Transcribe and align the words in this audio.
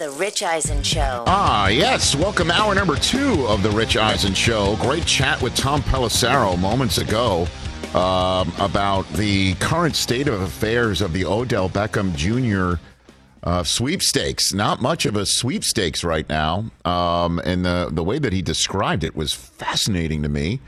The 0.00 0.10
Rich 0.12 0.42
Eisen 0.42 0.82
Show. 0.82 1.24
Ah, 1.26 1.68
yes. 1.68 2.14
Welcome, 2.14 2.50
hour 2.50 2.74
number 2.74 2.96
two 2.96 3.46
of 3.48 3.62
The 3.62 3.70
Rich 3.70 3.98
Eisen 3.98 4.32
Show. 4.32 4.76
Great 4.76 5.04
chat 5.04 5.42
with 5.42 5.54
Tom 5.54 5.82
Pelissero 5.82 6.58
moments 6.58 6.96
ago 6.96 7.46
um, 7.92 8.50
about 8.58 9.06
the 9.12 9.52
current 9.56 9.94
state 9.94 10.26
of 10.26 10.40
affairs 10.40 11.02
of 11.02 11.12
the 11.12 11.26
Odell 11.26 11.68
Beckham 11.68 12.14
Jr. 12.14 12.80
Uh, 13.42 13.62
sweepstakes. 13.62 14.54
Not 14.54 14.80
much 14.80 15.04
of 15.04 15.16
a 15.16 15.26
sweepstakes 15.26 16.02
right 16.02 16.26
now. 16.30 16.70
Um, 16.86 17.38
and 17.40 17.66
the, 17.66 17.90
the 17.92 18.02
way 18.02 18.18
that 18.20 18.32
he 18.32 18.40
described 18.40 19.04
it 19.04 19.14
was 19.14 19.34
fascinating 19.34 20.22
to 20.22 20.30
me 20.30 20.60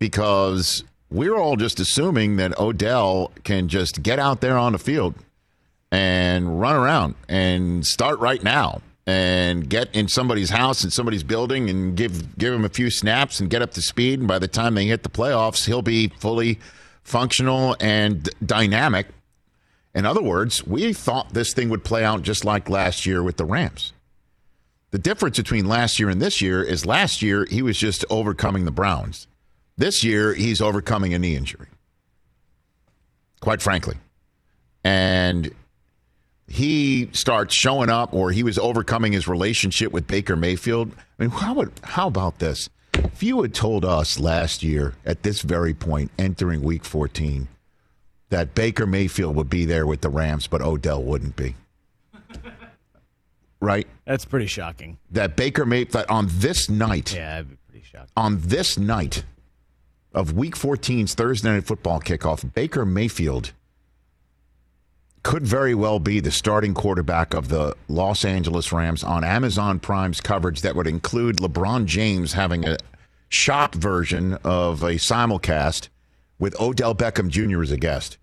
because 0.00 0.82
we're 1.08 1.36
all 1.36 1.54
just 1.54 1.78
assuming 1.78 2.34
that 2.38 2.58
Odell 2.58 3.30
can 3.44 3.68
just 3.68 4.02
get 4.02 4.18
out 4.18 4.40
there 4.40 4.58
on 4.58 4.72
the 4.72 4.78
field 4.78 5.14
and 5.90 6.60
run 6.60 6.76
around 6.76 7.14
and 7.28 7.86
start 7.86 8.18
right 8.18 8.42
now 8.42 8.80
and 9.06 9.68
get 9.68 9.94
in 9.94 10.08
somebody's 10.08 10.50
house 10.50 10.82
and 10.82 10.92
somebody's 10.92 11.22
building 11.22 11.70
and 11.70 11.96
give 11.96 12.36
give 12.36 12.52
him 12.52 12.64
a 12.64 12.68
few 12.68 12.90
snaps 12.90 13.40
and 13.40 13.50
get 13.50 13.62
up 13.62 13.72
to 13.72 13.82
speed. 13.82 14.18
And 14.18 14.28
by 14.28 14.38
the 14.38 14.48
time 14.48 14.74
they 14.74 14.86
hit 14.86 15.02
the 15.02 15.08
playoffs 15.08 15.66
he'll 15.66 15.82
be 15.82 16.08
fully 16.08 16.58
functional 17.02 17.76
and 17.80 18.28
dynamic. 18.44 19.06
In 19.94 20.04
other 20.04 20.22
words 20.22 20.66
we 20.66 20.92
thought 20.92 21.34
this 21.34 21.52
thing 21.52 21.68
would 21.68 21.84
play 21.84 22.04
out 22.04 22.22
just 22.22 22.44
like 22.44 22.68
last 22.68 23.06
year 23.06 23.22
with 23.22 23.36
the 23.36 23.44
Rams. 23.44 23.92
The 24.90 24.98
difference 24.98 25.36
between 25.36 25.66
last 25.66 25.98
year 25.98 26.08
and 26.08 26.20
this 26.20 26.40
year 26.40 26.62
is 26.62 26.86
last 26.86 27.22
year 27.22 27.46
he 27.48 27.62
was 27.62 27.78
just 27.78 28.04
overcoming 28.10 28.64
the 28.64 28.70
Browns. 28.70 29.26
This 29.76 30.02
year 30.02 30.34
he's 30.34 30.60
overcoming 30.60 31.14
a 31.14 31.18
knee 31.18 31.36
injury 31.36 31.68
quite 33.40 33.62
frankly. 33.62 33.96
And 34.82 35.52
he 36.48 37.08
starts 37.12 37.54
showing 37.54 37.90
up 37.90 38.14
or 38.14 38.30
he 38.30 38.42
was 38.42 38.58
overcoming 38.58 39.12
his 39.12 39.26
relationship 39.26 39.92
with 39.92 40.06
Baker 40.06 40.36
Mayfield. 40.36 40.92
I 41.18 41.22
mean, 41.22 41.30
how 41.30 41.54
would 41.54 41.72
how 41.82 42.06
about 42.06 42.38
this? 42.38 42.68
If 42.94 43.22
you 43.22 43.42
had 43.42 43.52
told 43.54 43.84
us 43.84 44.18
last 44.18 44.62
year 44.62 44.94
at 45.04 45.22
this 45.22 45.42
very 45.42 45.74
point, 45.74 46.10
entering 46.18 46.62
week 46.62 46.84
14, 46.84 47.48
that 48.30 48.54
Baker 48.54 48.86
Mayfield 48.86 49.36
would 49.36 49.50
be 49.50 49.64
there 49.64 49.86
with 49.86 50.00
the 50.00 50.08
Rams, 50.08 50.46
but 50.46 50.62
Odell 50.62 51.02
wouldn't 51.02 51.36
be. 51.36 51.56
Right? 53.58 53.86
That's 54.04 54.26
pretty 54.26 54.46
shocking. 54.46 54.98
That 55.10 55.34
Baker 55.34 55.64
Mayfield 55.64 56.04
on 56.10 56.28
this 56.30 56.68
night. 56.68 57.14
Yeah, 57.14 57.36
that'd 57.36 57.48
be 57.48 57.56
pretty 57.70 57.86
shocking. 57.86 58.10
On 58.14 58.38
this 58.42 58.76
night 58.76 59.24
of 60.12 60.34
week 60.34 60.54
14's 60.54 61.14
Thursday 61.14 61.50
night 61.54 61.64
football 61.64 61.98
kickoff, 62.00 62.52
Baker 62.52 62.84
Mayfield 62.84 63.52
could 65.26 65.44
very 65.44 65.74
well 65.74 65.98
be 65.98 66.20
the 66.20 66.30
starting 66.30 66.72
quarterback 66.72 67.34
of 67.34 67.48
the 67.48 67.74
Los 67.88 68.24
Angeles 68.24 68.70
Rams 68.70 69.02
on 69.02 69.24
Amazon 69.24 69.80
Prime's 69.80 70.20
coverage 70.20 70.60
that 70.60 70.76
would 70.76 70.86
include 70.86 71.38
LeBron 71.38 71.86
James 71.86 72.34
having 72.34 72.64
a 72.64 72.76
shop 73.28 73.74
version 73.74 74.34
of 74.44 74.84
a 74.84 74.92
simulcast 74.92 75.88
with 76.38 76.54
Odell 76.60 76.94
Beckham 76.94 77.28
Jr. 77.28 77.60
as 77.60 77.72
a 77.72 77.76
guest. 77.76 78.18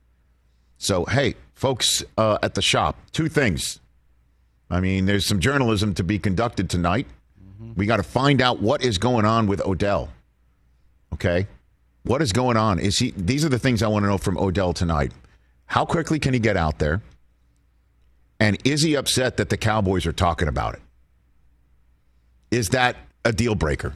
So, 0.78 1.04
hey, 1.04 1.36
folks 1.54 2.06
uh, 2.18 2.38
at 2.42 2.56
the 2.56 2.62
shop, 2.62 2.96
two 3.12 3.28
things. 3.28 3.82
I 4.70 4.80
mean, 4.80 5.06
there's 5.06 5.26
some 5.26 5.42
journalism 5.42 5.94
to 5.96 6.06
be 6.06 6.20
conducted 6.20 6.70
tonight. 6.70 7.08
Mm-hmm. 7.38 7.74
We 7.76 7.86
got 7.86 7.98
to 7.98 8.04
find 8.04 8.42
out 8.42 8.62
what 8.62 8.82
is 8.82 8.98
going 8.98 9.26
on 9.26 9.48
with 9.48 9.60
Odell. 9.66 10.08
Okay? 11.12 11.48
What 12.04 12.22
is 12.22 12.32
going 12.32 12.56
on? 12.56 12.80
Is 12.80 13.00
he 13.00 13.14
these 13.18 13.44
are 13.44 13.50
the 13.50 13.60
things 13.60 13.84
I 13.84 13.90
want 13.90 14.04
to 14.04 14.08
know 14.08 14.18
from 14.18 14.38
Odell 14.38 14.72
tonight. 14.72 15.12
How 15.66 15.86
quickly 15.86 16.20
can 16.20 16.34
he 16.34 16.40
get 16.40 16.58
out 16.58 16.80
there? 16.80 17.02
And 18.40 18.58
is 18.66 18.82
he 18.82 18.96
upset 18.96 19.38
that 19.38 19.50
the 19.50 19.58
Cowboys 19.58 20.06
are 20.06 20.14
talking 20.14 20.48
about 20.48 20.76
it? 20.76 20.82
Is 22.52 22.70
that 22.70 22.98
a 23.26 23.32
deal 23.32 23.56
breaker? 23.56 23.94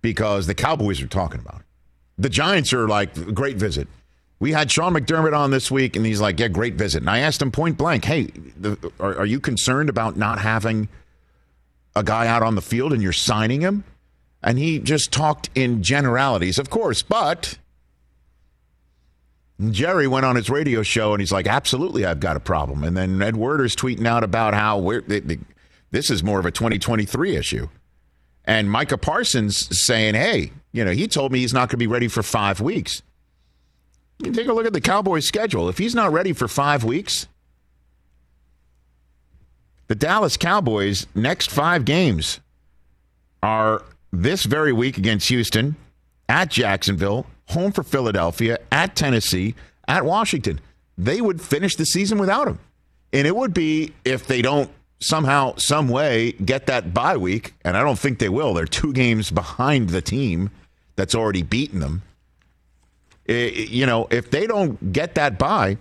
Because 0.00 0.46
the 0.46 0.54
Cowboys 0.54 1.02
are 1.02 1.08
talking 1.08 1.40
about 1.40 1.60
it. 1.60 1.66
The 2.18 2.28
Giants 2.28 2.72
are 2.72 2.86
like, 2.86 3.34
great 3.34 3.56
visit. 3.56 3.88
We 4.38 4.52
had 4.52 4.70
Sean 4.70 4.94
McDermott 4.94 5.36
on 5.36 5.50
this 5.50 5.70
week, 5.70 5.96
and 5.96 6.06
he's 6.06 6.20
like, 6.20 6.40
yeah, 6.40 6.48
great 6.48 6.74
visit. 6.74 7.02
And 7.02 7.10
I 7.10 7.18
asked 7.18 7.42
him 7.42 7.50
point 7.50 7.76
blank, 7.76 8.04
hey, 8.06 8.30
the, 8.58 8.92
are, 8.98 9.18
are 9.18 9.26
you 9.26 9.40
concerned 9.40 9.90
about 9.90 10.16
not 10.16 10.38
having 10.38 10.88
a 11.94 12.02
guy 12.02 12.26
out 12.26 12.42
on 12.42 12.54
the 12.54 12.62
field 12.62 12.92
and 12.92 13.02
you're 13.02 13.12
signing 13.12 13.60
him? 13.60 13.84
And 14.42 14.58
he 14.58 14.78
just 14.78 15.12
talked 15.12 15.50
in 15.54 15.82
generalities, 15.82 16.58
of 16.58 16.70
course, 16.70 17.02
but 17.02 17.58
Jerry 19.68 20.06
went 20.06 20.24
on 20.24 20.36
his 20.36 20.48
radio 20.48 20.82
show 20.82 21.12
and 21.12 21.20
he's 21.20 21.32
like, 21.32 21.46
absolutely, 21.46 22.06
I've 22.06 22.20
got 22.20 22.36
a 22.36 22.40
problem. 22.40 22.82
And 22.82 22.96
then 22.96 23.20
Ed 23.20 23.34
Werder's 23.36 23.76
tweeting 23.76 24.06
out 24.06 24.24
about 24.24 24.54
how 24.54 24.78
we're, 24.78 25.02
this 25.90 26.10
is 26.10 26.22
more 26.22 26.40
of 26.40 26.46
a 26.46 26.50
2023 26.50 27.36
issue. 27.36 27.68
And 28.44 28.70
Micah 28.70 28.96
Parsons 28.96 29.78
saying, 29.78 30.14
hey, 30.14 30.52
you 30.72 30.84
know, 30.84 30.92
he 30.92 31.06
told 31.06 31.32
me 31.32 31.40
he's 31.40 31.52
not 31.52 31.68
going 31.68 31.70
to 31.70 31.76
be 31.76 31.86
ready 31.86 32.08
for 32.08 32.22
five 32.22 32.60
weeks. 32.60 33.02
You 34.18 34.32
take 34.32 34.48
a 34.48 34.52
look 34.52 34.66
at 34.66 34.72
the 34.72 34.80
Cowboys' 34.80 35.26
schedule. 35.26 35.68
If 35.68 35.78
he's 35.78 35.94
not 35.94 36.12
ready 36.12 36.32
for 36.32 36.48
five 36.48 36.84
weeks, 36.84 37.26
the 39.88 39.94
Dallas 39.94 40.36
Cowboys' 40.36 41.06
next 41.14 41.50
five 41.50 41.84
games 41.84 42.40
are 43.42 43.82
this 44.12 44.44
very 44.44 44.72
week 44.72 44.98
against 44.98 45.28
Houston, 45.28 45.76
at 46.28 46.48
Jacksonville, 46.48 47.26
home 47.50 47.72
for 47.72 47.82
Philadelphia, 47.82 48.58
at 48.72 48.96
Tennessee, 48.96 49.54
at 49.86 50.04
Washington. 50.04 50.60
They 50.96 51.20
would 51.20 51.40
finish 51.40 51.76
the 51.76 51.86
season 51.86 52.18
without 52.18 52.48
him. 52.48 52.58
And 53.12 53.26
it 53.26 53.34
would 53.34 53.54
be 53.54 53.92
if 54.04 54.26
they 54.26 54.42
don't 54.42 54.70
somehow, 55.00 55.56
some 55.56 55.88
way 55.88 56.32
get 56.32 56.66
that 56.66 56.94
bye 56.94 57.16
week, 57.16 57.54
and 57.64 57.76
I 57.76 57.82
don't 57.82 57.98
think 57.98 58.18
they 58.18 58.28
will. 58.28 58.54
They're 58.54 58.66
two 58.66 58.92
games 58.92 59.30
behind 59.30 59.90
the 59.90 60.02
team 60.02 60.50
that's 60.96 61.14
already 61.14 61.42
beaten 61.42 61.80
them. 61.80 62.02
It, 63.24 63.70
you 63.70 63.86
know, 63.86 64.06
if 64.10 64.30
they 64.30 64.46
don't 64.46 64.92
get 64.92 65.14
that 65.14 65.38
bye, 65.38 65.78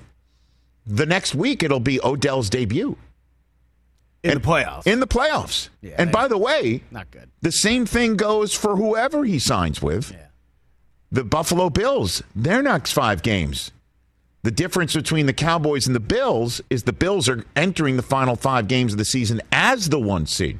the 0.85 1.05
next 1.05 1.35
week 1.35 1.61
it'll 1.61 1.79
be 1.79 1.99
Odell's 2.01 2.49
debut. 2.49 2.97
In 4.23 4.31
and, 4.31 4.41
the 4.41 4.47
playoffs. 4.47 4.87
In 4.87 4.99
the 4.99 5.07
playoffs. 5.07 5.69
Yeah, 5.81 5.95
and 5.97 6.11
by 6.11 6.27
the 6.27 6.37
way, 6.37 6.83
not 6.91 7.09
good. 7.11 7.29
The 7.41 7.51
same 7.51 7.85
thing 7.85 8.17
goes 8.17 8.53
for 8.53 8.75
whoever 8.75 9.23
he 9.23 9.39
signs 9.39 9.81
with. 9.81 10.11
Yeah. 10.11 10.25
The 11.11 11.23
Buffalo 11.23 11.69
Bills, 11.69 12.21
their 12.35 12.61
next 12.61 12.91
five 12.91 13.23
games. 13.23 13.71
The 14.43 14.51
difference 14.51 14.93
between 14.93 15.25
the 15.25 15.33
Cowboys 15.33 15.85
and 15.85 15.95
the 15.95 15.99
Bills 15.99 16.61
is 16.69 16.83
the 16.83 16.93
Bills 16.93 17.27
are 17.27 17.43
entering 17.55 17.97
the 17.97 18.03
final 18.03 18.35
five 18.35 18.67
games 18.67 18.93
of 18.93 18.97
the 18.97 19.05
season 19.05 19.41
as 19.51 19.89
the 19.89 19.99
one 19.99 20.27
seed 20.27 20.59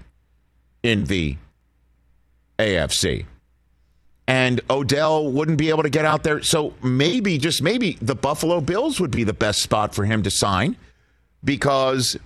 in 0.84 1.06
the 1.06 1.38
AFC. 2.58 3.26
And 4.28 4.62
Odell 4.70 5.32
wouldn't 5.32 5.58
be 5.58 5.70
able 5.70 5.84
to 5.84 5.90
get 5.90 6.06
out 6.06 6.24
there. 6.24 6.44
So 6.44 6.74
maybe, 6.84 7.38
just 7.38 7.62
maybe, 7.62 7.98
the 8.02 8.16
Buffalo 8.16 8.62
Bills 8.62 9.00
would 9.00 9.12
be 9.12 9.24
the 9.24 9.34
best 9.34 9.62
spot 9.62 9.96
for 9.96 10.06
him 10.06 10.24
to 10.24 10.30
sign 10.30 10.76
because 11.44 12.18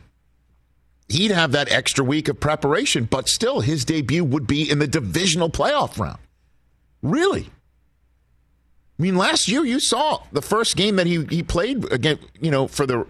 he'd 1.07 1.31
have 1.31 1.51
that 1.51 1.71
extra 1.71 2.03
week 2.03 2.27
of 2.27 2.39
preparation, 2.39 3.05
but 3.05 3.29
still 3.29 3.61
his 3.61 3.85
debut 3.85 4.23
would 4.23 4.47
be 4.47 4.69
in 4.69 4.79
the 4.79 4.87
divisional 4.87 5.49
playoff 5.49 5.99
round. 5.99 6.19
Really? 7.01 7.49
I 9.03 9.05
mean, 9.05 9.17
last 9.17 9.49
year 9.49 9.65
you 9.65 9.81
saw 9.81 10.23
the 10.31 10.41
first 10.41 10.77
game 10.77 10.95
that 10.95 11.07
he, 11.07 11.25
he 11.25 11.43
played 11.43 11.91
again, 11.91 12.19
you 12.39 12.49
know, 12.49 12.69
for 12.69 12.85
the 12.85 13.05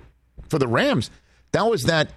for 0.50 0.58
the 0.58 0.68
Rams. 0.68 1.12
That 1.52 1.68
was 1.70 1.84
that 1.84 2.10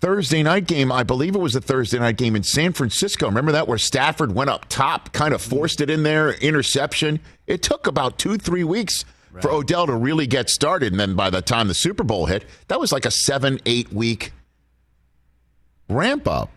Thursday 0.00 0.42
night 0.42 0.66
game. 0.66 0.90
I 0.90 1.02
believe 1.02 1.34
it 1.34 1.38
was 1.38 1.54
a 1.54 1.60
Thursday 1.60 1.98
night 1.98 2.16
game 2.16 2.34
in 2.34 2.44
San 2.44 2.72
Francisco. 2.72 3.26
Remember 3.26 3.52
that 3.52 3.68
where 3.68 3.76
Stafford 3.76 4.34
went 4.34 4.48
up 4.48 4.70
top, 4.70 5.12
kind 5.12 5.34
of 5.34 5.42
forced 5.42 5.82
it 5.82 5.90
in 5.90 6.02
there, 6.02 6.30
interception. 6.30 7.20
It 7.46 7.62
took 7.62 7.86
about 7.86 8.18
two, 8.18 8.38
three 8.38 8.64
weeks 8.64 9.04
right. 9.32 9.42
for 9.42 9.50
Odell 9.50 9.86
to 9.86 9.94
really 9.94 10.26
get 10.26 10.48
started. 10.48 10.94
And 10.94 10.98
then 10.98 11.14
by 11.14 11.28
the 11.28 11.42
time 11.42 11.68
the 11.68 11.74
Super 11.74 12.04
Bowl 12.04 12.24
hit, 12.24 12.46
that 12.68 12.80
was 12.80 12.90
like 12.90 13.04
a 13.04 13.10
seven, 13.10 13.60
eight 13.66 13.92
week 13.92 14.32
ramp 15.90 16.26
up. 16.26 16.50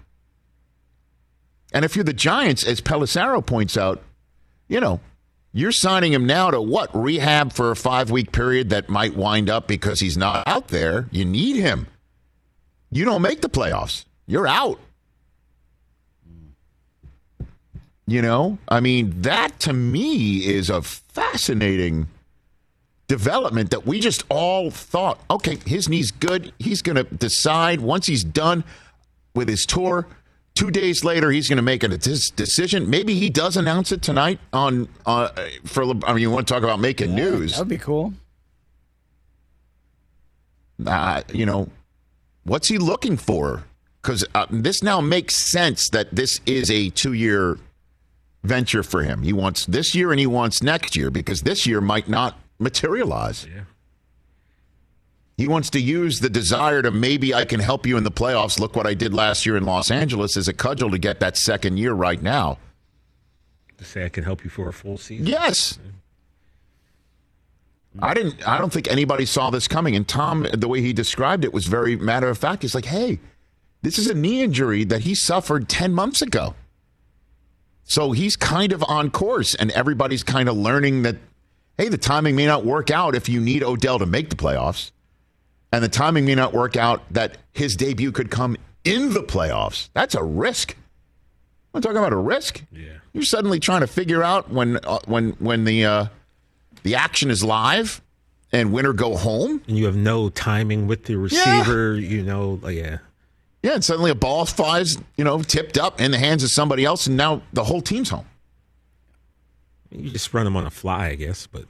And 1.73 1.83
if 1.83 1.97
you're 1.97 2.05
the 2.05 2.13
Giants, 2.13 2.65
as 2.65 2.79
Pelissero 2.79 3.45
points 3.45 3.75
out, 3.75 4.01
you 4.69 4.79
know, 4.79 5.01
you're 5.53 5.71
signing 5.71 6.13
him 6.13 6.25
now 6.25 6.51
to 6.51 6.61
what? 6.61 6.89
Rehab 6.93 7.51
for 7.53 7.71
a 7.71 7.75
five 7.75 8.09
week 8.09 8.31
period 8.31 8.69
that 8.69 8.89
might 8.89 9.15
wind 9.15 9.49
up 9.49 9.67
because 9.67 9.99
he's 9.99 10.17
not 10.17 10.47
out 10.47 10.69
there. 10.69 11.07
You 11.11 11.25
need 11.25 11.57
him. 11.57 11.87
you 12.89 13.05
don't 13.05 13.21
make 13.21 13.41
the 13.41 13.49
playoffs. 13.49 14.05
You're 14.27 14.47
out. 14.47 14.79
You 18.07 18.21
know, 18.21 18.57
I 18.67 18.81
mean, 18.81 19.21
that 19.21 19.59
to 19.61 19.73
me 19.73 20.45
is 20.45 20.69
a 20.69 20.81
fascinating 20.81 22.07
development 23.07 23.69
that 23.71 23.85
we 23.85 23.99
just 23.99 24.23
all 24.29 24.71
thought, 24.71 25.19
okay, 25.29 25.57
his 25.65 25.87
knee's 25.87 26.11
good. 26.11 26.51
He's 26.59 26.81
going 26.81 26.95
to 26.97 27.03
decide 27.03 27.79
once 27.79 28.07
he's 28.07 28.23
done 28.23 28.63
with 29.33 29.47
his 29.47 29.65
tour. 29.65 30.07
Two 30.61 30.69
days 30.69 31.03
later, 31.03 31.31
he's 31.31 31.49
going 31.49 31.57
to 31.57 31.63
make 31.63 31.81
a 31.81 31.87
decision. 31.87 32.87
Maybe 32.87 33.15
he 33.15 33.31
does 33.31 33.57
announce 33.57 33.91
it 33.91 34.03
tonight 34.03 34.39
on 34.53 34.87
uh, 35.07 35.29
for. 35.65 35.81
I 36.05 36.13
mean, 36.13 36.21
you 36.21 36.29
want 36.29 36.47
to 36.47 36.53
talk 36.53 36.61
about 36.61 36.79
making 36.79 37.17
Yeah, 37.17 37.23
news? 37.23 37.53
That 37.53 37.61
would 37.61 37.67
be 37.67 37.79
cool. 37.79 38.13
uh, 40.85 41.23
you 41.33 41.47
know, 41.47 41.67
what's 42.43 42.67
he 42.67 42.77
looking 42.77 43.17
for? 43.17 43.63
Because 44.03 44.23
uh, 44.35 44.45
this 44.51 44.83
now 44.83 45.01
makes 45.01 45.35
sense 45.35 45.89
that 45.89 46.13
this 46.15 46.39
is 46.45 46.69
a 46.69 46.91
two 46.91 47.13
year 47.13 47.57
venture 48.43 48.83
for 48.83 49.01
him. 49.01 49.23
He 49.23 49.33
wants 49.33 49.65
this 49.65 49.95
year 49.95 50.11
and 50.11 50.19
he 50.19 50.27
wants 50.27 50.61
next 50.61 50.95
year 50.95 51.09
because 51.09 51.41
this 51.41 51.65
year 51.65 51.81
might 51.81 52.07
not 52.07 52.37
materialize. 52.59 53.47
Yeah. 53.51 53.61
He 55.41 55.47
wants 55.47 55.71
to 55.71 55.81
use 55.81 56.19
the 56.19 56.29
desire 56.29 56.83
to 56.83 56.91
maybe 56.91 57.33
I 57.33 57.45
can 57.45 57.59
help 57.59 57.87
you 57.87 57.97
in 57.97 58.03
the 58.03 58.11
playoffs. 58.11 58.59
Look 58.59 58.75
what 58.75 58.85
I 58.85 58.93
did 58.93 59.11
last 59.11 59.43
year 59.43 59.57
in 59.57 59.63
Los 59.63 59.89
Angeles 59.89 60.37
as 60.37 60.47
a 60.47 60.53
cudgel 60.53 60.91
to 60.91 60.99
get 60.99 61.19
that 61.19 61.35
second 61.35 61.77
year 61.77 61.93
right 61.93 62.21
now. 62.21 62.59
To 63.79 63.83
say 63.83 64.05
I 64.05 64.09
can 64.09 64.23
help 64.23 64.43
you 64.43 64.51
for 64.51 64.69
a 64.69 64.73
full 64.73 64.99
season. 64.99 65.25
Yes. 65.25 65.79
I 67.99 68.13
didn't 68.13 68.47
I 68.47 68.59
don't 68.59 68.71
think 68.71 68.87
anybody 68.87 69.25
saw 69.25 69.49
this 69.49 69.67
coming. 69.67 69.95
And 69.95 70.07
Tom, 70.07 70.45
the 70.53 70.67
way 70.67 70.79
he 70.79 70.93
described 70.93 71.43
it 71.43 71.51
was 71.51 71.65
very 71.65 71.95
matter 71.95 72.29
of 72.29 72.37
fact. 72.37 72.61
He's 72.61 72.75
like, 72.75 72.85
hey, 72.85 73.17
this 73.81 73.97
is 73.97 74.05
a 74.05 74.13
knee 74.13 74.43
injury 74.43 74.83
that 74.83 75.01
he 75.01 75.15
suffered 75.15 75.67
10 75.67 75.91
months 75.91 76.21
ago. 76.21 76.53
So 77.83 78.11
he's 78.11 78.35
kind 78.35 78.73
of 78.73 78.83
on 78.83 79.09
course, 79.09 79.55
and 79.55 79.71
everybody's 79.71 80.21
kind 80.21 80.47
of 80.47 80.55
learning 80.55 81.01
that, 81.01 81.15
hey, 81.79 81.89
the 81.89 81.97
timing 81.97 82.35
may 82.35 82.45
not 82.45 82.63
work 82.63 82.91
out 82.91 83.15
if 83.15 83.27
you 83.27 83.41
need 83.41 83.63
Odell 83.63 83.97
to 83.97 84.05
make 84.05 84.29
the 84.29 84.35
playoffs. 84.35 84.91
And 85.71 85.83
the 85.83 85.89
timing 85.89 86.25
may 86.25 86.35
not 86.35 86.53
work 86.53 86.75
out 86.75 87.01
that 87.11 87.37
his 87.53 87.75
debut 87.75 88.11
could 88.11 88.29
come 88.29 88.57
in 88.83 89.13
the 89.13 89.21
playoffs. 89.21 89.89
That's 89.93 90.15
a 90.15 90.23
risk. 90.23 90.75
I'm 91.73 91.81
talking 91.81 91.97
about 91.97 92.11
a 92.11 92.17
risk. 92.17 92.63
Yeah. 92.71 92.95
You're 93.13 93.23
suddenly 93.23 93.59
trying 93.59 93.81
to 93.81 93.87
figure 93.87 94.23
out 94.23 94.49
when 94.49 94.77
uh, 94.83 94.99
when 95.05 95.31
when 95.39 95.63
the 95.63 95.85
uh, 95.85 96.05
the 96.83 96.95
action 96.95 97.29
is 97.29 97.43
live 97.43 98.01
and 98.51 98.73
winner 98.73 98.93
go 98.93 99.15
home. 99.15 99.61
And 99.67 99.77
you 99.77 99.85
have 99.85 99.95
no 99.95 100.29
timing 100.29 100.87
with 100.87 101.05
the 101.05 101.15
receiver, 101.15 101.95
yeah. 101.95 102.09
you 102.09 102.23
know, 102.23 102.59
like, 102.61 102.75
yeah. 102.75 102.97
Yeah, 103.63 103.75
and 103.75 103.83
suddenly 103.83 104.09
a 104.09 104.15
ball 104.15 104.45
flies, 104.45 104.97
you 105.17 105.23
know, 105.23 105.41
tipped 105.43 105.77
up 105.77 106.01
in 106.01 106.11
the 106.11 106.17
hands 106.17 106.43
of 106.43 106.49
somebody 106.49 106.83
else, 106.83 107.05
and 107.05 107.15
now 107.15 107.43
the 107.53 107.63
whole 107.63 107.81
team's 107.81 108.09
home. 108.09 108.25
You 109.91 110.09
just 110.09 110.33
run 110.33 110.45
them 110.45 110.57
on 110.57 110.65
a 110.65 110.71
fly, 110.71 111.09
I 111.09 111.15
guess, 111.15 111.45
but 111.45 111.65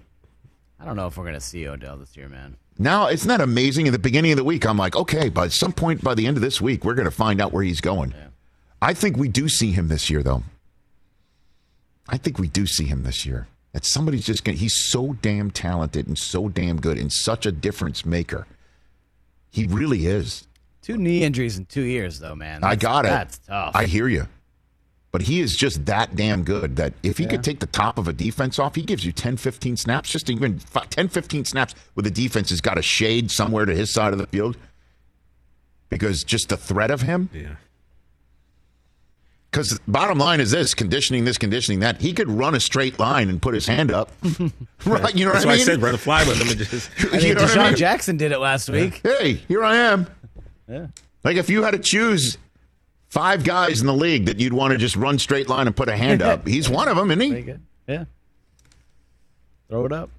I 0.80 0.86
don't 0.86 0.96
know 0.96 1.08
if 1.08 1.18
we're 1.18 1.26
gonna 1.26 1.42
see 1.42 1.68
Odell 1.68 1.98
this 1.98 2.16
year, 2.16 2.30
man. 2.30 2.56
Now, 2.82 3.10
isn't 3.10 3.28
that 3.28 3.42
amazing? 3.42 3.86
At 3.88 3.92
the 3.92 4.00
beginning 4.00 4.32
of 4.32 4.38
the 4.38 4.44
week, 4.44 4.66
I'm 4.66 4.76
like, 4.76 4.96
okay, 4.96 5.30
by 5.30 5.50
some 5.50 5.72
point 5.72 6.04
by 6.04 6.16
the 6.16 6.26
end 6.26 6.36
of 6.36 6.42
this 6.42 6.60
week, 6.60 6.84
we're 6.84 6.96
going 6.96 7.06
to 7.06 7.12
find 7.12 7.40
out 7.40 7.54
where 7.54 7.62
he's 7.62 7.80
going. 7.80 8.16
I 8.82 8.96
think 8.96 9.18
we 9.18 9.28
do 9.28 9.48
see 9.48 9.72
him 9.72 9.88
this 9.88 10.10
year, 10.10 10.24
though. 10.24 10.42
I 12.10 12.18
think 12.18 12.40
we 12.40 12.48
do 12.48 12.66
see 12.66 12.86
him 12.86 13.04
this 13.04 13.24
year. 13.24 13.48
That 13.74 13.86
somebody's 13.86 14.26
just 14.26 14.44
going 14.44 14.58
to, 14.58 14.60
he's 14.60 14.74
so 14.74 15.14
damn 15.22 15.52
talented 15.52 16.08
and 16.08 16.18
so 16.18 16.50
damn 16.50 16.82
good 16.82 16.98
and 16.98 17.14
such 17.14 17.46
a 17.46 17.52
difference 17.52 18.04
maker. 18.04 18.48
He 19.52 19.68
really 19.68 20.08
is. 20.08 20.48
Two 20.82 20.98
knee 20.98 21.24
injuries 21.24 21.60
in 21.60 21.66
two 21.66 21.84
years, 21.84 22.18
though, 22.18 22.34
man. 22.34 22.64
I 22.64 22.76
got 22.76 23.06
it. 23.06 23.10
That's 23.10 23.38
tough. 23.38 23.76
I 23.76 23.86
hear 23.86 24.08
you. 24.08 24.28
But 25.12 25.24
he 25.24 25.42
is 25.42 25.58
just 25.58 25.86
that 25.88 26.16
damn 26.16 26.44
good 26.44 26.78
that 26.78 26.94
if 27.04 27.18
he 27.18 27.26
could 27.26 27.44
take 27.44 27.60
the 27.60 27.66
top 27.66 27.98
of 27.98 28.08
a 28.08 28.14
defense 28.14 28.58
off, 28.60 28.76
he 28.76 28.82
gives 28.82 29.06
you 29.06 29.12
10, 29.12 29.36
15 29.36 29.76
snaps, 29.76 30.10
just 30.10 30.30
even 30.30 30.58
fi- 30.60 30.86
10, 30.90 31.10
15 31.10 31.44
snaps 31.44 31.76
where 31.96 32.04
the 32.04 32.10
defense 32.12 32.50
has 32.50 32.62
got 32.62 32.78
a 32.78 32.82
shade 32.82 33.30
somewhere 33.30 33.66
to 33.66 33.76
his 33.76 33.90
side 33.90 34.14
of 34.14 34.20
the 34.20 34.28
field. 34.28 34.56
Because 35.90 36.24
just 36.24 36.48
the 36.48 36.56
threat 36.56 36.92
of 36.92 37.02
him. 37.02 37.30
yeah. 37.34 37.56
Because 39.52 39.78
bottom 39.86 40.18
line 40.18 40.40
is 40.40 40.52
this 40.52 40.74
conditioning, 40.74 41.26
this, 41.26 41.38
conditioning 41.38 41.82
that. 41.82 42.00
He 42.00 42.14
could 42.14 42.30
run 42.30 42.56
a 42.56 42.60
straight 42.62 42.98
line 42.98 43.28
and 43.30 43.42
put 43.42 43.54
his 43.54 43.68
hand 43.68 43.92
up. 43.92 44.10
right? 44.86 45.14
You 45.14 45.26
know 45.26 45.34
That's 45.34 45.44
what 45.46 45.52
I 45.52 45.56
why 45.58 45.62
I 45.62 45.64
said 45.66 45.82
run 45.82 45.94
a 45.94 45.98
fly 45.98 46.24
with 46.26 46.40
him 46.40 46.48
and 46.48 46.58
just 46.58 46.90
I 47.14 47.18
You 47.20 47.36
know 47.36 47.42
what 47.42 47.52
I 47.52 47.56
DeSean 47.56 47.68
mean? 47.68 47.76
Jackson 47.76 48.16
did 48.16 48.32
it 48.32 48.40
last 48.40 48.70
week. 48.70 49.02
hey, 49.04 49.34
here 49.50 49.62
I 49.62 49.76
am. 49.76 50.08
Yeah. 50.70 50.88
Like 51.26 51.36
if 51.36 51.50
you 51.50 51.64
had 51.64 51.72
to 51.72 51.80
choose 51.80 52.38
five 53.12 53.44
guys 53.44 53.82
in 53.82 53.88
the 53.88 53.94
league 53.94 54.26
that 54.26 54.40
you'd 54.40 54.54
want 54.54 54.72
to 54.72 54.78
just 54.78 54.96
run 54.96 55.20
straight 55.20 55.50
line 55.50 55.68
and 55.68 55.76
put 55.76 55.90
a 55.90 55.96
hand 55.96 56.22
up, 56.22 56.48
he's 56.48 56.70
one 56.70 56.88
of 56.88 56.96
them, 56.96 57.12
isn't 57.12 57.30
Very 57.30 57.44
he? 57.44 57.54
Yeah. 57.88 58.06
Throw 59.70 59.86
it 59.86 59.92
up. 59.92 60.10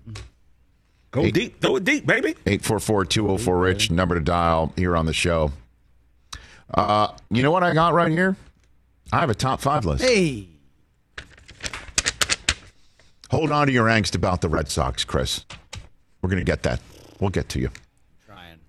go 1.11 1.31
deep, 1.31 1.61
throw 1.61 1.77
it 1.77 1.85
deep, 1.85 2.07
baby. 2.07 2.35
844-204-RICH, 2.47 3.91
number 3.91 4.15
to 4.15 4.21
dial 4.21 4.73
here 4.77 4.97
on 4.97 5.07
the 5.07 5.13
show. 5.13 5.51
Uh, 6.73 7.09
you 7.31 7.43
know 7.43 7.51
what 7.51 7.63
I 7.63 7.75
got 7.75 7.93
right 7.95 8.11
here? 8.11 8.37
I 9.13 9.21
have 9.21 9.31
a 9.31 9.35
top 9.35 9.61
five 9.61 9.85
list. 9.85 10.05
Hey. 10.05 10.49
Hold 13.31 13.51
on 13.51 13.67
to 13.67 13.73
your 13.73 13.87
angst 13.87 14.15
about 14.15 14.43
the 14.43 14.49
Red 14.49 14.69
Sox, 14.69 15.05
Chris. 15.05 15.45
We're 16.21 16.29
going 16.29 16.45
to 16.45 16.51
get 16.51 16.63
that. 16.63 16.81
We'll 17.21 17.31
get 17.31 17.49
to 17.51 17.61
you. 17.61 17.71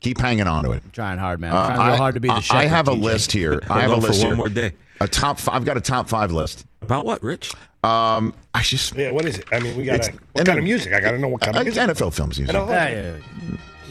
Trying. 0.04 0.14
Keep 0.16 0.22
hanging 0.22 0.48
on 0.48 0.64
to 0.66 0.72
it. 0.72 0.82
I'm 0.84 0.92
Trying 0.92 1.18
hard, 1.20 1.40
man. 1.40 1.54
Uh, 1.54 1.58
I'm 1.58 1.76
trying 1.76 1.88
real 1.88 1.98
hard 1.98 2.14
to 2.16 2.20
be 2.22 2.28
the 2.28 2.34
I, 2.36 2.40
shepherd. 2.42 2.58
I 2.60 2.66
have 2.66 2.88
a 2.88 2.92
TJ. 2.92 3.02
list 3.02 3.32
here. 3.32 3.60
I 3.70 3.80
have 3.82 3.92
a 3.92 3.96
on 3.96 4.02
for 4.02 4.08
list 4.08 4.20
one 4.22 4.28
here. 4.28 4.36
more 4.36 4.50
day. 4.50 4.74
A 5.02 5.08
top. 5.08 5.40
Five, 5.40 5.56
I've 5.56 5.66
got 5.66 5.78
a 5.78 5.82
top 5.82 6.08
five 6.10 6.32
list. 6.32 6.66
About 6.82 7.06
what, 7.06 7.22
Rich? 7.24 7.52
Um, 7.84 8.34
I 8.54 8.62
just 8.62 8.96
Yeah, 8.96 9.12
what 9.12 9.26
is 9.26 9.38
it? 9.40 9.46
I 9.52 9.60
mean, 9.60 9.76
we 9.76 9.84
got 9.86 9.96
It's- 9.96 10.08
to. 10.08 10.12
and 10.14 10.22
What 10.34 10.46
kind 10.46 10.58
of 10.60 10.64
music? 10.64 10.94
I 10.94 11.00
got 11.02 11.12
to 11.12 11.18
know 11.18 11.28
what 11.30 11.42
kind 11.42 11.56
uh, 11.58 11.60
of 11.62 11.66
music. 11.66 11.84
NFL 11.84 12.14
films 12.14 12.38
music. 12.40 12.56
I 12.56 12.60
don't 12.60 12.68
know. 12.68 12.74
Yeah, 12.74 12.90
yeah. 12.90 13.16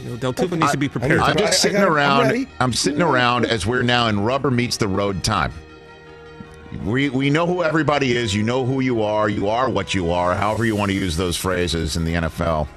You 0.03 0.09
know, 0.09 0.17
Del 0.17 0.33
Tufo 0.33 0.57
needs 0.59 0.71
to 0.71 0.77
be 0.77 0.89
prepared. 0.89 1.19
I- 1.19 1.29
I'm 1.29 1.37
just 1.37 1.61
sitting 1.61 1.77
got 1.79 1.83
it. 1.83 1.87
I'm 1.87 1.93
around. 1.93 2.47
I'm 2.59 2.73
sitting 2.73 3.01
around 3.01 3.45
as 3.45 3.65
we're 3.65 3.83
now 3.83 4.07
in 4.07 4.19
rubber 4.19 4.49
meets 4.51 4.77
the 4.77 4.87
road 4.87 5.23
time. 5.23 5.51
We 6.83 7.09
we 7.09 7.29
know 7.29 7.45
who 7.45 7.61
everybody 7.63 8.17
is. 8.17 8.33
You 8.33 8.41
know 8.41 8.65
who 8.65 8.79
you 8.79 9.03
are. 9.03 9.29
You 9.29 9.47
are 9.47 9.69
what 9.69 9.93
you 9.93 10.11
are. 10.11 10.33
However 10.33 10.65
you 10.65 10.75
want 10.75 10.89
to 10.89 10.97
use 10.97 11.15
those 11.15 11.37
phrases 11.37 11.95
in 11.97 12.03
the 12.03 12.15
NFL. 12.15 12.67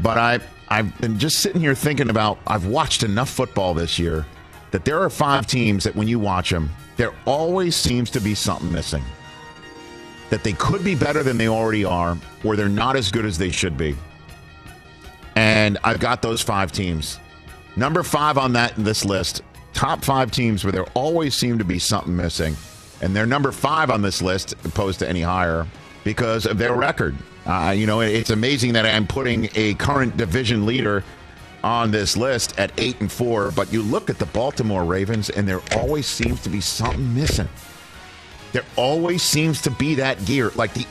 But 0.00 0.18
I 0.18 0.40
I've 0.68 0.96
been 1.00 1.18
just 1.18 1.38
sitting 1.38 1.60
here 1.60 1.74
thinking 1.74 2.10
about. 2.10 2.38
I've 2.46 2.66
watched 2.66 3.02
enough 3.02 3.30
football 3.30 3.74
this 3.74 3.98
year 3.98 4.26
that 4.70 4.84
there 4.84 5.00
are 5.00 5.10
five 5.10 5.46
teams 5.46 5.84
that 5.84 5.96
when 5.96 6.08
you 6.08 6.18
watch 6.18 6.50
them, 6.50 6.70
there 6.96 7.14
always 7.24 7.74
seems 7.74 8.10
to 8.10 8.20
be 8.20 8.34
something 8.34 8.70
missing. 8.70 9.02
That 10.30 10.44
they 10.44 10.52
could 10.52 10.84
be 10.84 10.94
better 10.94 11.22
than 11.22 11.38
they 11.38 11.48
already 11.48 11.84
are, 11.84 12.18
or 12.44 12.54
they're 12.54 12.68
not 12.68 12.96
as 12.96 13.10
good 13.10 13.24
as 13.24 13.38
they 13.38 13.50
should 13.50 13.78
be. 13.78 13.96
And 15.36 15.78
I've 15.84 16.00
got 16.00 16.20
those 16.20 16.42
five 16.42 16.70
teams. 16.70 17.18
Number 17.76 18.02
five 18.02 18.36
on 18.36 18.52
that 18.54 18.74
this 18.76 19.04
list, 19.04 19.42
top 19.72 20.04
five 20.04 20.30
teams 20.30 20.64
where 20.64 20.72
there 20.72 20.86
always 20.94 21.34
seem 21.34 21.58
to 21.58 21.64
be 21.64 21.78
something 21.78 22.14
missing. 22.14 22.56
And 23.00 23.14
they're 23.14 23.26
number 23.26 23.52
five 23.52 23.90
on 23.90 24.02
this 24.02 24.20
list 24.20 24.52
opposed 24.64 24.98
to 24.98 25.08
any 25.08 25.22
higher 25.22 25.66
because 26.04 26.44
of 26.44 26.58
their 26.58 26.74
record. 26.74 27.16
Uh, 27.48 27.70
you 27.70 27.86
know, 27.86 28.00
it's 28.02 28.28
amazing 28.28 28.74
that 28.74 28.84
I'm 28.84 29.06
putting 29.06 29.48
a 29.54 29.72
current 29.74 30.18
division 30.18 30.66
leader 30.66 31.02
on 31.64 31.90
this 31.90 32.14
list 32.14 32.58
at 32.58 32.70
eight 32.78 33.00
and 33.00 33.10
four, 33.10 33.50
but 33.52 33.72
you 33.72 33.82
look 33.82 34.10
at 34.10 34.18
the 34.18 34.26
Baltimore 34.26 34.84
Ravens 34.84 35.30
and 35.30 35.48
there 35.48 35.62
always 35.74 36.06
seems 36.06 36.42
to 36.42 36.50
be 36.50 36.60
something 36.60 37.14
missing. 37.14 37.48
There 38.52 38.64
always 38.76 39.22
seems 39.22 39.62
to 39.62 39.70
be 39.70 39.94
that 39.94 40.22
gear. 40.26 40.52
Like 40.56 40.74
the 40.74 40.86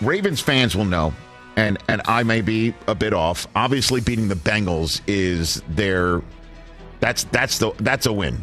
Ravens 0.00 0.40
fans 0.40 0.74
will 0.74 0.86
know, 0.86 1.12
and 1.56 1.78
and 1.88 2.00
I 2.06 2.22
may 2.22 2.40
be 2.40 2.74
a 2.86 2.94
bit 2.94 3.12
off. 3.12 3.46
Obviously, 3.54 4.00
beating 4.00 4.28
the 4.28 4.34
Bengals 4.34 5.02
is 5.06 5.62
their 5.68 6.22
that's 7.00 7.24
that's 7.24 7.58
the 7.58 7.72
that's 7.78 8.06
a 8.06 8.12
win. 8.12 8.40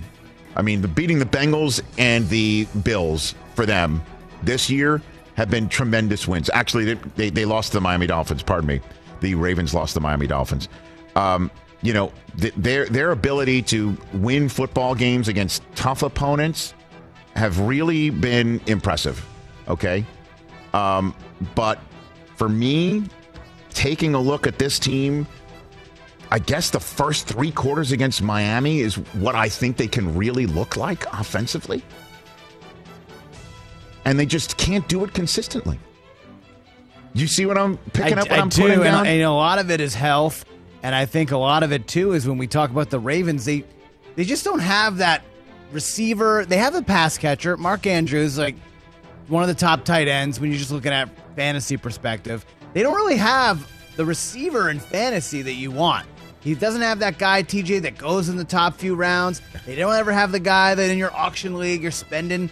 I 0.55 0.61
mean, 0.61 0.81
the 0.81 0.87
beating 0.87 1.17
the 1.19 1.25
Bengals 1.25 1.81
and 1.97 2.29
the 2.29 2.67
Bills 2.83 3.33
for 3.55 3.65
them 3.65 4.01
this 4.43 4.69
year 4.69 5.01
have 5.39 5.49
been 5.49 5.69
tremendous 5.69 6.27
wins. 6.27 6.49
Actually, 6.53 6.83
they 6.83 6.93
they, 7.15 7.29
they 7.29 7.45
lost 7.45 7.71
to 7.71 7.77
the 7.77 7.81
Miami 7.81 8.07
Dolphins. 8.07 8.43
Pardon 8.43 8.67
me, 8.67 8.81
the 9.21 9.35
Ravens 9.35 9.73
lost 9.73 9.93
the 9.93 10.01
Miami 10.01 10.27
Dolphins. 10.27 10.67
Um, 11.15 11.49
you 11.81 11.93
know, 11.93 12.11
th- 12.41 12.53
their 12.57 12.85
their 12.87 13.11
ability 13.11 13.61
to 13.63 13.97
win 14.11 14.49
football 14.49 14.93
games 14.95 15.29
against 15.29 15.63
tough 15.75 16.03
opponents 16.03 16.73
have 17.37 17.57
really 17.57 18.09
been 18.09 18.59
impressive. 18.67 19.25
Okay. 19.69 20.05
Um, 20.73 21.15
but 21.55 21.79
for 22.35 22.49
me, 22.49 23.05
taking 23.69 24.15
a 24.15 24.19
look 24.19 24.45
at 24.45 24.59
this 24.59 24.77
team, 24.77 25.25
I 26.31 26.39
guess 26.39 26.69
the 26.69 26.81
first 26.81 27.27
three 27.27 27.51
quarters 27.51 27.93
against 27.93 28.21
Miami 28.21 28.81
is 28.81 28.95
what 29.15 29.35
I 29.35 29.47
think 29.47 29.77
they 29.77 29.87
can 29.87 30.17
really 30.17 30.47
look 30.47 30.75
like 30.75 31.05
offensively. 31.13 31.81
And 34.09 34.19
they 34.19 34.25
just 34.25 34.57
can't 34.57 34.87
do 34.87 35.03
it 35.03 35.13
consistently. 35.13 35.77
You 37.13 37.27
see 37.27 37.45
what 37.45 37.59
I'm 37.59 37.77
picking 37.77 38.17
I, 38.17 38.21
up? 38.21 38.29
What 38.29 38.39
I 38.39 38.41
am 38.41 38.49
do, 38.49 38.61
putting 38.63 38.79
and, 38.79 39.07
and 39.07 39.21
a 39.21 39.31
lot 39.31 39.59
of 39.59 39.69
it 39.69 39.79
is 39.79 39.93
health, 39.93 40.45
and 40.81 40.95
I 40.95 41.05
think 41.05 41.29
a 41.29 41.37
lot 41.37 41.61
of 41.61 41.71
it 41.71 41.87
too 41.87 42.13
is 42.13 42.27
when 42.27 42.39
we 42.39 42.47
talk 42.47 42.71
about 42.71 42.89
the 42.89 42.99
Ravens, 42.99 43.45
they 43.45 43.65
they 44.15 44.23
just 44.23 44.43
don't 44.43 44.61
have 44.61 44.97
that 44.97 45.21
receiver. 45.71 46.43
They 46.43 46.57
have 46.57 46.73
a 46.73 46.81
pass 46.81 47.19
catcher. 47.19 47.55
Mark 47.55 47.85
Andrews, 47.85 48.35
like 48.35 48.55
one 49.27 49.43
of 49.43 49.47
the 49.47 49.53
top 49.53 49.85
tight 49.85 50.07
ends 50.07 50.39
when 50.39 50.49
you're 50.49 50.57
just 50.57 50.71
looking 50.71 50.91
at 50.91 51.07
fantasy 51.35 51.77
perspective. 51.77 52.47
They 52.73 52.81
don't 52.81 52.95
really 52.95 53.17
have 53.17 53.69
the 53.95 54.05
receiver 54.05 54.71
in 54.71 54.79
fantasy 54.79 55.43
that 55.43 55.53
you 55.53 55.69
want. 55.69 56.07
He 56.41 56.55
doesn't 56.55 56.81
have 56.81 56.99
that 56.99 57.19
guy, 57.19 57.43
TJ, 57.43 57.83
that 57.83 57.97
goes 57.97 58.27
in 58.29 58.37
the 58.37 58.43
top 58.43 58.75
few 58.75 58.95
rounds. 58.95 59.41
They 59.67 59.75
don't 59.75 59.93
ever 59.93 60.11
have 60.11 60.31
the 60.31 60.39
guy 60.39 60.73
that 60.73 60.89
in 60.89 60.97
your 60.97 61.13
auction 61.13 61.59
league 61.59 61.83
you're 61.83 61.91
spending 61.91 62.49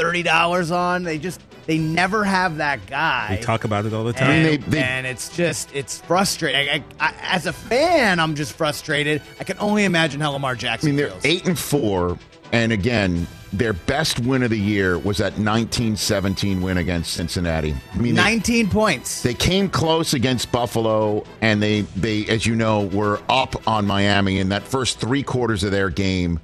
$30 0.00 0.74
on. 0.74 1.02
They 1.04 1.18
just, 1.18 1.40
they 1.66 1.78
never 1.78 2.24
have 2.24 2.56
that 2.58 2.84
guy. 2.86 3.36
We 3.38 3.44
talk 3.44 3.64
about 3.64 3.86
it 3.86 3.92
all 3.92 4.04
the 4.04 4.12
time. 4.12 4.28
mean, 4.42 4.44
they- 4.44 4.56
they- 4.56 4.82
and 4.82 5.06
it's 5.06 5.34
just 5.36 5.74
it's 5.74 6.00
frustrating. 6.00 6.68
I, 6.68 6.84
I, 6.98 7.14
as 7.22 7.46
a 7.46 7.52
fan, 7.52 8.18
I'm 8.20 8.34
just 8.34 8.52
frustrated. 8.54 9.22
I 9.38 9.44
can 9.44 9.58
only 9.58 9.84
imagine 9.84 10.20
how 10.20 10.30
Lamar 10.32 10.52
I 10.52 10.54
Jackson 10.56 10.88
mean, 10.90 10.96
they're 10.96 11.10
feels. 11.10 11.24
eight 11.24 11.46
and 11.46 11.58
four, 11.58 12.18
and 12.52 12.72
again, 12.72 13.26
their 13.52 13.72
best 13.72 14.20
win 14.20 14.42
of 14.44 14.50
the 14.50 14.58
year 14.58 14.96
was 14.98 15.18
that 15.18 15.32
1917 15.38 16.62
win 16.62 16.78
against 16.78 17.12
Cincinnati. 17.14 17.74
I 17.92 17.96
mean, 17.98 18.14
they, 18.14 18.22
19 18.22 18.70
points. 18.70 19.22
they 19.22 19.34
came 19.34 19.68
close 19.68 20.14
against 20.14 20.50
Buffalo, 20.52 21.24
and 21.40 21.60
they, 21.62 21.80
they, 21.96 22.26
as 22.26 22.46
you 22.46 22.54
know, 22.54 22.82
were 22.86 23.20
up 23.28 23.66
on 23.68 23.86
Miami. 23.86 24.38
in 24.38 24.48
that 24.50 24.62
first 24.62 25.00
three 25.00 25.22
quarters 25.24 25.64
of 25.64 25.72
their 25.72 25.90
game 25.90 26.38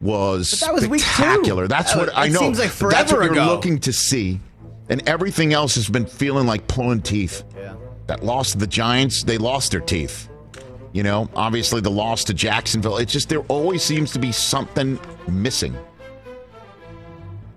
was 0.00 0.50
But 0.50 0.60
that 0.60 0.74
was 0.74 1.02
spectacular. 1.02 1.68
That's 1.68 1.94
what 1.94 2.10
I 2.16 2.28
know. 2.28 2.38
seems 2.40 2.58
like 2.58 2.70
But 2.78 2.90
That's 2.90 3.12
what 3.12 3.18
forever 3.18 3.34
you're 3.34 3.44
looking 3.44 3.78
to 3.80 3.92
see, 3.92 4.40
and 4.88 5.06
everything 5.08 5.52
else 5.52 5.74
has 5.74 5.88
been 5.88 6.06
feeling 6.06 6.46
like 6.46 6.66
pulling 6.68 7.02
teeth. 7.02 7.44
Yeah. 7.56 7.74
That 8.06 8.24
loss 8.24 8.52
to 8.52 8.58
the 8.58 8.66
Giants, 8.66 9.22
they 9.22 9.38
lost 9.38 9.70
their 9.72 9.80
teeth. 9.80 10.28
You 10.92 11.04
know, 11.04 11.28
obviously 11.36 11.80
the 11.80 11.90
loss 11.90 12.24
to 12.24 12.34
Jacksonville. 12.34 12.96
It's 12.96 13.12
just 13.12 13.28
there 13.28 13.42
always 13.42 13.82
seems 13.82 14.12
to 14.12 14.18
be 14.18 14.32
something 14.32 14.98
missing. 15.28 15.76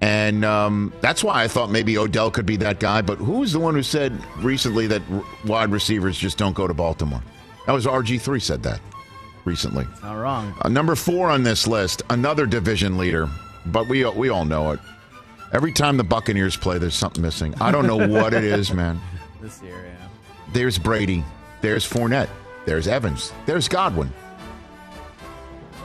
And 0.02 0.44
um, 0.44 0.94
that's 1.02 1.24
why 1.24 1.44
I 1.44 1.48
thought 1.48 1.72
maybe 1.72 1.98
Odell 1.98 2.30
could 2.30 2.46
be 2.46 2.58
that 2.58 2.80
guy. 2.80 3.02
But 3.02 3.18
who 3.20 3.40
was 3.40 3.54
the 3.54 3.60
one 3.60 3.74
who 3.74 3.82
said 3.82 4.14
recently 4.40 4.86
that 4.88 5.02
r- 5.12 5.24
wide 5.46 5.72
receivers 5.72 6.18
just 6.18 6.38
don't 6.38 6.54
go 6.54 6.68
to 6.68 6.74
Baltimore? 6.74 7.24
That 7.66 7.72
was 7.72 7.86
RG3 7.86 8.42
said 8.42 8.62
that 8.64 8.82
recently. 9.46 9.88
Not 10.02 10.16
wrong. 10.16 10.56
Uh, 10.62 10.70
number 10.70 10.96
four 10.96 11.30
on 11.30 11.44
this 11.44 11.68
list, 11.68 12.02
another 12.10 12.46
division 12.46 12.98
leader, 12.98 13.30
but 13.68 13.88
we 13.88 14.06
we 14.06 14.30
all 14.30 14.46
know 14.46 14.72
it. 14.72 14.80
Every 15.52 15.72
time 15.72 15.98
the 15.98 16.04
Buccaneers 16.04 16.58
play, 16.58 16.80
there's 16.80 16.96
something 16.96 17.22
missing. 17.22 17.54
I 17.62 17.72
don't 17.72 17.86
know 17.86 18.08
what 18.08 18.34
it 18.34 18.44
is, 18.44 18.74
man. 18.74 19.00
This 19.40 19.62
year, 19.62 19.86
yeah. 19.86 20.08
There's 20.52 20.78
Brady. 20.78 21.24
There's 21.62 21.88
Fournette. 21.88 22.30
There's 22.66 22.88
Evans. 22.88 23.32
There's 23.46 23.68
Godwin. 23.68 24.12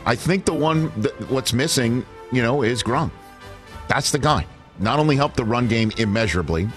I 0.06 0.14
think 0.14 0.44
the 0.46 0.54
one 0.54 0.90
that, 1.02 1.30
what's 1.30 1.52
missing, 1.52 2.04
you 2.32 2.40
know, 2.40 2.62
is 2.62 2.82
Gronk. 2.82 3.10
That's 3.88 4.10
the 4.10 4.18
guy. 4.18 4.46
Not 4.78 4.98
only 4.98 5.16
helped 5.16 5.36
the 5.36 5.44
run 5.44 5.68
game 5.68 5.92
immeasurably, 5.98 6.68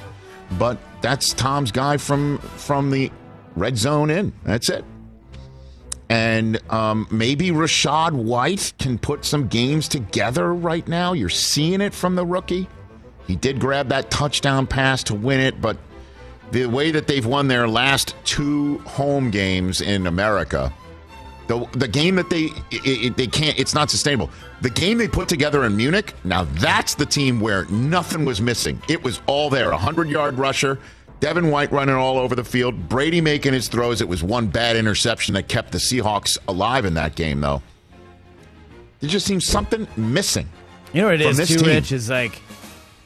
but 0.58 0.78
that's 1.02 1.34
Tom's 1.34 1.72
guy 1.72 1.98
from 1.98 2.40
from 2.40 2.92
the 2.92 3.12
red 3.56 3.78
zone 3.78 4.10
in. 4.10 4.34
That's 4.44 4.70
it. 4.70 4.84
And 6.12 6.60
um, 6.70 7.08
maybe 7.10 7.52
Rachaad 7.52 8.12
White 8.12 8.74
can 8.78 8.98
put 9.00 9.24
some 9.24 9.48
games 9.48 9.88
together 9.88 10.54
right 10.54 10.86
now. 10.86 11.14
You're 11.14 11.30
seeing 11.30 11.80
it 11.80 11.94
from 11.94 12.16
the 12.16 12.26
rookie. 12.26 12.68
He 13.28 13.38
did 13.38 13.62
grab 13.62 13.88
that 13.90 14.12
touchdown 14.12 14.68
pass 14.68 15.06
to 15.06 15.16
win 15.16 15.40
it, 15.40 15.62
but 15.62 15.78
the 16.52 16.66
way 16.66 16.92
that 16.92 17.08
they've 17.08 17.26
won 17.26 17.48
their 17.48 17.66
last 17.66 18.14
two 18.26 18.80
home 18.80 19.32
games 19.32 19.80
in 19.80 20.06
America, 20.06 20.74
the 21.48 21.66
the 21.72 21.88
game 21.88 22.16
that 22.16 22.30
they 22.30 22.48
it, 22.72 22.82
it- 22.86 23.16
they 23.16 23.28
can't 23.28 23.58
it's 23.58 23.74
not 23.74 23.90
sustainable. 23.90 24.30
The 24.62 24.70
game 24.70 24.98
they 24.98 25.08
put 25.08 25.30
together 25.30 25.64
in 25.64 25.78
Munich, 25.78 26.14
now 26.26 26.44
that's 26.44 26.94
the 26.94 27.06
team 27.06 27.40
where 27.40 27.64
nothing 27.68 28.26
was 28.26 28.42
missing. 28.42 28.82
It 28.90 29.02
was 29.02 29.22
all 29.28 29.50
there. 29.50 29.72
A 29.72 29.78
hundred 29.78 30.10
yard 30.10 30.38
rusher, 30.38 30.78
Devin 31.22 31.52
White 31.52 31.72
running 31.72 31.94
all 31.96 32.18
over 32.18 32.36
the 32.36 32.44
field, 32.44 32.90
Brady 32.90 33.22
making 33.22 33.54
his 33.54 33.68
throws. 33.68 34.02
It 34.02 34.08
was 34.10 34.24
one 34.24 34.48
bad 34.48 34.76
interception 34.76 35.36
that 35.36 35.48
kept 35.48 35.72
the 35.72 35.78
Seahawks 35.78 36.38
alive 36.48 36.84
in 36.84 36.96
that 36.96 37.14
game, 37.16 37.40
though. 37.42 37.62
There 39.00 39.10
just 39.10 39.28
seems 39.28 39.46
something 39.46 39.88
missing. 39.96 40.50
You 40.94 41.02
know 41.02 41.08
what 41.08 41.16
it 41.16 41.22
is, 41.22 41.38
too, 41.48 41.58
team. 41.58 41.68
Rich? 41.68 41.92
Is 41.92 42.10
like 42.10 42.42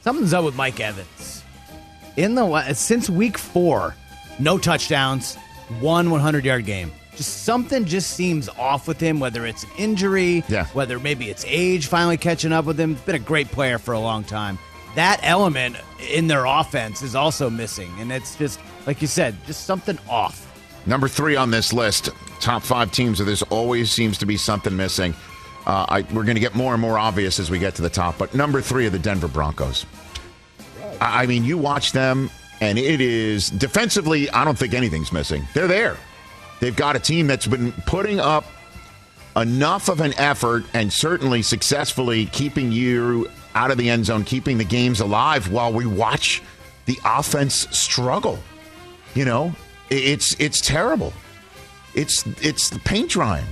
something's 0.01 0.33
up 0.33 0.45
with 0.45 0.55
Mike 0.55 0.79
Evans. 0.79 1.43
In 2.15 2.35
the 2.35 2.73
since 2.73 3.09
week 3.09 3.37
four, 3.37 3.93
no 4.39 4.57
touchdowns, 4.57 5.35
one 5.81 6.09
100 6.09 6.45
yard 6.45 6.65
game. 6.65 6.91
Just 7.17 7.43
something 7.43 7.83
just 7.85 8.11
seems 8.11 8.47
off 8.49 8.87
with 8.87 8.99
him. 8.99 9.19
Whether 9.19 9.45
it's 9.45 9.63
an 9.63 9.69
injury, 9.77 10.43
Yeah. 10.47 10.67
whether 10.67 10.99
maybe 10.99 11.29
it's 11.29 11.43
age 11.47 11.87
finally 11.87 12.17
catching 12.17 12.53
up 12.53 12.63
with 12.63 12.79
him. 12.79 12.93
Been 13.05 13.15
a 13.15 13.19
great 13.19 13.49
player 13.51 13.77
for 13.77 13.93
a 13.93 13.99
long 13.99 14.23
time. 14.23 14.57
That 14.95 15.19
element 15.23 15.75
in 15.99 16.27
their 16.27 16.45
offense 16.45 17.01
is 17.01 17.15
also 17.15 17.49
missing, 17.49 17.91
and 17.99 18.11
it's 18.11 18.35
just 18.35 18.59
like 18.85 19.01
you 19.01 19.07
said, 19.07 19.35
just 19.45 19.65
something 19.65 19.97
off. 20.09 20.41
Number 20.85 21.07
three 21.07 21.35
on 21.35 21.49
this 21.49 21.73
list, 21.73 22.09
top 22.39 22.61
five 22.61 22.91
teams. 22.91 23.19
Of 23.19 23.25
there's 23.25 23.41
always 23.43 23.91
seems 23.91 24.17
to 24.19 24.25
be 24.25 24.37
something 24.37 24.75
missing. 24.75 25.15
Uh, 25.65 25.85
I, 25.89 26.01
we're 26.13 26.23
going 26.23 26.35
to 26.35 26.41
get 26.41 26.53
more 26.53 26.73
and 26.73 26.81
more 26.81 26.99
obvious 26.99 27.39
as 27.39 27.49
we 27.49 27.57
get 27.57 27.73
to 27.75 27.81
the 27.81 27.89
top. 27.89 28.19
But 28.19 28.35
number 28.35 28.61
three 28.61 28.85
are 28.85 28.91
the 28.91 28.99
Denver 28.99 29.27
Broncos. 29.27 29.85
I, 31.01 31.23
I 31.23 31.25
mean, 31.25 31.43
you 31.43 31.57
watch 31.57 31.91
them, 31.91 32.29
and 32.61 32.77
it 32.77 33.01
is 33.01 33.49
defensively. 33.49 34.29
I 34.29 34.45
don't 34.45 34.57
think 34.57 34.73
anything's 34.73 35.11
missing. 35.11 35.47
They're 35.53 35.67
there. 35.67 35.97
They've 36.59 36.75
got 36.75 36.95
a 36.95 36.99
team 36.99 37.27
that's 37.27 37.47
been 37.47 37.71
putting 37.87 38.19
up 38.19 38.45
enough 39.35 39.89
of 39.89 40.01
an 40.01 40.13
effort 40.17 40.63
and 40.73 40.91
certainly 40.91 41.41
successfully 41.41 42.27
keeping 42.27 42.71
you 42.71 43.29
out 43.55 43.71
of 43.71 43.77
the 43.77 43.89
end 43.89 44.05
zone, 44.05 44.23
keeping 44.23 44.57
the 44.57 44.65
games 44.65 44.99
alive 44.99 45.51
while 45.51 45.73
we 45.73 45.85
watch 45.85 46.43
the 46.85 46.99
offense 47.03 47.67
struggle. 47.71 48.37
You 49.15 49.25
know, 49.25 49.55
it's 49.89 50.35
it's 50.39 50.61
terrible. 50.61 51.13
It's 51.95 52.25
it's 52.41 52.69
the 52.69 52.79
paint 52.79 53.09
drying. 53.09 53.45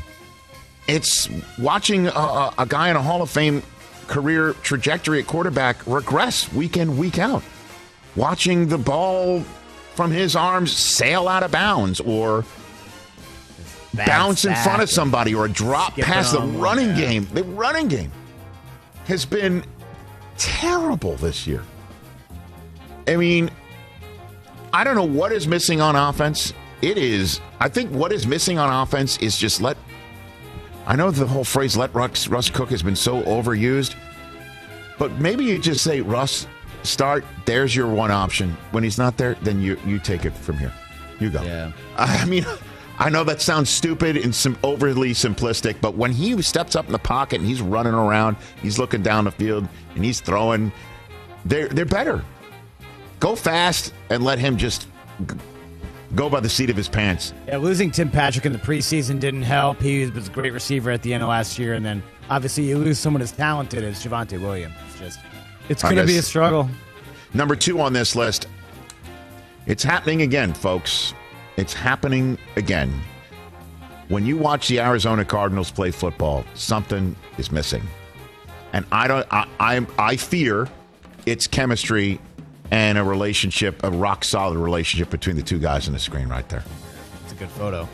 It's 0.87 1.29
watching 1.57 2.07
a, 2.07 2.51
a, 2.57 2.65
guy 2.67 2.89
in 2.89 2.97
a 2.97 3.01
Hall 3.01 3.21
of 3.21 3.29
Fame 3.29 3.63
career 4.07 4.51
trajectory 4.63 5.19
at 5.19 5.27
quarterback 5.27 5.77
regress 5.87 6.51
week 6.51 6.75
in 6.75 6.97
week 6.97 7.17
out. 7.17 7.41
Watching 8.17 8.67
the 8.67 8.77
ball 8.77 9.43
from 9.95 10.11
his 10.11 10.35
arms 10.35 10.73
sail 10.73 11.29
out 11.29 11.41
of 11.41 11.51
bounds 11.51 12.01
or 12.01 12.43
bounce 13.93 14.43
in 14.43 14.53
front 14.55 14.81
of 14.81 14.89
somebody 14.89 15.33
or 15.33 15.45
a 15.45 15.49
drop 15.49 15.93
Skip 15.93 16.05
pass. 16.05 16.33
The 16.33 16.41
running 16.41 16.95
game, 16.95 17.27
the 17.33 17.43
running 17.43 17.87
game 17.87 18.11
has 19.05 19.25
been 19.25 19.63
terrible 20.37 21.15
this 21.15 21.47
year. 21.47 21.63
I 23.07 23.15
mean, 23.15 23.49
I 24.73 24.83
don't 24.83 24.95
know 24.95 25.03
what 25.03 25.31
is 25.31 25.47
missing 25.47 25.81
on 25.81 25.95
offense. 25.95 26.53
It 26.81 26.97
is, 26.97 27.39
I 27.59 27.69
think 27.69 27.91
what 27.91 28.11
is 28.11 28.27
missing 28.27 28.59
on 28.59 28.71
offense 28.83 29.17
is 29.17 29.37
just 29.37 29.61
let, 29.61 29.77
I 30.85 30.95
know 30.95 31.11
the 31.11 31.25
whole 31.25 31.43
phrase 31.43 31.77
let 31.77 31.93
Russ, 31.93 32.27
Russ 32.27 32.49
cook 32.49 32.69
has 32.71 32.83
been 32.83 32.95
so 32.95 33.21
overused, 33.23 33.95
but 34.97 35.11
maybe 35.13 35.45
you 35.45 35.59
just 35.59 35.83
say, 35.83 36.01
Russ, 36.01 36.47
start, 36.83 37.23
there's 37.45 37.75
your 37.75 37.87
one 37.87 38.11
option. 38.11 38.57
When 38.71 38.83
he's 38.83 38.97
not 38.97 39.15
there, 39.17 39.35
then 39.43 39.61
you, 39.61 39.79
you 39.85 39.99
take 39.99 40.25
it 40.25 40.35
from 40.35 40.57
here. 40.57 40.73
You 41.19 41.29
go. 41.29 41.41
Yeah. 41.43 41.71
I 41.97 42.25
mean, 42.25 42.45
I 42.99 43.09
know 43.09 43.23
that 43.23 43.41
sounds 43.41 43.69
stupid 43.69 44.17
and 44.17 44.33
some 44.33 44.57
overly 44.63 45.11
simplistic, 45.11 45.77
but 45.81 45.95
when 45.95 46.11
he 46.11 46.39
steps 46.41 46.75
up 46.75 46.85
in 46.85 46.91
the 46.91 46.99
pocket 46.99 47.39
and 47.39 47.47
he's 47.47 47.61
running 47.61 47.93
around, 47.93 48.37
he's 48.61 48.77
looking 48.77 49.01
down 49.01 49.25
the 49.25 49.31
field 49.31 49.67
and 49.95 50.05
he's 50.05 50.21
throwing, 50.21 50.71
they're 51.45 51.67
they're 51.69 51.85
better. 51.85 52.23
Go 53.19 53.35
fast 53.35 53.93
and 54.09 54.23
let 54.23 54.37
him 54.37 54.57
just 54.57 54.87
go 56.15 56.29
by 56.29 56.39
the 56.39 56.49
seat 56.49 56.69
of 56.69 56.77
his 56.77 56.87
pants. 56.87 57.33
Yeah, 57.47 57.57
losing 57.57 57.89
Tim 57.89 58.11
Patrick 58.11 58.45
in 58.45 58.53
the 58.53 58.59
preseason 58.59 59.19
didn't 59.19 59.41
help. 59.43 59.81
He 59.81 60.05
was 60.05 60.27
a 60.27 60.31
great 60.31 60.53
receiver 60.53 60.91
at 60.91 61.01
the 61.01 61.13
end 61.13 61.23
of 61.23 61.29
last 61.29 61.57
year, 61.57 61.73
and 61.73 61.85
then 61.85 62.03
obviously 62.29 62.65
you 62.65 62.77
lose 62.77 62.99
someone 62.99 63.21
as 63.21 63.31
talented 63.31 63.83
as 63.83 64.03
Javonte 64.03 64.39
Williams. 64.39 64.75
It's 64.87 64.99
just, 64.99 65.19
it's 65.69 65.81
going 65.81 65.95
to 65.95 66.05
be 66.05 66.17
a 66.17 66.21
struggle. 66.21 66.69
Number 67.33 67.55
two 67.55 67.81
on 67.81 67.93
this 67.93 68.15
list. 68.15 68.47
It's 69.65 69.83
happening 69.83 70.21
again, 70.21 70.53
folks. 70.53 71.13
It's 71.57 71.73
happening 71.73 72.37
again. 72.55 72.91
When 74.09 74.25
you 74.25 74.37
watch 74.37 74.67
the 74.67 74.79
Arizona 74.79 75.23
Cardinals 75.23 75.71
play 75.71 75.91
football, 75.91 76.43
something 76.55 77.15
is 77.37 77.51
missing, 77.51 77.83
and 78.73 78.85
I 78.91 79.07
don't. 79.07 79.25
I 79.31 79.47
I, 79.59 79.85
I 79.97 80.15
fear 80.17 80.67
it's 81.25 81.47
chemistry 81.47 82.19
and 82.71 82.97
a 82.97 83.03
relationship, 83.03 83.81
a 83.83 83.89
rock 83.91 84.23
solid 84.23 84.57
relationship 84.57 85.09
between 85.09 85.35
the 85.35 85.41
two 85.43 85.59
guys 85.59 85.87
on 85.87 85.93
the 85.93 85.99
screen 85.99 86.27
right 86.27 86.47
there, 86.49 86.63
It's 87.23 87.33
a 87.33 87.35
good 87.35 87.49
photo. 87.49 87.87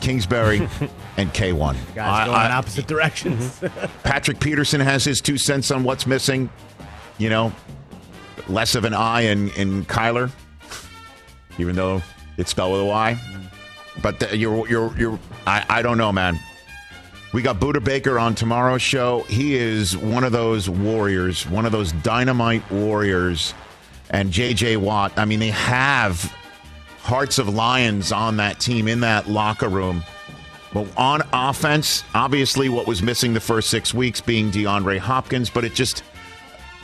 Kingsbury 0.00 0.58
and 1.18 1.30
K1. 1.34 1.76
Guys 1.94 2.20
I- 2.20 2.26
going 2.26 2.46
in 2.46 2.52
opposite 2.52 2.86
directions. 2.86 3.60
Patrick 4.02 4.40
Peterson 4.40 4.80
has 4.80 5.04
his 5.04 5.20
two 5.20 5.36
cents 5.36 5.70
on 5.70 5.82
what's 5.84 6.06
missing. 6.06 6.48
You 7.18 7.28
know, 7.28 7.52
less 8.48 8.74
of 8.74 8.84
an 8.84 8.94
eye 8.94 9.22
in, 9.22 9.50
in 9.50 9.84
Kyler, 9.84 10.30
even 11.58 11.76
though 11.76 12.00
it's 12.40 12.50
spelled 12.50 12.72
with 12.72 12.80
a 12.80 12.84
Y. 12.84 13.18
But 14.02 14.20
the, 14.20 14.36
you're, 14.36 14.68
you're, 14.68 14.96
you're, 14.98 15.18
I, 15.46 15.64
I 15.68 15.82
don't 15.82 15.98
know, 15.98 16.12
man. 16.12 16.38
We 17.32 17.42
got 17.42 17.60
Budda 17.60 17.84
Baker 17.84 18.18
on 18.18 18.34
tomorrow's 18.34 18.82
show. 18.82 19.20
He 19.28 19.54
is 19.54 19.96
one 19.96 20.24
of 20.24 20.32
those 20.32 20.68
warriors, 20.68 21.46
one 21.48 21.64
of 21.64 21.72
those 21.72 21.92
dynamite 21.92 22.68
warriors. 22.70 23.54
And 24.10 24.32
JJ 24.32 24.78
Watt, 24.78 25.12
I 25.16 25.24
mean, 25.24 25.38
they 25.38 25.50
have 25.50 26.34
hearts 27.02 27.38
of 27.38 27.48
lions 27.48 28.10
on 28.10 28.36
that 28.38 28.58
team 28.58 28.88
in 28.88 29.00
that 29.00 29.28
locker 29.28 29.68
room. 29.68 30.02
But 30.72 30.88
on 30.96 31.22
offense, 31.32 32.04
obviously, 32.14 32.68
what 32.68 32.86
was 32.86 33.02
missing 33.02 33.32
the 33.32 33.40
first 33.40 33.70
six 33.70 33.94
weeks 33.94 34.20
being 34.20 34.50
DeAndre 34.50 34.98
Hopkins, 34.98 35.50
but 35.50 35.64
it 35.64 35.74
just 35.74 36.02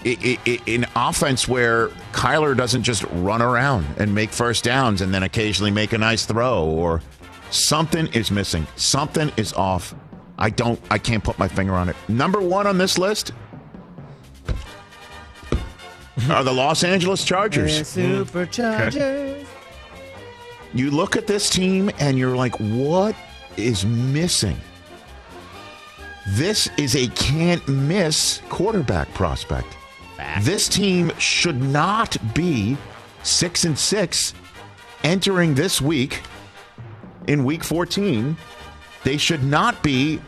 it, 0.04 0.24
it, 0.24 0.40
it, 0.44 0.62
in 0.66 0.86
offense 0.94 1.48
where 1.48 1.88
Kyler 2.12 2.56
doesn't 2.56 2.82
just 2.82 3.02
run 3.12 3.42
around 3.42 3.86
and 3.98 4.14
make 4.14 4.30
first 4.30 4.64
downs 4.64 5.00
and 5.00 5.12
then 5.12 5.22
occasionally 5.22 5.70
make 5.70 5.92
a 5.92 5.98
nice 5.98 6.24
throw 6.24 6.64
or 6.64 7.02
something 7.50 8.06
is 8.08 8.30
missing. 8.30 8.66
Something 8.76 9.32
is 9.36 9.52
off. 9.54 9.94
I 10.38 10.50
don't. 10.50 10.80
I 10.90 10.98
can't 10.98 11.24
put 11.24 11.38
my 11.38 11.48
finger 11.48 11.74
on 11.74 11.88
it. 11.88 11.96
Number 12.08 12.40
one 12.40 12.66
on 12.66 12.78
this 12.78 12.98
list 12.98 13.32
are 16.30 16.44
the 16.44 16.52
Los 16.52 16.84
Angeles 16.84 17.24
Chargers. 17.24 17.72
Superchargers. 17.82 19.42
Hmm. 19.42 20.78
You 20.78 20.90
look 20.90 21.16
at 21.16 21.26
this 21.26 21.48
team 21.48 21.90
and 21.98 22.18
you're 22.18 22.36
like, 22.36 22.54
what 22.58 23.16
is 23.56 23.86
missing? 23.86 24.58
This 26.30 26.68
is 26.76 26.96
a 26.96 27.06
can't 27.08 27.66
miss 27.68 28.42
quarterback 28.48 29.12
prospect. 29.14 29.76
This 30.40 30.68
team 30.68 31.12
should 31.18 31.60
not 31.60 32.16
be 32.34 32.76
six 33.22 33.64
and 33.64 33.78
six 33.78 34.34
entering 35.02 35.54
this 35.54 35.80
week 35.80 36.22
in 37.26 37.44
week 37.44 37.64
14. 37.64 38.36
They 39.04 39.16
should 39.16 39.44
not 39.44 39.82
be 39.82 40.20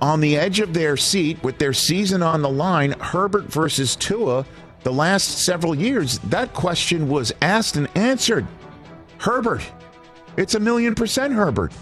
on 0.00 0.20
the 0.20 0.36
edge 0.36 0.60
of 0.60 0.72
their 0.72 0.96
seat 0.96 1.42
with 1.42 1.58
their 1.58 1.72
season 1.72 2.22
on 2.22 2.42
the 2.42 2.48
line. 2.48 2.92
Herbert 3.00 3.44
versus 3.44 3.96
Tua, 3.96 4.46
the 4.82 4.92
last 4.92 5.44
several 5.44 5.74
years, 5.74 6.18
that 6.20 6.54
question 6.54 7.08
was 7.08 7.32
asked 7.42 7.76
and 7.76 7.88
answered. 7.96 8.46
Herbert. 9.18 9.62
It's 10.36 10.54
a 10.54 10.60
million 10.60 10.94
percent 10.94 11.34
Herbert. 11.34 11.72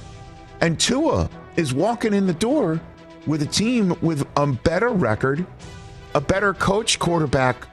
And 0.61 0.79
Tua 0.79 1.31
is 1.57 1.73
walking 1.73 2.13
in 2.13 2.27
the 2.27 2.35
door 2.35 2.81
with 3.27 3.43
a 3.43 3.47
team 3.47 3.97
with 4.01 4.27
a 4.37 4.47
better 4.47 4.89
record, 4.89 5.47
a 6.15 6.21
better 6.21 6.55
coach 6.55 6.99
quarterback 6.99 7.69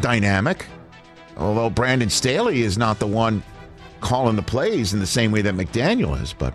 dynamic. 0.00 0.66
Although 1.36 1.70
Brandon 1.70 2.10
Staley 2.10 2.62
is 2.62 2.76
not 2.76 2.98
the 2.98 3.06
one 3.06 3.42
calling 4.00 4.36
the 4.36 4.42
plays 4.42 4.92
in 4.92 5.00
the 5.00 5.06
same 5.06 5.30
way 5.32 5.42
that 5.42 5.54
McDaniel 5.54 6.20
is, 6.20 6.32
but 6.32 6.54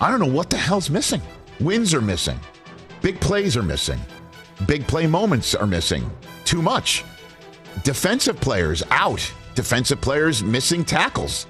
I 0.00 0.10
don't 0.10 0.20
know 0.20 0.26
what 0.26 0.50
the 0.50 0.56
hell's 0.56 0.90
missing. 0.90 1.20
Wins 1.60 1.92
are 1.92 2.00
missing. 2.00 2.38
Big 3.02 3.20
plays 3.20 3.56
are 3.56 3.62
missing. 3.62 4.00
Big 4.66 4.86
play 4.86 5.06
moments 5.06 5.54
are 5.54 5.66
missing. 5.66 6.10
Too 6.44 6.62
much. 6.62 7.04
Defensive 7.84 8.40
players 8.40 8.82
out. 8.90 9.32
Defensive 9.54 10.00
players 10.00 10.42
missing 10.42 10.84
tackles. 10.84 11.46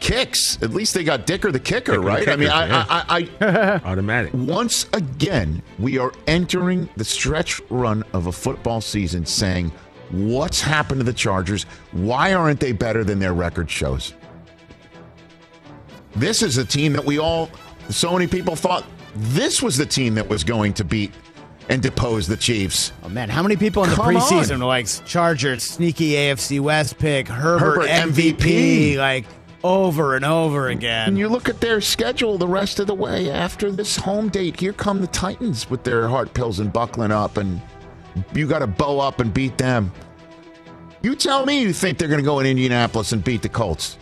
Kicks. 0.00 0.62
At 0.62 0.70
least 0.70 0.94
they 0.94 1.02
got 1.04 1.26
Dicker 1.26 1.50
the 1.50 1.58
kicker, 1.60 1.92
Dicker 1.92 2.00
the 2.02 2.06
right? 2.06 2.28
I 2.28 2.36
mean, 2.36 2.48
kicker, 2.48 2.54
I, 2.54 3.18
yeah. 3.18 3.30
I, 3.40 3.80
I, 3.80 3.80
Automatic. 3.84 4.32
once 4.34 4.86
again, 4.92 5.62
we 5.78 5.98
are 5.98 6.12
entering 6.26 6.88
the 6.96 7.04
stretch 7.04 7.60
run 7.68 8.04
of 8.12 8.26
a 8.26 8.32
football 8.32 8.80
season 8.80 9.26
saying, 9.26 9.72
what's 10.10 10.60
happened 10.60 11.00
to 11.00 11.04
the 11.04 11.12
Chargers? 11.12 11.64
Why 11.92 12.32
aren't 12.34 12.60
they 12.60 12.72
better 12.72 13.02
than 13.04 13.18
their 13.18 13.34
record 13.34 13.70
shows? 13.70 14.14
This 16.14 16.42
is 16.42 16.58
a 16.58 16.64
team 16.64 16.92
that 16.94 17.04
we 17.04 17.18
all, 17.18 17.50
so 17.90 18.12
many 18.12 18.26
people 18.26 18.56
thought 18.56 18.84
this 19.14 19.62
was 19.62 19.76
the 19.76 19.86
team 19.86 20.14
that 20.14 20.28
was 20.28 20.44
going 20.44 20.72
to 20.74 20.84
beat 20.84 21.12
and 21.68 21.82
depose 21.82 22.26
the 22.26 22.36
Chiefs. 22.36 22.92
Oh 23.02 23.08
man, 23.08 23.28
how 23.28 23.42
many 23.42 23.56
people 23.56 23.84
in 23.84 23.90
the 23.90 23.96
Come 23.96 24.14
preseason 24.14 24.54
on. 24.54 24.60
were 24.60 24.66
like 24.66 24.86
Chargers, 25.04 25.62
sneaky 25.62 26.12
AFC 26.12 26.60
West 26.60 26.98
pick, 26.98 27.28
Herbert, 27.28 27.88
Herbert, 27.88 27.88
MVP, 27.88 28.36
MVP. 28.36 28.96
like 28.96 29.26
over 29.64 30.14
and 30.14 30.24
over 30.24 30.68
again. 30.68 31.08
And 31.08 31.18
you 31.18 31.28
look 31.28 31.48
at 31.48 31.60
their 31.60 31.80
schedule 31.80 32.38
the 32.38 32.48
rest 32.48 32.78
of 32.78 32.86
the 32.86 32.94
way 32.94 33.30
after 33.30 33.70
this 33.70 33.96
home 33.96 34.28
date. 34.28 34.60
Here 34.60 34.72
come 34.72 35.00
the 35.00 35.06
Titans 35.08 35.68
with 35.68 35.84
their 35.84 36.08
heart 36.08 36.34
pills 36.34 36.58
and 36.60 36.72
buckling 36.72 37.12
up, 37.12 37.36
and 37.36 37.60
you 38.34 38.46
got 38.46 38.60
to 38.60 38.66
bow 38.66 39.00
up 39.00 39.20
and 39.20 39.32
beat 39.32 39.58
them. 39.58 39.92
You 41.02 41.14
tell 41.14 41.46
me 41.46 41.60
you 41.60 41.72
think 41.72 41.98
they're 41.98 42.08
going 42.08 42.20
to 42.20 42.24
go 42.24 42.40
in 42.40 42.46
Indianapolis 42.46 43.12
and 43.12 43.22
beat 43.22 43.42
the 43.42 43.48
Colts. 43.48 43.98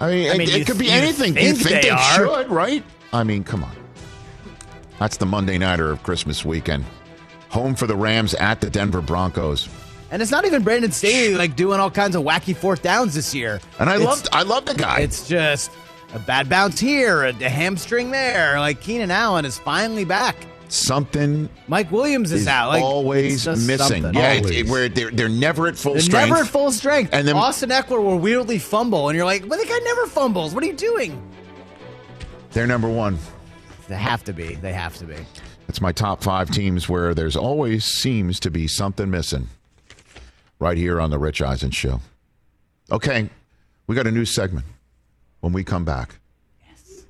I 0.00 0.10
mean, 0.10 0.30
I 0.30 0.38
mean, 0.38 0.48
it, 0.48 0.62
it 0.62 0.66
could 0.66 0.78
be 0.78 0.86
th- 0.86 1.02
anything. 1.02 1.34
think 1.34 1.46
you 1.46 1.54
think 1.54 1.82
they 1.82 1.90
they, 1.90 1.96
should, 1.96 2.50
right? 2.50 2.82
I 3.12 3.22
mean, 3.22 3.44
come 3.44 3.62
on. 3.62 3.72
That's 4.98 5.16
the 5.16 5.26
Monday 5.26 5.58
nighter 5.58 5.90
of 5.90 6.02
Christmas 6.02 6.44
weekend. 6.44 6.84
Home 7.50 7.74
for 7.74 7.86
the 7.86 7.96
Rams 7.96 8.34
at 8.34 8.60
the 8.60 8.70
Denver 8.70 9.00
Broncos. 9.00 9.68
And 10.12 10.20
it's 10.22 10.30
not 10.30 10.44
even 10.44 10.62
Brandon 10.62 10.92
Staley 10.92 11.34
like 11.34 11.56
doing 11.56 11.80
all 11.80 11.90
kinds 11.90 12.14
of 12.14 12.22
wacky 12.22 12.54
fourth 12.54 12.82
downs 12.82 13.14
this 13.14 13.34
year. 13.34 13.60
And 13.80 13.88
I 13.90 13.94
It's- 13.96 14.06
love 14.08 14.28
I 14.32 14.42
love 14.42 14.66
the 14.66 14.74
guy. 14.74 15.00
It's 15.00 15.26
just 15.26 15.70
a 16.14 16.18
bad 16.20 16.48
bounce 16.48 16.78
here, 16.78 17.24
a, 17.24 17.28
a 17.30 17.48
hamstring 17.48 18.10
there. 18.10 18.60
Like 18.60 18.80
Keenan 18.80 19.10
Allen 19.10 19.44
is 19.46 19.58
finally 19.58 20.04
back. 20.04 20.36
Something 20.68 21.48
Mike 21.66 21.90
Williams 21.90 22.30
is, 22.32 22.42
is 22.42 22.46
out. 22.48 22.68
Like 22.68 22.82
always 22.82 23.46
missing. 23.46 23.78
something. 23.78 24.14
Yeah, 24.14 24.36
Always. 24.42 24.50
it- 24.50 24.68
where 24.68 24.88
they're, 24.90 25.10
they're 25.10 25.28
never 25.30 25.66
at 25.66 25.76
full 25.76 25.92
They're 25.94 26.02
strength. 26.02 26.28
never 26.28 26.42
at 26.42 26.46
full 26.48 26.70
strength. 26.72 27.10
And 27.14 27.26
then 27.26 27.36
Austin 27.36 27.70
Ekeler 27.70 28.02
will 28.02 28.18
weirdly 28.18 28.58
fumble, 28.58 29.08
and 29.08 29.16
you're 29.16 29.24
like, 29.26 29.48
"But 29.48 29.58
the 29.60 29.66
guy 29.66 29.78
never 29.84 30.06
fumbles. 30.06 30.54
What 30.54 30.62
are 30.62 30.66
you 30.66 30.72
doing?" 30.74 31.20
They're 32.52 32.66
number 32.66 32.88
one. 32.88 33.18
They 33.88 33.96
have 33.96 34.24
to 34.24 34.32
be. 34.34 34.54
They 34.56 34.72
have 34.74 34.96
to 34.98 35.04
be. 35.06 35.16
It's 35.68 35.80
my 35.80 35.92
top 35.92 36.22
five 36.22 36.50
teams 36.50 36.88
where 36.88 37.14
there's 37.14 37.36
always 37.36 37.84
seems 37.86 38.38
to 38.40 38.50
be 38.50 38.66
something 38.66 39.10
missing. 39.10 39.48
Right 40.62 40.78
here 40.78 41.00
on 41.00 41.10
the 41.10 41.18
Rich 41.18 41.42
Eisen 41.42 41.72
Show. 41.72 42.00
Okay, 42.92 43.28
we 43.88 43.96
got 43.96 44.06
a 44.06 44.12
new 44.12 44.24
segment 44.24 44.64
when 45.40 45.52
we 45.52 45.64
come 45.64 45.84
back. 45.84 46.20
Yes. 46.64 47.02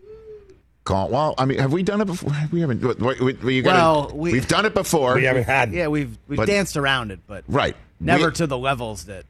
Call. 0.84 1.10
Well, 1.10 1.34
I 1.36 1.44
mean, 1.44 1.58
have 1.58 1.70
we 1.70 1.82
done 1.82 2.00
it 2.00 2.06
before? 2.06 2.32
We 2.50 2.62
haven't. 2.62 2.80
We, 2.82 3.14
we, 3.20 3.32
we, 3.34 3.54
you 3.56 3.62
gotta- 3.62 3.76
Well, 3.76 4.10
we- 4.16 4.32
we've 4.32 4.48
done 4.48 4.64
it 4.64 4.72
before. 4.72 5.16
We 5.16 5.24
haven't 5.24 5.44
had. 5.44 5.70
Yeah, 5.70 5.88
we've 5.88 6.16
we've 6.28 6.38
But- 6.38 6.46
danced 6.46 6.78
around 6.78 7.10
it, 7.10 7.20
but 7.26 7.44
Right. 7.46 7.76
never 8.00 8.28
We- 8.28 8.32
to 8.36 8.46
the 8.46 8.56
levels 8.56 9.04
that. 9.04 9.26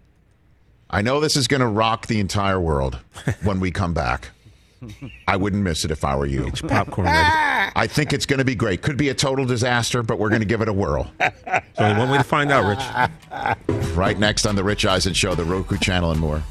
I 0.88 1.02
know 1.02 1.18
this 1.18 1.36
is 1.36 1.48
going 1.48 1.58
to 1.62 1.66
rock 1.66 2.06
the 2.06 2.20
entire 2.20 2.60
world 2.60 3.00
when 3.42 3.58
we 3.58 3.72
come 3.72 3.92
back. 3.92 4.28
I 5.28 5.36
wouldn't 5.36 5.62
miss 5.62 5.84
it 5.84 5.90
if 5.90 6.04
I 6.04 6.16
were 6.16 6.26
you. 6.26 6.46
It's 6.46 6.60
popcorn 6.60 7.06
ready. 7.06 7.18
I 7.76 7.86
think 7.86 8.12
it's 8.12 8.26
going 8.26 8.38
to 8.38 8.44
be 8.44 8.54
great. 8.54 8.82
Could 8.82 8.96
be 8.96 9.08
a 9.08 9.14
total 9.14 9.44
disaster, 9.44 10.02
but 10.02 10.18
we're 10.18 10.28
going 10.28 10.40
to 10.40 10.46
give 10.46 10.60
it 10.60 10.68
a 10.68 10.72
whirl. 10.72 11.10
So 11.20 11.84
only 11.84 11.98
one 11.98 12.10
way 12.10 12.18
to 12.18 12.24
find 12.24 12.50
out, 12.50 12.68
Rich. 12.68 13.08
Right 13.92 14.18
next 14.18 14.46
on 14.46 14.56
the 14.56 14.64
Rich 14.64 14.86
Eisen 14.86 15.12
Show, 15.12 15.34
the 15.34 15.44
Roku 15.44 15.76
channel, 15.76 16.12
and 16.12 16.18
more. 16.18 16.42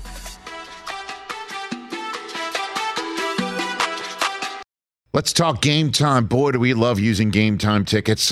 Let's 5.14 5.34
talk 5.34 5.62
game 5.62 5.92
time. 5.92 6.26
Boy, 6.26 6.52
do 6.52 6.60
we 6.60 6.74
love 6.74 7.00
using 7.00 7.32
game 7.32 7.58
time 7.58 7.84
tickets 7.84 8.32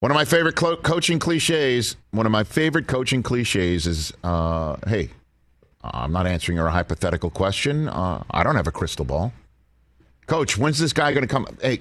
One 0.00 0.10
of 0.10 0.14
my 0.14 0.24
favorite 0.26 0.56
clo- 0.56 0.76
coaching 0.76 1.18
cliches, 1.18 1.96
one 2.10 2.26
of 2.26 2.32
my 2.32 2.44
favorite 2.44 2.86
coaching 2.86 3.22
cliches 3.22 3.86
is, 3.86 4.12
uh, 4.22 4.76
hey, 4.86 5.10
I'm 5.82 6.12
not 6.12 6.26
answering 6.26 6.56
your 6.56 6.68
hypothetical 6.68 7.30
question. 7.30 7.88
Uh, 7.88 8.22
I 8.30 8.42
don't 8.42 8.56
have 8.56 8.66
a 8.66 8.72
crystal 8.72 9.04
ball. 9.06 9.32
Coach, 10.26 10.58
when's 10.58 10.78
this 10.78 10.92
guy 10.92 11.12
going 11.12 11.22
to 11.26 11.32
come? 11.32 11.46
Hey, 11.62 11.80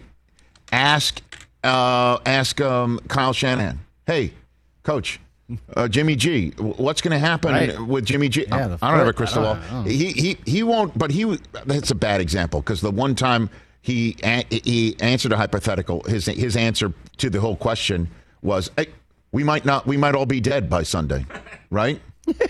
ask 0.71 1.21
uh, 1.63 2.19
ask 2.25 2.61
um, 2.61 2.99
Kyle 3.09 3.33
Shanahan. 3.33 3.79
Hey, 4.05 4.31
coach, 4.83 5.19
uh, 5.75 5.87
Jimmy 5.87 6.15
G, 6.15 6.51
what's 6.57 7.01
going 7.01 7.11
to 7.11 7.17
happen 7.19 7.51
Right. 7.51 7.79
with 7.81 8.05
Jimmy 8.05 8.29
G? 8.29 8.45
Yeah, 8.47 8.67
the 8.67 8.77
I 8.83 8.91
don't 8.91 8.99
have 8.99 9.07
a 9.07 9.13
crystal 9.13 9.41
ball. 9.41 9.57
I 9.71 9.89
He 9.89 10.11
he 10.11 10.37
he 10.45 10.63
won't. 10.63 10.95
But 10.97 11.09
he 11.11 11.37
that's 11.65 11.89
a 11.89 11.95
bad 11.95 12.21
example 12.21 12.61
because 12.61 12.81
the 12.81 12.91
one 12.91 13.15
time 13.15 13.49
he 13.85 14.17
he 14.49 14.95
answered 14.99 15.31
a 15.31 15.37
hypothetical, 15.37 16.01
his 16.05 16.25
his 16.25 16.57
answer 16.57 16.91
to 17.17 17.29
the 17.29 17.39
whole 17.39 17.55
question 17.55 18.09
was, 18.41 18.71
hey, 18.75 18.87
we 19.31 19.43
might 19.43 19.63
not, 19.63 19.85
we 19.85 19.95
might 19.95 20.15
all 20.15 20.25
be 20.25 20.41
dead 20.41 20.71
by 20.71 20.81
Sunday, 20.81 21.23
right? 21.69 22.01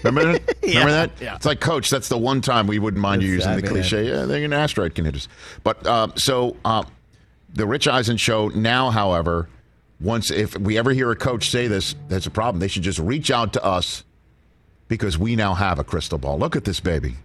Remember 0.04 0.32
that? 0.32 0.56
Remember 0.64 0.92
that? 0.92 1.12
yeah. 1.20 1.36
It's 1.36 1.46
like, 1.46 1.60
coach, 1.60 1.90
that's 1.90 2.08
the 2.08 2.18
one 2.18 2.40
time 2.40 2.68
we 2.68 2.80
wouldn't 2.80 3.02
mind 3.02 3.22
you 3.22 3.36
That's 3.36 3.48
using 3.48 3.62
the 3.62 3.68
cliche. 3.68 4.08
Yeah, 4.08 4.24
then 4.24 4.44
an 4.44 4.54
asteroid 4.54 4.96
can 4.96 5.04
hit 5.04 5.16
us. 5.16 5.28
But 5.62 5.86
uh, 5.86 6.08
so 6.16 6.56
uh, 6.64 6.84
the 7.54 7.68
Rich 7.68 7.90
Eisen 7.90 8.16
show 8.16 8.48
now, 8.48 8.90
however, 8.90 9.50
once 10.00 10.32
if 10.32 10.58
we 10.58 10.78
ever 10.78 10.92
hear 10.92 11.12
a 11.12 11.18
coach 11.18 11.50
say 11.50 11.68
this, 11.68 11.96
there's 12.08 12.28
a 12.28 12.32
problem. 12.32 12.62
They 12.62 12.70
should 12.70 12.84
just 12.84 13.00
reach 13.00 13.30
out 13.30 13.52
to 13.54 13.64
us 13.64 14.06
because 14.88 15.18
we 15.18 15.36
now 15.36 15.54
have 15.54 15.80
a 15.80 15.84
crystal 15.84 16.18
ball. 16.18 16.40
Look 16.40 16.56
at 16.56 16.64
this 16.64 16.80
baby. 16.80 17.16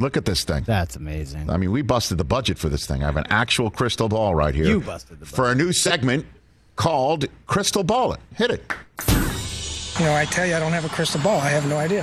Look 0.00 0.16
at 0.16 0.24
this 0.24 0.44
thing. 0.44 0.64
That's 0.66 0.96
amazing. 0.96 1.50
I 1.50 1.56
mean, 1.58 1.70
we 1.70 1.82
busted 1.82 2.16
the 2.18 2.24
budget 2.24 2.58
for 2.58 2.68
this 2.70 2.86
thing. 2.86 3.02
I 3.02 3.06
have 3.06 3.16
an 3.18 3.26
actual 3.28 3.70
crystal 3.70 4.08
ball 4.08 4.34
right 4.34 4.54
here. 4.54 4.64
You 4.64 4.80
busted 4.80 5.20
the 5.20 5.26
for 5.26 5.50
a 5.52 5.54
new 5.54 5.72
segment 5.72 6.24
called 6.76 7.26
Crystal 7.46 7.84
Ball 7.84 8.14
It. 8.14 8.20
Hit 8.34 8.50
it. 8.50 8.64
You 9.98 10.06
know, 10.06 10.14
I 10.14 10.24
tell 10.24 10.46
you, 10.46 10.54
I 10.56 10.58
don't 10.58 10.72
have 10.72 10.86
a 10.86 10.88
crystal 10.88 11.20
ball. 11.20 11.38
I 11.38 11.50
have 11.50 11.68
no 11.68 11.76
idea. 11.76 12.02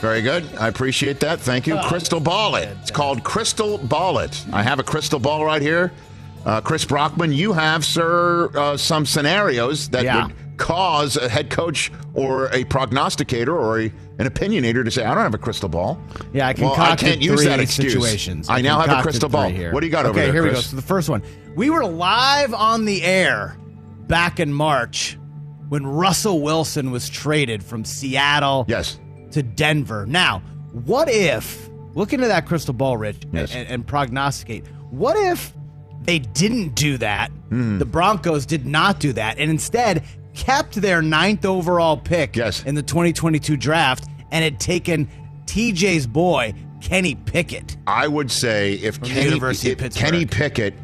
Very 0.00 0.22
good. 0.22 0.44
I 0.58 0.66
appreciate 0.68 1.20
that. 1.20 1.40
Thank 1.40 1.66
you. 1.68 1.78
Crystal 1.84 2.20
Ball 2.20 2.56
It. 2.56 2.68
It's 2.82 2.90
called 2.90 3.22
Crystal 3.22 3.78
Ball 3.78 4.18
It. 4.18 4.44
I 4.52 4.62
have 4.62 4.78
a 4.80 4.82
crystal 4.82 5.18
ball 5.20 5.44
right 5.44 5.62
here. 5.62 5.92
Uh, 6.44 6.60
Chris 6.60 6.84
Brockman, 6.84 7.32
you 7.32 7.52
have, 7.52 7.84
sir, 7.84 8.50
uh, 8.56 8.76
some 8.76 9.04
scenarios 9.06 9.88
that 9.90 10.04
Yeah. 10.04 10.26
would 10.26 10.34
cause 10.60 11.16
a 11.16 11.28
head 11.28 11.50
coach 11.50 11.90
or 12.14 12.52
a 12.52 12.64
prognosticator 12.64 13.56
or 13.56 13.80
a, 13.80 13.84
an 14.18 14.28
opinionator 14.28 14.84
to 14.84 14.90
say, 14.90 15.02
I 15.04 15.14
don't 15.14 15.22
have 15.24 15.34
a 15.34 15.38
crystal 15.38 15.68
ball. 15.68 15.98
Yeah, 16.32 16.46
I 16.48 16.54
well, 16.58 16.74
I 16.78 16.94
can't 16.94 17.22
use 17.22 17.42
that 17.44 17.58
excuse. 17.58 17.92
situations. 17.94 18.48
I, 18.48 18.60
now 18.60 18.78
have 18.78 18.98
a 18.98 19.02
crystal 19.02 19.28
ball. 19.30 19.48
Here. 19.48 19.72
What 19.72 19.80
do 19.80 19.86
you 19.86 19.90
got 19.92 20.04
over 20.06 20.14
there? 20.14 20.24
okay, 20.28 20.32
here 20.32 20.42
we 20.44 20.50
go. 20.50 20.60
So 20.60 20.76
the 20.76 20.82
first 20.82 21.08
one, 21.08 21.22
we 21.56 21.70
were 21.70 21.84
live 21.84 22.52
on 22.52 22.84
the 22.84 23.02
air 23.02 23.56
back 24.06 24.38
in 24.38 24.52
March 24.52 25.16
when 25.70 25.86
Russell 25.86 26.42
Wilson 26.42 26.90
was 26.90 27.08
traded 27.08 27.64
from 27.64 27.84
Seattle 27.84 28.66
Yes. 28.68 29.00
to 29.30 29.42
Denver. 29.42 30.04
Now, 30.06 30.40
what 30.72 31.08
if 31.08 31.70
look 31.94 32.12
into 32.12 32.26
that 32.28 32.46
crystal 32.46 32.74
ball, 32.74 32.96
Rich, 32.98 33.22
Yes. 33.32 33.54
and, 33.54 33.66
and 33.66 33.86
prognosticate? 33.86 34.66
What 34.90 35.16
if 35.16 35.54
they 36.02 36.18
didn't 36.18 36.74
do 36.74 36.98
that? 36.98 37.30
Hmm. 37.48 37.78
The 37.78 37.84
Broncos 37.86 38.44
did 38.46 38.66
not 38.66 39.00
do 39.00 39.12
that, 39.14 39.38
and 39.38 39.50
instead 39.50 40.04
kept 40.40 40.74
their 40.76 41.02
ninth 41.02 41.44
overall 41.44 41.96
pick 41.96 42.34
Yes. 42.34 42.64
in 42.64 42.74
the 42.74 42.82
2022 42.82 43.56
draft 43.56 44.06
and 44.32 44.42
had 44.42 44.58
taken 44.58 45.06
TJ's 45.46 46.06
boy 46.06 46.54
Kenny 46.80 47.14
Pickett. 47.14 47.76
I 47.86 48.08
would 48.08 48.30
say 48.30 48.74
if 48.74 49.00
Kenny, 49.02 49.38
if 49.38 49.94
Kenny 49.94 50.24
Pickett 50.24 50.74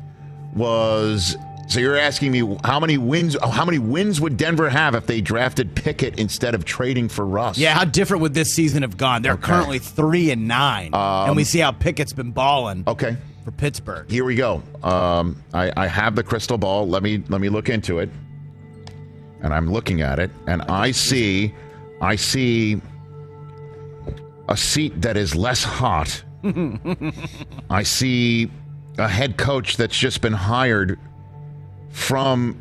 was. 0.55 1.37
So 1.69 1.81
you're 1.81 1.97
asking 1.97 2.31
me 2.33 2.57
how 2.64 2.79
many 2.79 2.97
wins? 2.99 3.37
How 3.42 3.64
many 3.64 3.79
wins 3.79 4.21
would 4.21 4.37
Denver 4.37 4.69
have 4.69 4.95
if 4.95 5.07
they 5.07 5.21
drafted 5.21 5.75
Pickett 5.75 6.19
instead 6.19 6.55
of 6.55 6.64
trading 6.64 7.09
for 7.09 7.27
Russ? 7.27 7.59
Yeah, 7.59 7.75
how 7.75 7.85
different 7.85 8.21
would 8.23 8.35
this 8.35 8.55
season 8.55 8.83
have 8.83 8.97
gone? 8.97 9.23
They're 9.23 9.33
Okay. 9.33 9.42
Um, 9.53 9.59
currently 9.59 9.79
three 9.81 10.31
and 10.31 10.47
nine, 10.47 10.90
and 10.95 11.35
we 11.35 11.42
see 11.45 11.59
how 11.59 11.73
Pickett's 11.73 12.12
been 12.12 12.31
balling 12.31 12.85
Okay. 12.87 13.16
for 13.45 13.51
Pittsburgh. 13.51 14.09
Here 14.09 14.25
we 14.25 14.37
go. 14.37 14.62
Um, 14.85 15.42
I, 15.55 15.73
I 15.77 15.87
have 15.88 16.14
the 16.14 16.23
crystal 16.23 16.57
ball. 16.59 16.87
Let 16.88 17.03
me 17.03 17.25
let 17.29 17.40
me 17.40 17.49
look 17.49 17.69
into 17.69 17.99
it. 17.99 18.11
And 19.42 19.53
I'm 19.53 19.70
looking 19.70 20.01
at 20.01 20.18
it, 20.18 20.31
and 20.46 20.62
I 20.62 20.90
see, 20.90 21.55
I 22.01 22.16
see 22.16 22.81
a 24.49 24.57
seat 24.57 25.03
that 25.03 25.16
is 25.16 25.35
less 25.35 25.62
hot. 25.62 26.22
I 27.70 27.83
see 27.83 28.51
a 28.99 29.09
head 29.09 29.37
coach 29.37 29.77
that's 29.77 29.96
just 29.96 30.20
been 30.20 30.33
hired 30.33 30.99
from 31.90 32.61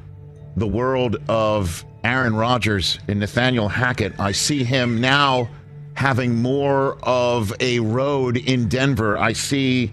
the 0.57 0.67
world 0.67 1.17
of 1.27 1.85
Aaron 2.03 2.35
Rodgers 2.35 2.99
and 3.07 3.19
Nathaniel 3.19 3.67
Hackett. 3.67 4.19
I 4.19 4.31
see 4.31 4.63
him 4.63 5.01
now 5.01 5.49
having 5.95 6.35
more 6.41 6.97
of 7.03 7.53
a 7.59 7.79
road 7.79 8.37
in 8.37 8.67
Denver. 8.67 9.17
I 9.17 9.33
see 9.33 9.91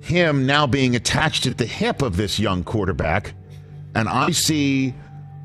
him 0.00 0.46
now 0.46 0.66
being 0.66 0.96
attached 0.96 1.46
at 1.46 1.58
the 1.58 1.66
hip 1.66 2.02
of 2.02 2.16
this 2.16 2.38
young 2.38 2.64
quarterback. 2.64 3.34
And 3.94 4.08
I 4.08 4.30
see 4.30 4.94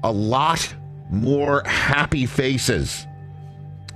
a 0.03 0.11
lot 0.11 0.73
more 1.09 1.63
happy 1.65 2.25
faces. 2.25 3.05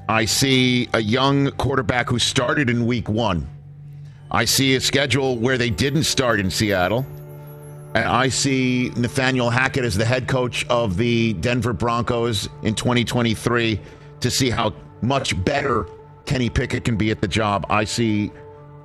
I 0.07 0.25
see 0.25 0.89
a 0.93 0.99
young 0.99 1.51
quarterback 1.51 2.09
who 2.09 2.19
started 2.19 2.69
in 2.69 2.85
week 2.85 3.07
one. 3.07 3.47
I 4.29 4.45
see 4.45 4.75
a 4.75 4.81
schedule 4.81 5.37
where 5.37 5.57
they 5.57 5.69
didn't 5.69 6.03
start 6.03 6.39
in 6.39 6.49
Seattle. 6.49 7.05
And 7.93 8.05
I 8.05 8.29
see 8.29 8.91
Nathaniel 8.95 9.49
Hackett 9.49 9.83
as 9.83 9.95
the 9.95 10.05
head 10.05 10.27
coach 10.27 10.65
of 10.67 10.95
the 10.95 11.33
Denver 11.33 11.73
Broncos 11.73 12.47
in 12.63 12.73
2023 12.73 13.79
to 14.21 14.31
see 14.31 14.49
how 14.49 14.73
much 15.01 15.41
better 15.43 15.85
Kenny 16.25 16.49
Pickett 16.49 16.85
can 16.85 16.95
be 16.95 17.11
at 17.11 17.19
the 17.19 17.27
job. 17.27 17.65
I 17.69 17.83
see 17.83 18.31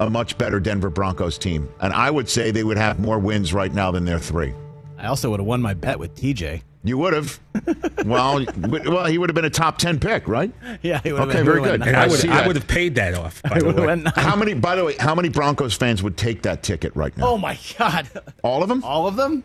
a 0.00 0.10
much 0.10 0.36
better 0.36 0.58
Denver 0.58 0.90
Broncos 0.90 1.38
team. 1.38 1.68
And 1.80 1.92
I 1.92 2.10
would 2.10 2.28
say 2.28 2.50
they 2.50 2.64
would 2.64 2.78
have 2.78 2.98
more 2.98 3.18
wins 3.18 3.54
right 3.54 3.72
now 3.72 3.90
than 3.92 4.04
their 4.04 4.18
three. 4.18 4.52
I 4.98 5.06
also 5.06 5.30
would 5.30 5.40
have 5.40 5.46
won 5.46 5.62
my 5.62 5.74
bet 5.74 5.98
with 5.98 6.14
TJ. 6.16 6.62
You 6.86 6.98
would 6.98 7.14
have. 7.14 7.40
well, 8.06 8.44
well, 8.56 9.06
he 9.06 9.18
would 9.18 9.28
have 9.28 9.34
been 9.34 9.44
a 9.44 9.50
top 9.50 9.78
10 9.78 9.98
pick, 9.98 10.28
right? 10.28 10.52
Yeah, 10.82 11.00
he 11.02 11.12
Okay, 11.12 11.42
very 11.42 11.60
good. 11.60 11.82
And 11.82 11.96
I 11.96 12.06
would 12.06 12.24
I 12.28 12.46
would 12.46 12.56
have 12.56 12.68
paid 12.68 12.94
that 12.94 13.14
off. 13.14 13.42
By 13.42 13.58
the 13.58 13.72
way. 13.72 14.02
How 14.14 14.36
many, 14.36 14.54
by 14.54 14.76
the 14.76 14.84
way, 14.84 14.96
how 14.98 15.14
many 15.14 15.28
Broncos 15.28 15.74
fans 15.74 16.02
would 16.02 16.16
take 16.16 16.42
that 16.42 16.62
ticket 16.62 16.94
right 16.94 17.16
now? 17.16 17.28
Oh 17.28 17.38
my 17.38 17.58
God! 17.78 18.08
All 18.44 18.62
of 18.62 18.68
them? 18.68 18.84
All 18.84 19.06
of 19.06 19.16
them? 19.16 19.42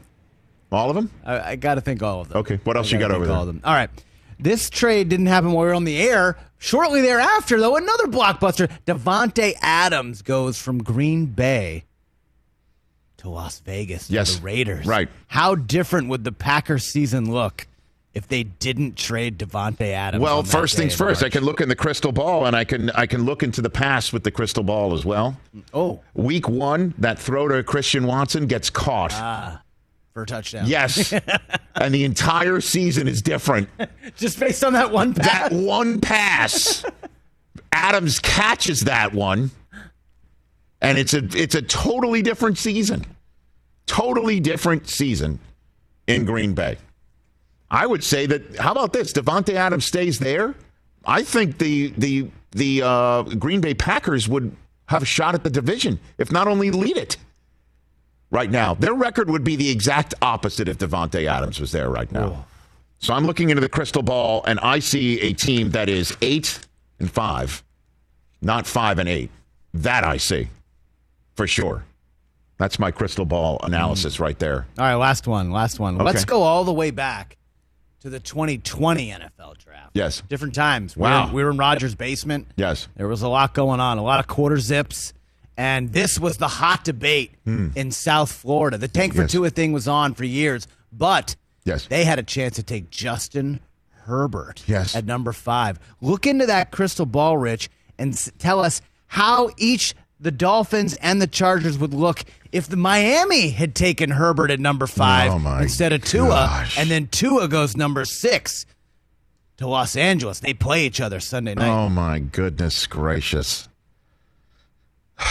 All 0.71 0.89
of 0.89 0.95
them? 0.95 1.09
I, 1.25 1.51
I 1.51 1.55
got 1.55 1.75
to 1.75 1.81
think 1.81 2.01
all 2.01 2.21
of 2.21 2.29
them. 2.29 2.37
Okay, 2.37 2.59
what 2.63 2.77
else 2.77 2.91
you 2.91 2.99
gotta 2.99 3.15
over 3.15 3.25
there? 3.25 3.35
All, 3.35 3.41
of 3.41 3.47
them. 3.47 3.59
all 3.65 3.73
right. 3.73 3.89
This 4.39 4.69
trade 4.69 5.09
didn't 5.09 5.25
happen 5.25 5.51
while 5.51 5.65
we 5.65 5.67
were 5.67 5.73
on 5.73 5.83
the 5.83 6.01
air. 6.01 6.37
Shortly 6.59 7.01
thereafter, 7.01 7.59
though, 7.59 7.75
another 7.75 8.05
blockbuster. 8.05 8.71
Davante 8.85 9.53
Adams 9.61 10.21
goes 10.21 10.59
from 10.61 10.81
Green 10.81 11.25
Bay 11.25 11.83
to 13.21 13.29
Las 13.29 13.59
Vegas. 13.59 14.09
Yes, 14.09 14.35
the 14.35 14.41
Raiders. 14.43 14.85
right. 14.85 15.09
How 15.27 15.55
different 15.55 16.09
would 16.09 16.23
the 16.23 16.31
Packers 16.31 16.83
season 16.83 17.31
look 17.31 17.67
if 18.13 18.27
they 18.27 18.43
didn't 18.43 18.97
trade 18.97 19.37
Davante 19.37 19.91
Adams? 19.93 20.21
Well, 20.21 20.43
first 20.43 20.75
things 20.75 20.93
in 20.93 20.97
first. 20.97 21.23
I 21.23 21.29
can 21.29 21.43
look 21.43 21.61
in 21.61 21.69
the 21.69 21.75
crystal 21.75 22.11
ball, 22.11 22.45
and 22.45 22.55
I 22.55 22.63
can 22.63 22.89
I 22.91 23.05
can 23.05 23.23
look 23.25 23.43
into 23.43 23.61
the 23.61 23.69
past 23.69 24.11
with 24.11 24.23
the 24.23 24.31
crystal 24.31 24.63
ball 24.63 24.93
as 24.93 25.05
well. 25.05 25.37
Oh, 25.73 26.01
Week 26.13 26.49
one, 26.49 26.93
that 26.97 27.17
throw 27.19 27.47
to 27.47 27.63
Christian 27.63 28.05
Watson 28.07 28.47
gets 28.47 28.69
caught. 28.69 29.13
Ah, 29.13 29.61
for 30.13 30.23
a 30.23 30.25
touchdown. 30.25 30.65
Yes. 30.67 31.13
and 31.75 31.93
the 31.93 32.03
entire 32.03 32.59
season 32.59 33.07
is 33.07 33.21
different. 33.21 33.69
Just 34.17 34.39
based 34.39 34.63
on 34.63 34.73
that 34.73 34.91
one 34.91 35.13
pass. 35.13 35.49
That 35.49 35.53
one 35.53 36.01
pass, 36.01 36.83
Adams 37.71 38.19
catches 38.19 38.81
that 38.81 39.13
one, 39.13 39.51
and 40.81 40.97
it's 40.97 41.13
a 41.13 41.23
it's 41.33 41.55
a 41.55 41.61
totally 41.61 42.21
different 42.21 42.57
season. 42.57 43.05
Totally 43.85 44.39
different 44.39 44.89
season 44.89 45.39
in 46.07 46.25
Green 46.25 46.53
Bay. 46.53 46.77
I 47.69 47.85
would 47.85 48.03
say 48.03 48.25
that. 48.25 48.57
How 48.57 48.71
about 48.71 48.93
this? 48.93 49.13
Davante 49.13 49.53
Adams 49.53 49.85
stays 49.85 50.19
there. 50.19 50.55
I 51.05 51.23
think 51.23 51.57
the 51.57 51.93
the 51.97 52.29
the 52.51 52.81
uh, 52.83 53.23
Green 53.23 53.61
Bay 53.61 53.73
Packers 53.73 54.27
would 54.27 54.55
have 54.87 55.03
a 55.03 55.05
shot 55.05 55.35
at 55.35 55.43
the 55.43 55.49
division, 55.49 55.99
if 56.17 56.31
not 56.31 56.47
only 56.47 56.71
lead 56.71 56.97
it. 56.97 57.17
Right 58.29 58.49
now, 58.49 58.73
their 58.73 58.93
record 58.93 59.29
would 59.29 59.43
be 59.43 59.57
the 59.57 59.69
exact 59.69 60.13
opposite 60.21 60.69
if 60.69 60.77
Davante 60.77 61.27
Adams 61.27 61.59
was 61.59 61.71
there 61.73 61.89
right 61.89 62.09
now. 62.11 62.45
So 62.99 63.13
I'm 63.13 63.25
looking 63.25 63.49
into 63.49 63.61
the 63.61 63.69
crystal 63.69 64.03
ball, 64.03 64.43
and 64.45 64.59
I 64.59 64.79
see 64.79 65.19
a 65.21 65.33
team 65.33 65.71
that 65.71 65.89
is 65.89 66.15
eight 66.21 66.59
and 66.99 67.11
five, 67.11 67.63
not 68.41 68.67
five 68.67 68.99
and 68.99 69.09
eight. 69.09 69.31
That 69.73 70.03
I 70.05 70.17
see 70.17 70.49
for 71.35 71.47
sure. 71.47 71.83
That's 72.57 72.77
my 72.77 72.91
crystal 72.91 73.25
ball 73.25 73.59
mm. 73.59 73.67
analysis 73.67 74.19
right 74.19 74.37
there. 74.37 74.67
All 74.77 74.85
right, 74.85 74.95
last 74.95 75.27
one. 75.27 75.51
Last 75.51 75.79
one. 75.79 75.95
Okay. 75.95 76.03
Let's 76.03 76.25
go 76.25 76.43
all 76.43 76.63
the 76.63 76.73
way 76.73 76.91
back 76.91 77.37
to 78.01 78.09
the 78.09 78.19
2020 78.19 79.09
NFL 79.09 79.57
draft. 79.57 79.91
Yes. 79.93 80.21
Different 80.27 80.55
times. 80.55 80.95
We 80.95 81.01
Wow. 81.03 81.27
were, 81.27 81.33
we 81.33 81.43
were 81.43 81.51
in 81.51 81.57
Rogers' 81.57 81.95
basement. 81.95 82.47
Yes. 82.55 82.87
There 82.95 83.07
was 83.07 83.21
a 83.21 83.27
lot 83.27 83.53
going 83.53 83.79
on, 83.79 83.97
a 83.97 84.03
lot 84.03 84.19
of 84.19 84.27
quarter 84.27 84.57
zips. 84.57 85.13
And 85.57 85.91
this 85.93 86.19
was 86.19 86.37
the 86.37 86.47
hot 86.47 86.83
debate 86.83 87.33
hmm. 87.43 87.69
in 87.75 87.91
South 87.91 88.31
Florida. 88.31 88.77
The 88.77 88.87
tank 88.87 89.13
for. 89.13 89.21
Yes. 89.21 89.31
Tua 89.31 89.49
thing 89.49 89.73
was 89.73 89.87
on 89.87 90.13
for 90.13 90.23
years, 90.23 90.67
but 90.91 91.35
Yes. 91.65 91.85
they 91.87 92.03
had 92.05 92.17
a 92.17 92.23
chance 92.23 92.55
to 92.55 92.63
take 92.63 92.89
Justin 92.89 93.59
Herbert 94.05 94.63
Yes. 94.65 94.95
at 94.95 95.05
number 95.05 95.31
five. 95.31 95.79
Look 95.99 96.25
into 96.25 96.45
that 96.47 96.71
crystal 96.71 97.05
ball, 97.05 97.37
Rich, 97.37 97.69
and 97.99 98.17
tell 98.39 98.59
us 98.59 98.81
how 99.07 99.49
each 99.57 99.93
the 100.21 100.31
Dolphins 100.31 100.93
and 101.01 101.21
the 101.21 101.27
Chargers 101.27 101.77
would 101.77 101.93
look 101.93 102.23
if 102.51 102.67
the 102.67 102.77
Miami 102.77 103.49
had 103.49 103.73
taken 103.75 104.11
Herbert 104.11 104.51
at 104.51 104.59
number 104.59 104.85
five 104.87 105.31
Oh, 105.33 105.57
instead 105.57 105.91
of 105.93 106.03
Tua, 106.03 106.27
gosh. 106.29 106.77
and 106.77 106.89
then 106.89 107.07
Tua 107.07 107.47
goes 107.47 107.75
number 107.75 108.05
six 108.05 108.65
to 109.57 109.67
Los 109.67 109.95
Angeles. 109.95 110.39
They 110.39 110.53
play 110.53 110.85
each 110.85 111.01
other 111.01 111.19
Sunday 111.19 111.55
night. 111.55 111.67
Oh 111.69 111.89
my 111.89 112.19
goodness 112.19 112.85
gracious! 112.87 113.67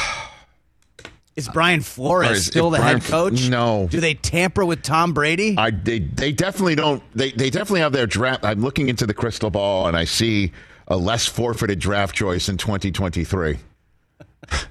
Is 1.37 1.49
Brian 1.49 1.81
Flores 1.81 2.39
Is- 2.39 2.47
still 2.47 2.71
the 2.71 2.79
Brian 2.79 3.01
head 3.01 3.11
coach? 3.11 3.49
No. 3.49 3.87
Do 3.91 4.01
they 4.01 4.15
tamper 4.15 4.65
with 4.65 4.83
Tom 4.83 5.13
Brady? 5.15 5.55
I 5.57 5.71
they 5.71 6.01
they 6.01 6.33
definitely 6.33 6.75
don't. 6.75 7.03
They 7.15 7.31
they 7.31 7.49
definitely 7.51 7.81
have 7.81 7.93
their 7.93 8.07
draft. 8.07 8.45
I'm 8.45 8.61
looking 8.61 8.89
into 8.89 9.07
the 9.07 9.15
crystal 9.15 9.49
ball, 9.51 9.87
and 9.87 9.97
I 9.97 10.05
see 10.05 10.53
a 10.89 10.97
less 10.97 11.27
forfeited 11.27 11.79
draft 11.79 12.15
choice 12.17 12.49
in 12.49 12.57
2023. 12.57 13.59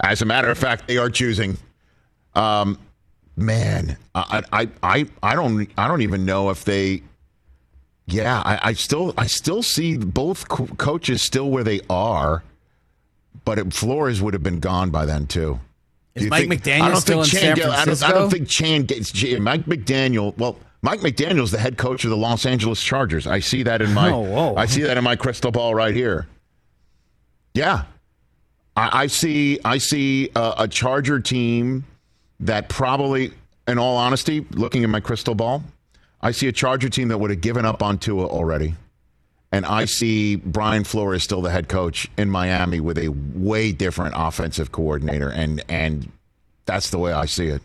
As 0.00 0.22
a 0.22 0.24
matter 0.24 0.48
of 0.50 0.58
fact, 0.58 0.86
they 0.86 0.96
are 0.96 1.10
choosing. 1.10 1.56
Um, 2.34 2.78
man, 3.36 3.96
I 4.14 4.42
I 4.52 4.68
I 4.82 5.06
I 5.22 5.34
don't 5.34 5.68
I 5.76 5.88
don't 5.88 6.02
even 6.02 6.24
know 6.24 6.50
if 6.50 6.64
they. 6.64 7.02
Yeah, 8.06 8.40
I, 8.44 8.58
I 8.70 8.72
still 8.72 9.12
I 9.18 9.26
still 9.26 9.62
see 9.62 9.98
both 9.98 10.48
co- 10.48 10.66
coaches 10.78 11.20
still 11.20 11.50
where 11.50 11.64
they 11.64 11.80
are, 11.90 12.42
but 13.44 13.58
it, 13.58 13.72
Flores 13.74 14.22
would 14.22 14.32
have 14.34 14.42
been 14.42 14.60
gone 14.60 14.90
by 14.90 15.04
then 15.04 15.26
too. 15.26 15.60
Is 16.14 16.30
Mike 16.30 16.48
think- 16.48 16.62
McDaniel 16.62 16.96
still 16.96 17.20
in 17.22 17.26
Chan 17.28 17.40
San 17.40 17.56
get- 17.56 17.68
I 17.68 17.84
don't, 17.84 18.02
I 18.02 18.10
don't 18.12 18.30
think 18.30 18.48
Chan 18.48 18.84
gets 18.84 19.12
Mike 19.38 19.66
McDaniel. 19.66 20.36
Well, 20.38 20.58
Mike 20.80 21.00
McDaniel's 21.00 21.50
the 21.50 21.58
head 21.58 21.76
coach 21.76 22.04
of 22.04 22.10
the 22.10 22.16
Los 22.16 22.46
Angeles 22.46 22.82
Chargers. 22.82 23.26
I 23.26 23.40
see 23.40 23.62
that 23.64 23.82
in 23.82 23.92
my 23.92 24.10
Oh, 24.12 24.20
whoa. 24.20 24.54
I 24.56 24.66
see 24.66 24.82
that 24.82 24.96
in 24.96 25.04
my 25.04 25.16
crystal 25.16 25.50
ball 25.50 25.74
right 25.74 25.94
here. 25.94 26.26
Yeah, 27.52 27.84
I, 28.78 29.02
I 29.02 29.06
see 29.08 29.58
I 29.64 29.78
see 29.78 30.30
a, 30.36 30.54
a 30.58 30.68
Charger 30.68 31.18
team 31.18 31.84
that 32.40 32.68
probably, 32.68 33.32
in 33.66 33.76
all 33.76 33.96
honesty, 33.96 34.46
looking 34.52 34.84
at 34.84 34.90
my 34.90 35.00
crystal 35.00 35.34
ball, 35.34 35.64
I 36.22 36.30
see 36.30 36.46
a 36.46 36.52
Charger 36.52 36.88
team 36.88 37.08
that 37.08 37.18
would 37.18 37.30
have 37.30 37.40
given 37.40 37.64
up 37.64 37.82
on 37.82 37.98
Tua 37.98 38.26
already. 38.26 38.76
And 39.50 39.66
I 39.66 39.86
see 39.86 40.36
Brian 40.36 40.84
Flores 40.84 41.22
still 41.22 41.40
the 41.40 41.50
head 41.50 41.68
coach 41.68 42.06
in 42.16 42.30
Miami 42.30 42.80
with 42.80 42.98
a 42.98 43.08
way 43.08 43.72
different 43.72 44.14
offensive 44.16 44.70
coordinator, 44.70 45.28
and 45.28 45.64
and 45.68 46.12
that's 46.64 46.90
the 46.90 46.98
way 46.98 47.12
I 47.12 47.26
see 47.26 47.48
it. 47.48 47.62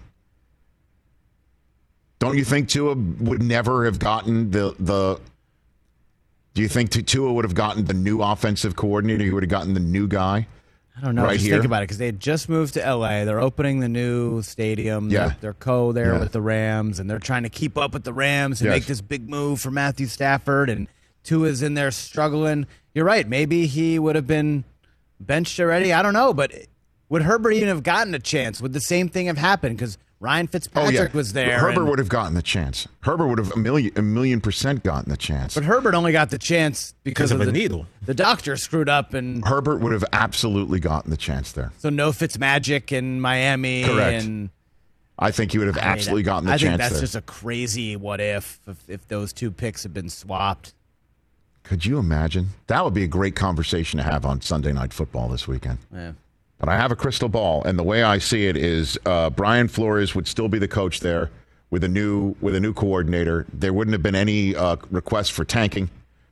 Don't 2.18 2.38
you 2.38 2.46
think 2.46 2.70
Tua 2.70 2.96
would 2.96 3.44
never 3.44 3.86
have 3.86 4.00
gotten 4.00 4.50
the 4.50 4.76
the? 4.80 5.20
Do 6.56 6.62
you 6.62 6.70
think 6.70 6.90
Tua 6.90 7.34
would 7.34 7.46
have 7.46 7.56
gotten 7.56 7.86
the 7.86 7.94
new 7.94 8.22
offensive 8.22 8.76
coordinator? 8.76 9.24
He 9.24 9.32
would 9.32 9.44
have 9.44 9.50
gotten 9.50 9.74
the 9.74 9.80
new 9.80 10.08
guy. 10.08 10.48
I 10.96 11.02
don't 11.02 11.16
know. 11.16 11.24
right 11.24 11.34
Just 11.34 11.46
here. 11.46 11.56
think 11.56 11.66
about 11.66 11.82
it 11.82 11.86
because 11.86 11.98
they 11.98 12.06
had 12.06 12.20
just 12.20 12.50
moved 12.50 12.76
to 12.76 12.80
LA. 12.82 13.26
They're 13.26 13.40
opening 13.40 13.80
the 13.80 13.90
new 13.90 14.42
stadium. 14.44 15.10
Yeah. 15.10 15.28
They're, 15.28 15.38
they're 15.42 15.54
co 15.54 15.92
there 15.92 16.14
Yeah. 16.14 16.20
with 16.20 16.32
the 16.34 16.42
Rams, 16.42 17.00
and 17.00 17.10
they're 17.10 17.20
trying 17.20 17.44
to 17.44 17.50
keep 17.50 17.78
up 17.78 17.94
with 17.94 18.04
the 18.04 18.14
Rams 18.14 18.62
and 18.62 18.68
Yes. 18.68 18.76
make 18.76 18.86
this 18.86 19.02
big 19.02 19.28
move 19.28 19.60
for 19.60 19.72
Matthew 19.72 20.06
Stafford. 20.06 20.70
And 20.70 20.88
Tua's 21.24 21.64
in 21.64 21.74
there 21.74 21.90
struggling. 21.92 22.68
You're 22.94 23.06
right. 23.06 23.28
Maybe 23.28 23.66
he 23.66 23.98
would 23.98 24.16
have 24.16 24.28
been 24.28 24.66
benched 25.20 25.60
already. 25.60 25.92
I 25.94 26.02
don't 26.04 26.14
know. 26.14 26.34
But 26.34 26.52
would 27.10 27.24
Herbert 27.24 27.52
even 27.54 27.70
have 27.70 27.82
gotten 27.84 28.14
a 28.14 28.20
chance? 28.20 28.62
Would 28.62 28.74
the 28.74 28.80
same 28.82 29.10
thing 29.10 29.26
have 29.28 29.38
happened? 29.38 29.78
Because 29.78 29.98
Ryan 30.24 30.48
Fitzpatrick 30.48 31.12
oh, 31.14 31.18
was 31.18 31.34
there. 31.34 31.58
Oh, 31.58 31.60
Herbert 31.60 31.82
and- 31.82 31.90
would 31.90 32.00
have 32.00 32.08
gotten 32.08 32.34
the 32.34 32.42
chance. 32.42 32.88
Herbert 33.02 33.28
would 33.28 33.40
have 33.40 33.52
a 33.52 33.58
million 33.58 33.92
a 33.98 34.02
million 34.02 34.40
percent 34.40 34.82
gotten 34.82 35.10
the 35.10 35.18
chance. 35.18 35.54
But 35.54 35.66
Herbert 35.66 35.96
only 35.96 36.14
got 36.14 36.30
the 36.30 36.38
chance 36.38 36.94
because, 37.04 37.30
Because 37.30 37.32
of 37.32 37.42
a 37.42 37.46
the, 37.46 37.52
needle. 37.52 37.88
The 38.06 38.14
doctor 38.14 38.56
screwed 38.56 38.88
up, 38.88 39.14
and 39.14 39.46
Herbert 39.46 39.82
would 39.82 39.92
have 39.92 40.06
absolutely 40.14 40.80
gotten 40.80 41.12
the 41.12 41.18
chance 41.18 41.52
there. 41.52 41.74
so 41.78 41.90
no 41.90 42.12
Fitzmagic 42.12 42.94
in 42.94 43.20
Miami. 43.20 43.84
Correct. 43.84 44.24
And 44.24 44.50
I 45.20 45.32
think 45.32 45.52
he 45.52 45.58
would 45.58 45.68
have 45.68 45.78
I 45.78 45.82
mean, 45.82 45.90
absolutely 45.90 46.24
gotten 46.24 46.46
the 46.46 46.54
I 46.54 46.58
chance 46.58 46.70
think 46.70 46.78
that's 46.78 46.94
there. 46.94 47.02
just 47.02 47.16
a 47.16 47.22
crazy 47.22 47.98
what 47.98 48.22
if, 48.22 48.62
if 48.66 48.78
if 48.90 49.08
those 49.10 49.34
two 49.34 49.52
picks 49.52 49.84
had 49.84 49.94
been 49.94 50.08
swapped. 50.08 50.74
Could 51.64 51.86
you 51.86 52.00
imagine? 52.00 52.48
That 52.68 52.86
would 52.86 52.94
be 52.94 53.04
a 53.04 53.08
great 53.08 53.36
conversation 53.36 53.98
to 53.98 54.04
have 54.04 54.26
on 54.26 54.40
Sunday 54.40 54.72
Night 54.72 54.94
Football 54.94 55.28
this 55.28 55.50
weekend. 55.50 55.80
Yeah. 55.94 56.14
But 56.64 56.72
I 56.72 56.78
have 56.78 56.94
a 56.94 56.96
crystal 56.96 57.28
ball, 57.28 57.62
and 57.66 57.78
the 57.78 57.84
way 57.84 58.04
I 58.04 58.20
see 58.20 58.48
it 58.48 58.56
is 58.56 58.98
uh, 59.06 59.30
Brian 59.30 59.68
Flores 59.68 60.16
would 60.16 60.30
still 60.30 60.48
be 60.48 60.60
the 60.60 60.68
coach 60.70 61.02
there 61.02 61.30
with 61.70 61.84
a 61.84 61.90
new 61.90 62.38
with 62.40 62.56
a 62.56 62.60
new 62.62 62.72
coordinator. 62.72 63.46
There 63.52 63.74
wouldn't 63.74 63.92
have 63.92 64.02
been 64.02 64.16
any 64.16 64.56
uh, 64.56 64.78
request 64.90 65.34
for 65.34 65.44
tanking 65.44 65.90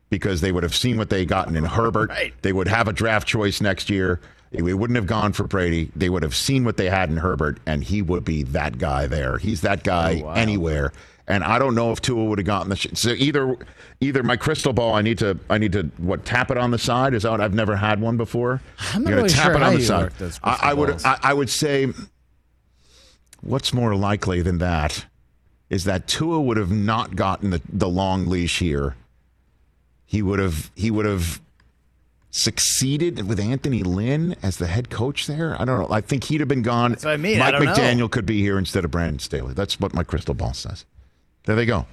because 0.09 0.39
they 0.39 0.53
would 0.53 0.63
have 0.63 0.73
seen 0.73 0.97
what 0.97 1.09
they 1.09 1.25
gotten 1.25 1.57
in 1.57 1.65
Herbert. 1.65 2.11
Right. 2.11 2.33
They 2.43 2.53
would 2.53 2.69
have 2.69 2.87
a 2.87 2.93
draft 2.93 3.27
choice 3.27 3.59
next 3.59 3.89
year. 3.89 4.21
We 4.53 4.73
wouldn't 4.73 4.95
have 4.95 5.05
gone 5.05 5.33
for 5.33 5.43
Brady. 5.43 5.91
They 5.97 6.07
would 6.07 6.23
have 6.23 6.33
seen 6.33 6.63
what 6.63 6.77
they 6.77 6.89
had 6.89 7.09
in 7.09 7.17
Herbert, 7.17 7.59
and 7.65 7.83
he 7.83 8.01
would 8.01 8.23
be 8.23 8.43
that 8.43 8.77
guy 8.77 9.07
there. 9.07 9.37
He's 9.37 9.59
that 9.61 9.83
guy 9.83 10.23
anywhere. 10.37 10.93
And 11.27 11.43
I 11.43 11.59
don't 11.59 11.75
know 11.75 11.91
if 11.91 12.01
Tua 12.01 12.25
would 12.25 12.39
have 12.39 12.45
gotten 12.45 12.69
the. 12.69 12.75
Sh- 12.75 12.87
so 12.93 13.11
either, 13.11 13.55
either 13.99 14.23
my 14.23 14.35
crystal 14.35 14.73
ball. 14.73 14.93
I 14.93 15.01
need 15.01 15.17
to. 15.19 15.37
I 15.49 15.57
need 15.57 15.71
to 15.73 15.83
what 15.97 16.25
tap 16.25 16.51
it 16.51 16.57
on 16.57 16.71
the 16.71 16.77
side. 16.77 17.13
Is 17.13 17.23
that 17.23 17.39
I've 17.39 17.53
never 17.53 17.75
had 17.75 18.01
one 18.01 18.17
before? 18.17 18.61
I'm 18.93 19.03
not 19.03 19.13
really 19.13 19.29
tap 19.29 19.45
sure 19.45 19.55
it 19.55 19.61
on 19.63 19.75
the 19.75 19.81
side. 19.81 20.11
I, 20.43 20.59
I 20.61 20.73
would. 20.73 21.03
I, 21.05 21.19
I 21.23 21.33
would 21.33 21.49
say. 21.49 21.87
What's 23.41 23.73
more 23.73 23.95
likely 23.95 24.41
than 24.43 24.59
that 24.59 25.05
is 25.69 25.85
that 25.85 26.07
Tua 26.07 26.39
would 26.39 26.57
have 26.57 26.69
not 26.71 27.15
gotten 27.15 27.49
the, 27.49 27.61
the 27.67 27.89
long 27.89 28.27
leash 28.27 28.59
here. 28.59 28.95
He 30.05 30.21
would 30.21 30.39
have. 30.39 30.69
He 30.75 30.91
would 30.91 31.05
have 31.05 31.41
succeeded 32.29 33.27
with 33.27 33.39
Anthony 33.39 33.83
Lynn 33.83 34.35
as 34.41 34.57
the 34.57 34.67
head 34.67 34.89
coach 34.89 35.27
there. 35.27 35.55
I 35.61 35.65
don't 35.65 35.79
know. 35.79 35.93
I 35.93 36.01
think 36.01 36.25
he'd 36.25 36.39
have 36.39 36.47
been 36.47 36.61
gone. 36.61 36.91
That's 36.91 37.05
what 37.05 37.13
I 37.13 37.17
mean. 37.17 37.41
I 37.41 37.51
Mike 37.51 37.61
know. 37.61 37.73
McDaniel 37.73 38.09
could 38.11 38.25
be 38.25 38.41
here 38.41 38.57
instead 38.57 38.85
of 38.85 38.91
Brandon 38.91 39.19
Staley. 39.19 39.53
That's 39.53 39.79
what 39.79 39.93
my 39.93 40.03
crystal 40.03 40.33
ball 40.33 40.53
says. 40.53 40.85
There 41.45 41.55
they 41.55 41.65
go. 41.65 41.85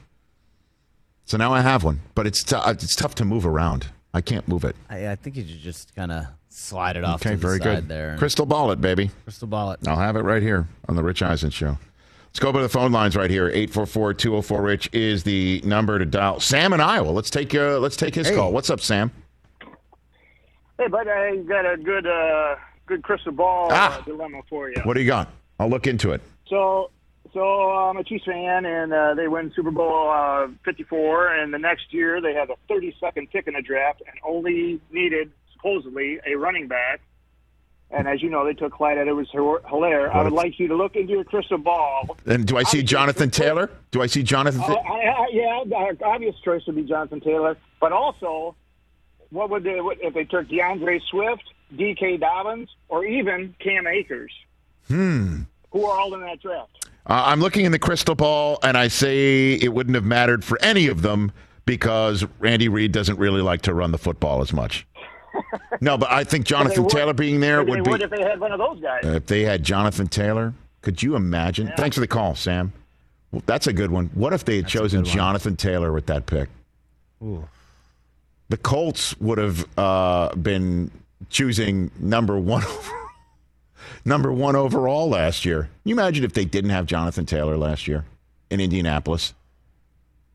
So 1.24 1.36
now 1.36 1.52
I 1.52 1.60
have 1.60 1.84
one, 1.84 2.00
but 2.14 2.26
it's 2.26 2.42
t- 2.42 2.54
uh, 2.56 2.70
it's 2.70 2.96
tough 2.96 3.14
to 3.16 3.24
move 3.24 3.46
around. 3.46 3.86
I 4.14 4.20
can't 4.20 4.46
move 4.48 4.64
it. 4.64 4.74
I, 4.88 5.08
I 5.10 5.16
think 5.16 5.36
you 5.36 5.46
should 5.46 5.60
just 5.60 5.94
kind 5.94 6.10
of 6.10 6.24
slide 6.48 6.96
it 6.96 7.04
off 7.04 7.20
Okay, 7.20 7.30
to 7.30 7.36
the 7.36 7.40
very 7.46 7.58
side 7.58 7.64
good. 7.64 7.88
there. 7.88 8.16
Crystal 8.18 8.46
ball 8.46 8.70
it, 8.72 8.80
baby. 8.80 9.10
crystal 9.24 9.46
ball 9.48 9.72
it. 9.72 9.86
I'll 9.86 9.96
have 9.98 10.16
it 10.16 10.20
right 10.22 10.42
here 10.42 10.66
on 10.88 10.96
the 10.96 11.02
Rich 11.02 11.22
Eisen 11.22 11.50
show. 11.50 11.76
Let's 12.28 12.38
go 12.40 12.48
over 12.48 12.60
the 12.62 12.68
phone 12.68 12.92
lines 12.92 13.16
right 13.16 13.30
here. 13.30 13.50
844-204 13.50 14.62
Rich 14.64 14.90
is 14.92 15.22
the 15.24 15.62
number 15.64 15.98
to 15.98 16.04
dial. 16.06 16.40
Sam 16.40 16.72
in 16.72 16.80
Iowa. 16.80 17.10
Let's 17.10 17.30
take 17.30 17.54
uh, 17.54 17.78
let's 17.78 17.96
take 17.96 18.14
his 18.14 18.30
call. 18.30 18.52
What's 18.52 18.70
up, 18.70 18.80
Sam? 18.80 19.10
Hey, 20.78 20.86
bud, 20.88 21.08
I 21.08 21.36
got 21.38 21.66
a 21.70 21.76
good, 21.76 22.06
uh, 22.06 22.54
good 22.86 23.02
crystal 23.02 23.32
ball 23.32 23.68
Ah. 23.72 23.98
uh, 23.98 24.04
dilemma 24.04 24.40
for 24.48 24.70
you. 24.70 24.76
What 24.84 24.94
do 24.94 25.00
you 25.00 25.06
got? 25.06 25.28
I'll 25.58 25.68
look 25.68 25.86
into 25.86 26.12
it. 26.12 26.20
So, 26.48 26.90
so 27.32 27.40
I'm 27.40 27.96
a 27.96 28.04
Chiefs 28.04 28.24
fan, 28.24 28.64
and 28.66 28.92
uh, 28.92 29.14
they 29.14 29.28
win 29.28 29.52
Super 29.54 29.70
Bowl 29.70 30.10
uh, 30.10 30.48
54, 30.64 31.34
and 31.34 31.52
the 31.52 31.58
next 31.58 31.92
year 31.92 32.20
they 32.20 32.34
had 32.34 32.50
a 32.50 32.72
32nd 32.72 33.30
pick 33.30 33.46
in 33.46 33.54
the 33.54 33.62
draft, 33.62 34.02
and 34.06 34.16
only 34.26 34.80
needed 34.90 35.30
supposedly 35.52 36.20
a 36.26 36.34
running 36.36 36.68
back. 36.68 37.00
And 37.90 38.06
as 38.06 38.22
you 38.22 38.28
know, 38.28 38.44
they 38.44 38.52
took 38.52 38.74
Clyde 38.74 38.98
Edwards 38.98 39.30
Helaire. 39.32 40.10
I 40.10 40.22
would 40.22 40.32
like 40.32 40.58
you 40.58 40.68
to 40.68 40.76
look 40.76 40.94
into 40.94 41.14
your 41.14 41.24
crystal 41.24 41.56
ball. 41.56 42.16
And 42.26 42.46
do 42.46 42.58
I 42.58 42.62
see 42.62 42.66
Obviously, 42.66 42.82
Jonathan 42.82 43.30
Taylor? 43.30 43.70
Do 43.90 44.02
I 44.02 44.06
see 44.06 44.22
Jonathan? 44.22 44.60
Uh, 44.60 44.74
I, 44.74 45.06
I, 45.06 45.26
yeah, 45.32 45.92
obvious 46.04 46.34
choice 46.44 46.62
would 46.66 46.76
be 46.76 46.82
Jonathan 46.82 47.20
Taylor. 47.20 47.56
But 47.80 47.92
also, 47.92 48.56
what 49.30 49.48
would 49.48 49.64
they 49.64 49.80
what, 49.80 49.96
if 50.02 50.12
they 50.12 50.24
took 50.24 50.48
D'Andre 50.48 51.00
Swift, 51.10 51.44
D.K. 51.74 52.18
Dobbins, 52.18 52.68
or 52.88 53.06
even 53.06 53.54
Cam 53.58 53.86
Akers? 53.86 54.32
Hmm. 54.88 55.42
Who 55.70 55.86
are 55.86 55.98
all 55.98 56.14
in 56.14 56.20
that 56.20 56.40
draft? 56.42 56.77
Uh, 57.08 57.22
I'm 57.26 57.40
looking 57.40 57.64
in 57.64 57.72
the 57.72 57.78
crystal 57.78 58.14
ball, 58.14 58.58
and 58.62 58.76
I 58.76 58.88
say 58.88 59.54
it 59.54 59.72
wouldn't 59.72 59.94
have 59.94 60.04
mattered 60.04 60.44
for 60.44 60.58
any 60.62 60.88
of 60.88 61.02
them 61.02 61.32
because 61.64 62.24
Andy 62.44 62.68
Reid 62.68 62.92
doesn't 62.92 63.18
really 63.18 63.40
like 63.40 63.62
to 63.62 63.74
run 63.74 63.92
the 63.92 63.98
football 63.98 64.40
as 64.42 64.52
much. 64.52 64.86
no, 65.80 65.96
but 65.96 66.10
I 66.10 66.24
think 66.24 66.44
Jonathan. 66.46 66.88
Taylor 66.88 67.14
being 67.14 67.40
there 67.40 67.64
They 67.64 67.70
would 67.70 67.84
be. 67.84 67.90
would 67.90 68.02
if 68.02 68.10
they 68.10 68.22
had 68.22 68.40
one 68.40 68.52
of 68.52 68.58
those 68.58 68.80
guys. 68.80 69.00
if 69.04 69.26
they 69.26 69.42
had 69.42 69.62
Jonathan 69.62 70.08
Taylor, 70.08 70.52
could 70.82 71.02
you 71.02 71.16
imagine? 71.16 71.72
Thanks 71.76 71.96
for 71.96 72.00
the 72.00 72.06
call, 72.06 72.34
Sam. 72.34 72.72
Well, 73.30 73.42
that's 73.46 73.66
a 73.66 73.72
good 73.72 73.90
one. 73.90 74.10
What 74.14 74.32
if 74.32 74.44
they 74.44 74.56
had 74.56 74.66
chosen 74.66 75.04
Jonathan 75.04 75.56
Taylor 75.56 75.92
with 75.92 76.06
that 76.06 76.26
pick? 76.26 76.48
Ooh. 77.22 77.46
The 78.48 78.56
Colts 78.56 79.18
would 79.20 79.36
have 79.38 79.66
uh, 79.78 80.34
been 80.34 80.90
choosing 81.28 81.90
number 81.98 82.38
one, 82.38 82.62
number 84.04 84.32
one 84.32 84.56
overall 84.56 85.08
last 85.08 85.44
year. 85.44 85.62
Can 85.62 85.70
you 85.84 85.94
imagine 85.94 86.24
if 86.24 86.32
they 86.32 86.44
didn't 86.44 86.70
have 86.70 86.86
Jonathan 86.86 87.26
Taylor 87.26 87.56
last 87.56 87.88
year 87.88 88.04
in 88.50 88.60
Indianapolis 88.60 89.34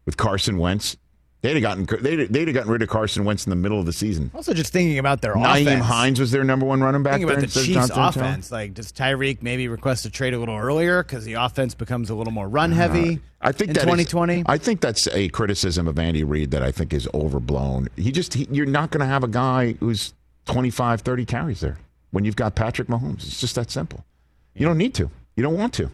with 0.06 0.18
Carson 0.18 0.58
Wentz? 0.58 0.98
They'd 1.44 1.62
have 1.62 1.62
gotten 1.62 1.86
they'd, 2.02 2.30
they'd 2.30 2.48
have 2.48 2.56
gotten 2.56 2.72
rid 2.72 2.82
of 2.84 2.88
Carson 2.88 3.26
Wentz 3.26 3.46
in 3.46 3.50
the 3.50 3.58
middle 3.58 3.78
of 3.78 3.86
the 3.86 3.92
season. 3.92 4.32
Also, 4.34 4.54
just 4.54 4.72
thinking 4.72 4.98
about 4.98 5.22
their 5.22 5.34
Nyheim 5.36 5.64
offense. 5.64 5.86
Hines 5.86 6.20
was 6.22 6.32
their 6.32 6.46
number 6.46 6.66
one 6.66 6.82
running 6.82 7.04
back. 7.04 7.16
Thinking 7.16 7.30
about 7.30 7.40
there 7.42 7.50
the 7.50 7.66
Chiefs' 7.66 7.90
offense, 7.94 8.50
like 8.50 8.74
does 8.74 8.94
Tyreek 8.94 9.42
maybe 9.42 9.68
request 9.68 10.06
a 10.06 10.10
trade 10.10 10.34
a 10.34 10.40
little 10.40 10.56
earlier 10.56 11.04
because 11.04 11.26
the 11.26 11.34
offense 11.34 11.76
becomes 11.76 12.10
a 12.10 12.16
little 12.16 12.32
more 12.32 12.48
run 12.48 12.72
heavy? 12.72 13.16
Uh, 13.16 13.20
I 13.42 13.52
think 13.52 13.72
is- 13.72 13.78
2020. 13.84 14.44
I 14.46 14.58
think 14.58 14.80
that's 14.80 15.06
a 15.08 15.28
criticism 15.30 15.86
of 15.86 16.00
Andy 16.00 16.24
Reid 16.24 16.52
that 16.52 16.64
I 16.64 16.72
think 16.72 16.94
is 16.94 17.10
overblown. 17.14 17.90
He 17.98 18.14
just 18.14 18.36
he, 18.36 18.48
you're 18.50 18.66
not 18.66 18.92
going 18.92 19.02
to 19.02 19.06
have 19.06 19.26
a 19.26 19.28
guy 19.28 19.74
who's 19.82 20.14
25, 20.46 21.02
30 21.02 21.26
carries 21.26 21.60
there 21.60 21.78
when 22.14 22.26
you've 22.26 22.36
got 22.36 22.54
Patrick 22.54 22.88
Mahomes. 22.88 23.26
It's 23.26 23.42
just 23.42 23.56
that 23.56 23.72
simple. 23.72 24.06
You 24.54 24.68
don't 24.68 24.78
need 24.78 24.94
to. 24.96 25.10
You 25.36 25.42
don't 25.42 25.58
want 25.58 25.74
to. 25.74 25.90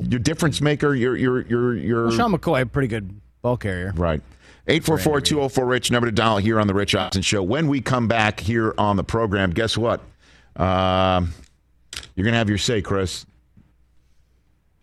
Your 0.00 0.20
difference 0.20 0.60
maker. 0.60 0.94
Your 0.94 1.16
your 1.16 1.40
your 1.42 1.74
your. 1.74 2.02
well, 2.04 2.16
Sean 2.16 2.32
McCoy, 2.32 2.62
a 2.62 2.66
pretty 2.66 2.88
good 2.88 3.20
ball 3.42 3.56
carrier. 3.56 3.92
Right. 3.96 4.22
844-204-RICH, 4.68 5.92
number 5.92 6.08
to 6.08 6.12
dial 6.12 6.38
here 6.38 6.58
on 6.58 6.66
the 6.66 6.74
Rich 6.74 6.96
Eisen 6.96 7.22
Show. 7.22 7.40
When 7.40 7.68
we 7.68 7.80
come 7.80 8.08
back 8.08 8.40
here 8.40 8.74
on 8.76 8.96
the 8.96 9.04
program, 9.04 9.52
guess 9.52 9.78
what? 9.78 10.00
Um, 10.56 11.32
you're 12.16 12.24
going 12.24 12.32
to 12.32 12.38
have 12.38 12.48
your 12.48 12.58
say, 12.58 12.82
Chris. 12.82 13.26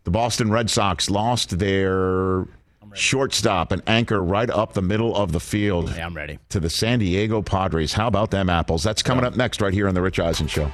The 0.06 0.12
Boston 0.12 0.50
Red 0.50 0.70
Sox 0.70 1.10
lost 1.10 1.60
their 1.60 2.46
shortstop 2.94 3.72
and 3.72 3.82
anchor 3.88 4.22
right 4.22 4.50
up 4.50 4.74
the 4.74 4.82
middle 4.82 5.16
of 5.16 5.32
the 5.32 5.40
field 5.40 5.94
Yeah, 5.96 6.06
I'm 6.06 6.14
ready. 6.16 6.40
to 6.50 6.60
the 6.60 6.70
San 6.70 7.00
Diego 7.00 7.42
Padres. 7.42 7.94
How 7.94 8.08
about 8.08 8.32
them 8.32 8.50
apples? 8.50 8.84
That's 8.84 9.02
coming 9.04 9.24
up 9.26 9.36
next 9.36 9.62
right 9.62 9.74
here 9.74 9.88
on 9.88 9.96
the 9.96 10.02
Rich 10.02 10.20
Eisen 10.20 10.48
Show. 10.48 10.72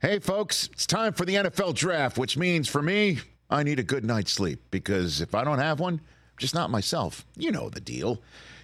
Hey, 0.00 0.18
folks, 0.18 0.68
it's 0.72 0.86
time 0.86 1.12
for 1.12 1.24
the 1.24 1.36
NFL 1.36 1.74
draft, 1.76 2.18
which 2.18 2.36
means 2.36 2.68
for 2.68 2.82
me, 2.82 3.20
I 3.48 3.62
need 3.62 3.78
a 3.78 3.84
good 3.84 4.04
night's 4.04 4.32
sleep 4.32 4.60
because 4.72 5.20
if 5.20 5.32
I 5.34 5.44
don't 5.44 5.60
have 5.60 5.78
one, 5.78 5.94
I'm 5.94 6.38
just 6.38 6.54
not 6.54 6.70
myself. 6.70 7.24
You 7.36 7.52
know 7.52 7.68
the 7.70 7.80
deal. 7.80 8.20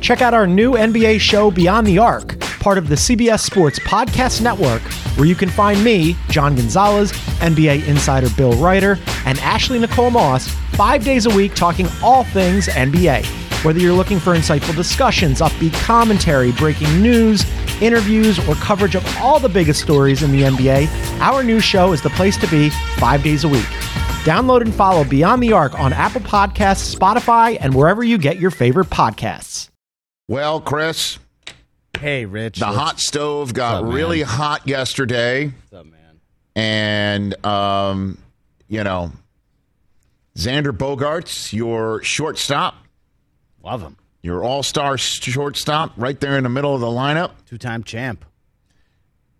Check 0.00 0.20
out 0.20 0.34
our 0.34 0.46
new 0.46 0.72
NBA 0.72 1.18
show, 1.20 1.50
Beyond 1.50 1.86
the 1.86 1.98
Arc, 1.98 2.38
part 2.60 2.76
of 2.76 2.88
the 2.88 2.94
CBS 2.94 3.40
Sports 3.40 3.78
Podcast 3.78 4.42
Network, 4.42 4.82
where 5.16 5.26
you 5.26 5.34
can 5.34 5.48
find 5.48 5.82
me, 5.82 6.16
John 6.28 6.54
Gonzalez, 6.54 7.12
NBA 7.40 7.86
insider 7.86 8.28
Bill 8.36 8.52
Reiter, 8.62 8.98
and 9.24 9.38
Ashley 9.40 9.78
Nicole 9.78 10.10
Moss 10.10 10.48
five 10.74 11.04
days 11.04 11.26
a 11.26 11.30
week 11.30 11.54
talking 11.54 11.86
all 12.02 12.24
things 12.24 12.68
NBA. 12.68 13.24
Whether 13.64 13.80
you're 13.80 13.94
looking 13.94 14.18
for 14.18 14.34
insightful 14.34 14.76
discussions, 14.76 15.40
upbeat 15.40 15.72
commentary, 15.84 16.52
breaking 16.52 17.00
news, 17.00 17.46
interviews, 17.80 18.38
or 18.46 18.54
coverage 18.56 18.94
of 18.94 19.16
all 19.18 19.40
the 19.40 19.48
biggest 19.48 19.80
stories 19.80 20.22
in 20.22 20.32
the 20.32 20.42
NBA, 20.42 20.86
our 21.20 21.42
new 21.42 21.60
show 21.60 21.92
is 21.94 22.02
the 22.02 22.10
place 22.10 22.36
to 22.36 22.46
be 22.48 22.68
five 22.98 23.22
days 23.22 23.44
a 23.44 23.48
week. 23.48 23.64
Download 24.24 24.60
and 24.60 24.74
follow 24.74 25.04
Beyond 25.04 25.42
the 25.42 25.52
Arc 25.52 25.78
on 25.78 25.92
Apple 25.92 26.20
Podcasts, 26.20 26.94
Spotify, 26.94 27.56
and 27.60 27.74
wherever 27.74 28.04
you 28.04 28.18
get 28.18 28.38
your 28.38 28.50
favorite 28.50 28.88
podcasts. 28.88 29.70
Well, 30.26 30.60
Chris, 30.60 31.18
Hey, 31.98 32.24
Rich. 32.24 32.58
the 32.58 32.66
hot 32.66 32.98
stove 33.00 33.52
got 33.54 33.84
up, 33.84 33.92
really 33.92 34.22
hot 34.22 34.66
yesterday. 34.66 35.46
What's 35.48 35.72
up, 35.74 35.86
man? 35.86 36.20
And, 36.56 37.46
um, 37.46 38.18
you 38.68 38.82
know, 38.84 39.12
Xander 40.36 40.72
Bogaerts, 40.76 41.52
your 41.52 42.02
shortstop, 42.02 42.74
Love 43.62 43.82
him. 43.82 43.96
your 44.22 44.42
all 44.42 44.62
star 44.62 44.96
shortstop, 44.98 45.92
right 45.96 46.18
there 46.18 46.36
in 46.38 46.44
the 46.44 46.50
middle 46.50 46.74
of 46.74 46.80
the 46.80 46.86
lineup. 46.86 47.30
Two 47.46 47.58
time 47.58 47.84
champ. 47.84 48.24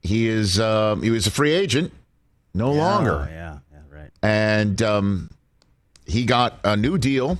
He 0.02 0.28
is 0.28 0.60
um, 0.60 1.02
he 1.02 1.10
was 1.10 1.26
a 1.26 1.30
free 1.30 1.52
agent, 1.52 1.92
no 2.52 2.66
Oh, 2.68 2.72
longer, 2.72 3.26
yeah, 3.30 3.58
yeah, 3.72 3.78
right. 3.90 4.10
and 4.22 4.80
um, 4.82 5.30
he 6.06 6.26
got 6.26 6.58
a 6.62 6.76
new 6.76 6.98
deal 6.98 7.38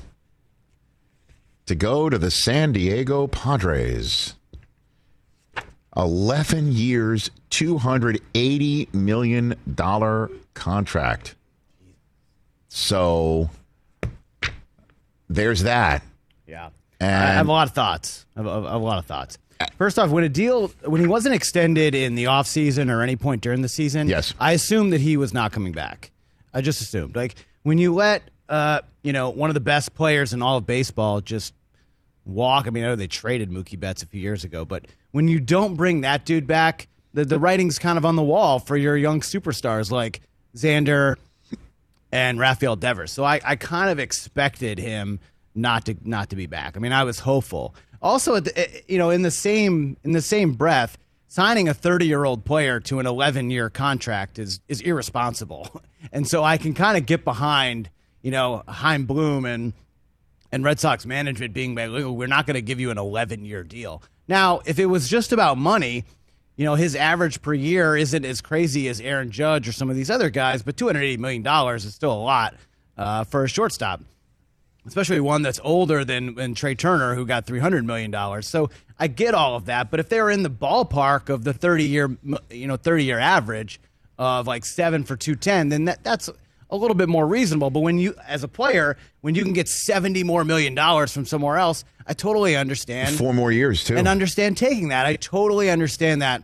to 1.67 1.75
go 1.75 2.09
to 2.09 2.19
the 2.19 2.31
San 2.31 2.73
Diego 2.73 3.27
Padres. 3.27 4.35
Eleven 5.97 6.73
years, 6.73 7.31
two 7.51 7.79
hundred 7.79 8.21
eighty 8.35 8.89
million 8.93 9.55
dollar 9.75 10.29
contract. 10.55 11.37
So 12.69 13.49
there's 15.29 15.63
that. 15.63 16.03
Yeah. 16.47 16.71
And- 17.01 17.11
I 17.25 17.33
have 17.35 17.49
a 17.49 17.53
lot 17.53 17.69
of 17.69 17.75
thoughts. 17.75 18.27
I 18.37 18.41
have, 18.43 18.47
I 18.49 18.55
have 18.73 18.81
a 18.81 18.85
lot 18.85 18.99
of 18.99 19.07
thoughts. 19.07 19.39
First 19.79 19.99
off, 19.99 20.11
when 20.11 20.25
a 20.25 20.29
deal 20.29 20.69
when 20.85 21.01
he 21.01 21.07
wasn't 21.07 21.35
extended 21.35 21.95
in 21.95 22.17
the 22.17 22.25
offseason 22.25 22.91
or 22.91 23.01
any 23.03 23.15
point 23.17 23.41
during 23.41 23.63
the 23.63 23.69
season, 23.69 24.09
Yes. 24.09 24.35
I 24.41 24.53
assumed 24.53 24.93
that 24.93 25.01
he 25.01 25.17
was 25.17 25.33
not 25.33 25.53
coming 25.53 25.73
back. 25.73 26.11
I 26.53 26.61
just 26.61 26.81
assumed. 26.83 27.15
Like 27.15 27.37
when 27.63 27.79
you 27.79 27.95
let 27.95 28.23
uh, 28.49 28.81
you 29.03 29.13
know, 29.13 29.31
one 29.31 29.51
of 29.51 29.55
the 29.55 29.61
best 29.61 29.95
players 29.95 30.33
in 30.33 30.43
all 30.43 30.59
of 30.59 30.67
baseball 30.67 31.21
just 31.21 31.55
walk. 32.25 32.67
I 32.67 32.71
mean, 32.71 32.85
I 32.85 32.89
know 32.89 32.97
they 32.97 33.07
traded 33.07 33.51
Mookie 33.51 33.79
Betts 33.79 34.03
a 34.03 34.07
few 34.07 34.21
years 34.21 34.45
ago, 34.45 34.65
but 34.65 34.87
when 35.13 35.29
you 35.29 35.41
don't 35.41 35.75
bring 35.75 36.03
that 36.03 36.25
dude 36.25 36.47
back, 36.47 36.89
the, 37.13 37.25
the 37.25 37.39
writing's 37.39 37.79
kind 37.79 37.97
of 37.97 38.05
on 38.05 38.17
the 38.17 38.23
wall 38.23 38.59
for 38.59 38.77
your 38.77 38.97
young 38.97 39.21
superstars 39.21 39.91
like 39.91 40.21
Xander 40.57 41.17
and 42.11 42.39
Rafael 42.39 42.77
Devers. 42.77 43.13
So 43.13 43.25
I, 43.25 43.41
I 43.45 43.57
kind 43.57 43.91
of 43.91 43.99
expected 43.99 44.79
him 44.79 45.21
not 45.55 45.87
to 45.87 45.97
not 46.03 46.31
to 46.31 46.37
be 46.37 46.47
back. 46.47 46.77
I 46.77 46.81
mean, 46.81 46.93
I 46.93 47.05
was 47.05 47.21
hopeful. 47.21 47.75
Also, 48.03 48.41
the, 48.41 48.59
eh, 48.59 48.81
you 48.89 48.99
know, 48.99 49.11
in 49.11 49.23
the 49.23 49.31
same 49.31 49.97
in 50.05 50.13
the 50.13 50.21
same 50.21 50.53
breath, 50.53 50.99
signing 51.29 51.69
a 51.69 51.75
30 51.75 52.07
year 52.07 52.25
old 52.25 52.45
player 52.45 52.81
to 52.81 52.99
an 52.99 53.07
11 53.07 53.51
year 53.51 53.71
contract 53.71 54.39
is 54.39 54.61
is 54.69 54.81
irresponsible. 54.81 55.83
And 56.13 56.29
so 56.29 56.45
I 56.45 56.59
can 56.59 56.75
kind 56.75 56.99
of 56.99 57.07
get 57.07 57.25
behind, 57.25 57.89
you 58.25 58.31
know, 58.33 58.65
Chaim 58.67 59.05
Bloom 59.07 59.45
and 59.45 59.73
and 60.51 60.65
Red 60.65 60.81
Sox 60.81 61.05
management 61.05 61.53
being 61.53 61.75
like, 61.75 61.91
we're 61.91 62.27
not 62.27 62.47
going 62.47 62.55
to 62.55 62.63
give 62.63 62.81
you 62.81 62.91
an 62.91 62.99
11 62.99 63.45
year 63.45 63.63
deal. 63.63 64.03
Now, 64.27 64.61
if 64.65 64.79
it 64.79 64.87
was 64.87 65.09
just 65.09 65.33
about 65.33 65.59
money, 65.59 66.05
You 66.57 66.65
know, 66.65 66.77
his 66.77 66.95
average 66.95 67.43
per 67.43 67.53
year 67.53 67.97
isn't 67.97 68.25
as 68.25 68.41
crazy 68.41 68.89
as 68.89 69.01
Aaron 69.01 69.33
Judge 69.33 69.67
or 69.69 69.73
some 69.73 69.91
of 69.91 69.97
these 69.97 70.09
other 70.11 70.31
guys, 70.31 70.63
but 70.63 70.77
$280 70.77 71.19
million 71.19 71.45
is 71.75 71.93
still 71.93 72.13
a 72.13 72.23
lot 72.23 72.55
uh, 72.97 73.25
for 73.25 73.43
a 73.43 73.49
shortstop, 73.49 74.01
especially 74.87 75.19
one 75.19 75.43
that's 75.43 75.61
older 75.65 76.05
than, 76.05 76.37
than 76.37 76.55
Trea 76.55 76.77
Turner, 76.77 77.17
who 77.17 77.27
got 77.27 77.45
$300 77.45 77.85
million. 77.85 78.43
So 78.43 78.71
I 79.01 79.09
get 79.09 79.35
all 79.35 79.57
of 79.57 79.65
that, 79.67 79.91
but 79.91 79.99
if 79.99 80.09
they're 80.09 80.31
in 80.31 80.45
the 80.45 80.51
ballpark 80.51 81.29
of 81.29 81.43
the 81.43 81.53
30 81.53 81.85
year, 81.85 82.17
you 82.51 82.69
know, 82.69 82.77
30 82.77 83.05
year 83.05 83.19
average 83.19 83.81
of 84.17 84.47
like 84.47 84.65
seven 84.65 85.03
for 85.03 85.17
210, 85.17 85.71
then 85.71 85.87
that, 85.87 86.05
that's 86.05 86.31
a 86.71 86.77
little 86.77 86.95
bit 86.95 87.09
more 87.09 87.27
reasonable. 87.27 87.71
But 87.71 87.81
when 87.81 87.99
you, 87.99 88.15
as 88.27 88.43
a 88.43 88.49
player, 88.49 88.97
when 89.21 89.35
you 89.35 89.43
can 89.43 89.53
get 89.53 89.69
70 89.69 90.25
more 90.25 90.45
million 90.45 90.75
dollars 90.75 91.13
from 91.13 91.25
somewhere 91.27 91.57
else, 91.57 91.85
I 92.07 92.15
totally 92.15 92.57
understand. 92.57 93.17
Four 93.17 93.33
more 93.33 93.53
years, 93.53 93.85
too. 93.85 93.97
And 93.97 94.09
understand 94.09 94.57
taking 94.57 94.89
that. 94.89 95.07
I 95.07 95.17
totally 95.17 95.71
understand 95.71 96.23
that 96.23 96.43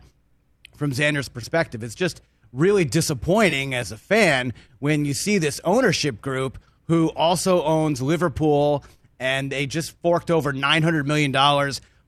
from 0.75 0.91
Xander's 0.91 1.29
perspective. 1.29 1.83
It's 1.83 1.95
just 1.95 2.21
really 2.53 2.85
disappointing 2.85 3.73
as 3.73 3.91
a 3.91 3.97
fan 3.97 4.53
when 4.79 5.05
you 5.05 5.13
see 5.13 5.37
this 5.37 5.61
ownership 5.63 6.21
group 6.21 6.57
who 6.87 7.09
also 7.09 7.63
owns 7.63 8.01
Liverpool 8.01 8.83
and 9.19 9.51
they 9.51 9.67
just 9.67 9.91
forked 10.01 10.31
over 10.31 10.51
$900 10.51 11.05
million 11.05 11.31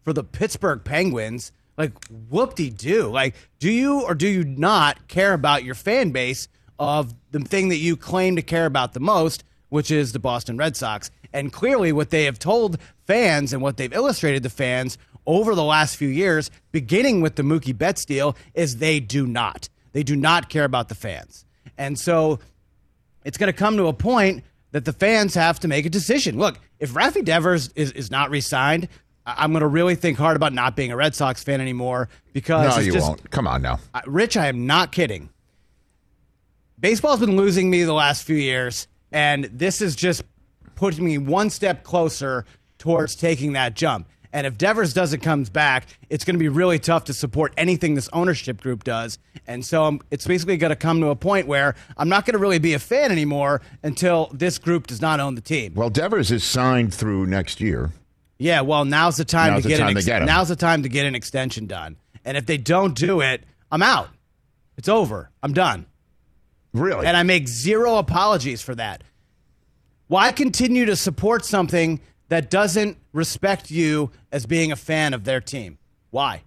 for 0.04 0.14
the 0.14 0.24
Pittsburgh 0.24 0.84
Penguins. 0.84 1.52
Like, 1.78 1.92
whoop 2.30 2.56
de 2.56 2.70
doo. 2.70 3.10
Like, 3.10 3.36
do 3.60 3.72
you 3.72 4.02
or 4.02 4.16
do 4.16 4.28
you 4.28 4.44
not 4.44 5.08
care 5.08 5.34
about 5.34 5.64
your 5.64 5.76
fan 5.76 6.12
base 6.12 6.48
of 6.80 7.14
the 7.32 7.40
thing 7.40 7.70
that 7.70 7.78
you 7.78 7.96
claim 7.96 8.36
to 8.36 8.42
care 8.42 8.66
about 8.66 8.94
the 8.94 9.00
most, 9.00 9.44
which 9.70 9.92
is 9.92 10.12
the 10.12 10.20
Boston 10.20 10.58
Red 10.58 10.76
Sox? 10.76 11.12
And 11.34 11.52
clearly, 11.52 11.92
what 11.92 12.10
they 12.10 12.26
have 12.26 12.40
told 12.40 12.78
fans 13.06 13.54
and 13.54 13.62
what 13.62 13.78
they've 13.78 13.94
illustrated 13.94 14.44
to 14.44 14.50
fans 14.50 14.98
over 15.26 15.56
the 15.56 15.64
last 15.64 15.96
few 15.96 16.10
years, 16.10 16.52
beginning 16.72 17.22
with 17.22 17.36
the 17.36 17.44
Mookie 17.44 17.78
Betts 17.78 18.06
deal, 18.06 18.36
is 18.54 18.78
they 18.78 19.00
do 19.00 19.26
not. 19.26 19.70
They 19.94 20.04
do 20.04 20.16
not 20.16 20.50
care 20.50 20.66
about 20.66 20.90
the 20.90 20.96
fans. 20.96 21.46
And 21.78 21.98
so 21.98 22.40
it's 23.24 23.38
going 23.38 23.52
to 23.52 23.58
come 23.58 23.78
to 23.78 23.88
a 23.88 23.94
point 23.94 24.44
that 24.72 24.86
the 24.86 24.94
fans 24.94 25.34
have 25.36 25.60
to 25.62 25.68
make 25.68 25.86
a 25.86 25.90
decision. 25.90 26.38
Look, 26.38 26.60
if 26.80 26.92
Rafi 26.92 27.24
Devers 27.24 27.70
is, 27.76 27.92
is 27.92 28.12
not 28.12 28.30
re 28.30 28.42
signed, 28.42 28.90
I'm 29.26 29.52
going 29.52 29.62
to 29.62 29.68
really 29.68 29.96
think 29.96 30.18
hard 30.18 30.36
about 30.36 30.52
not 30.52 30.76
being 30.76 30.92
a 30.92 30.98
Red 30.98 31.16
Sox 31.16 31.44
fan 31.44 31.62
anymore 31.62 32.10
because 32.34 32.76
no, 32.76 32.84
you 32.84 32.92
just, 32.92 33.08
won't. 33.08 33.32
Come 33.32 33.48
on 33.48 33.62
now. 33.62 33.80
Rich, 34.06 34.36
I 34.36 34.48
am 34.48 34.66
not 34.66 34.92
kidding. 34.92 35.30
Baseball's 36.84 37.22
been 37.22 37.38
losing 37.38 37.70
me 37.70 37.86
the 37.86 37.94
last 37.94 38.24
few 38.24 38.36
years, 38.36 38.90
and 39.14 39.46
this 39.46 39.80
is 39.80 39.96
just 39.96 40.22
putting 40.76 41.06
me 41.06 41.18
one 41.18 41.50
step 41.50 41.86
closer 41.86 42.44
towards 42.78 43.16
taking 43.16 43.54
that 43.54 43.74
jump. 43.74 44.10
And 44.34 44.46
if 44.46 44.58
Devers 44.58 44.94
doesn't 44.94 45.22
comes 45.22 45.50
back, 45.50 45.86
it's 46.10 46.26
going 46.26 46.36
to 46.36 46.40
be 46.40 46.50
really 46.50 46.80
tough 46.80 47.06
to 47.06 47.14
support 47.14 47.54
anything 47.56 47.96
this 47.96 48.10
ownership 48.12 48.60
group 48.60 48.84
does. 48.84 49.18
And 49.48 49.66
so 49.66 49.86
I'm, 49.86 50.02
it's 50.12 50.28
basically 50.28 50.58
going 50.58 50.72
to 50.72 50.76
come 50.76 51.00
to 51.00 51.08
a 51.08 51.16
point 51.16 51.48
where 51.48 51.76
I'm 51.96 52.10
not 52.10 52.26
going 52.26 52.34
to 52.34 52.38
really 52.38 52.60
be 52.60 52.74
a 52.74 52.80
fan 52.80 53.14
anymore 53.14 53.62
until 53.82 54.30
this 54.34 54.58
group 54.58 54.88
does 54.88 55.00
not 55.00 55.22
own 55.22 55.36
the 55.36 55.42
team. 55.42 55.76
Well, 55.76 55.90
Devers 55.90 56.32
is 56.32 56.44
signed 56.44 56.94
through 56.94 57.28
next 57.28 57.62
year. 57.62 57.92
Yeah, 58.40 58.60
well, 58.60 58.84
now's 58.84 59.16
the 59.16 59.24
time 59.24 59.54
Now's 59.54 59.62
to 59.62 59.70
the 59.70 59.76
get 59.76 59.80
time 59.80 59.90
an 59.92 59.96
to 59.96 60.04
get 60.04 60.26
now's 60.26 60.50
the 60.50 60.58
time 60.58 60.84
to 60.84 60.90
get 60.90 61.06
an 61.06 61.16
extension 61.16 61.66
done. 61.66 61.96
And 62.26 62.36
if 62.36 62.46
they 62.46 62.58
don't 62.58 62.94
do 62.94 63.22
it, 63.22 63.46
I'm 63.72 63.84
out. 63.84 64.10
It's 64.76 64.90
over. 64.90 65.30
I'm 65.42 65.54
done. 65.54 65.86
Really? 66.74 67.06
And 67.06 67.16
I 67.16 67.24
make 67.24 67.48
zero 67.48 67.98
apologies 67.98 68.62
for 68.62 68.76
that. 68.76 69.04
Why 70.08 70.32
continue 70.32 70.86
to 70.86 70.96
support 70.96 71.46
something 71.46 72.02
that 72.30 72.50
doesn't 72.50 72.98
respect 73.14 73.72
you 73.72 74.12
as 74.32 74.46
being 74.46 74.72
a 74.72 74.76
fan 74.76 75.14
of 75.14 75.24
their 75.24 75.40
team? 75.40 75.78
Why? 76.10 76.44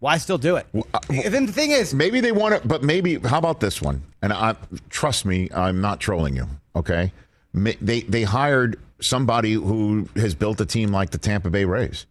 Why 0.00 0.18
still 0.18 0.38
do 0.38 0.56
it? 0.56 0.66
Uh, 0.74 1.00
and 1.08 1.34
then 1.34 1.46
the 1.46 1.52
thing 1.52 1.72
is, 1.72 1.92
maybe 1.92 2.20
they 2.20 2.32
want 2.32 2.60
to, 2.60 2.68
but 2.68 2.82
maybe 2.82 3.18
how 3.18 3.38
about 3.38 3.60
this 3.60 3.82
one? 3.82 4.02
And 4.22 4.32
I 4.32 4.54
trust 4.90 5.24
me, 5.24 5.48
I'm 5.52 5.80
not 5.80 6.00
trolling 6.00 6.36
you. 6.36 6.46
Okay, 6.76 7.12
they 7.54 8.02
they 8.02 8.22
hired 8.22 8.78
somebody 9.00 9.54
who 9.54 10.08
has 10.16 10.34
built 10.34 10.60
a 10.60 10.66
team 10.66 10.92
like 10.92 11.10
the 11.10 11.18
Tampa 11.18 11.50
Bay 11.50 11.64
Rays. 11.64 12.06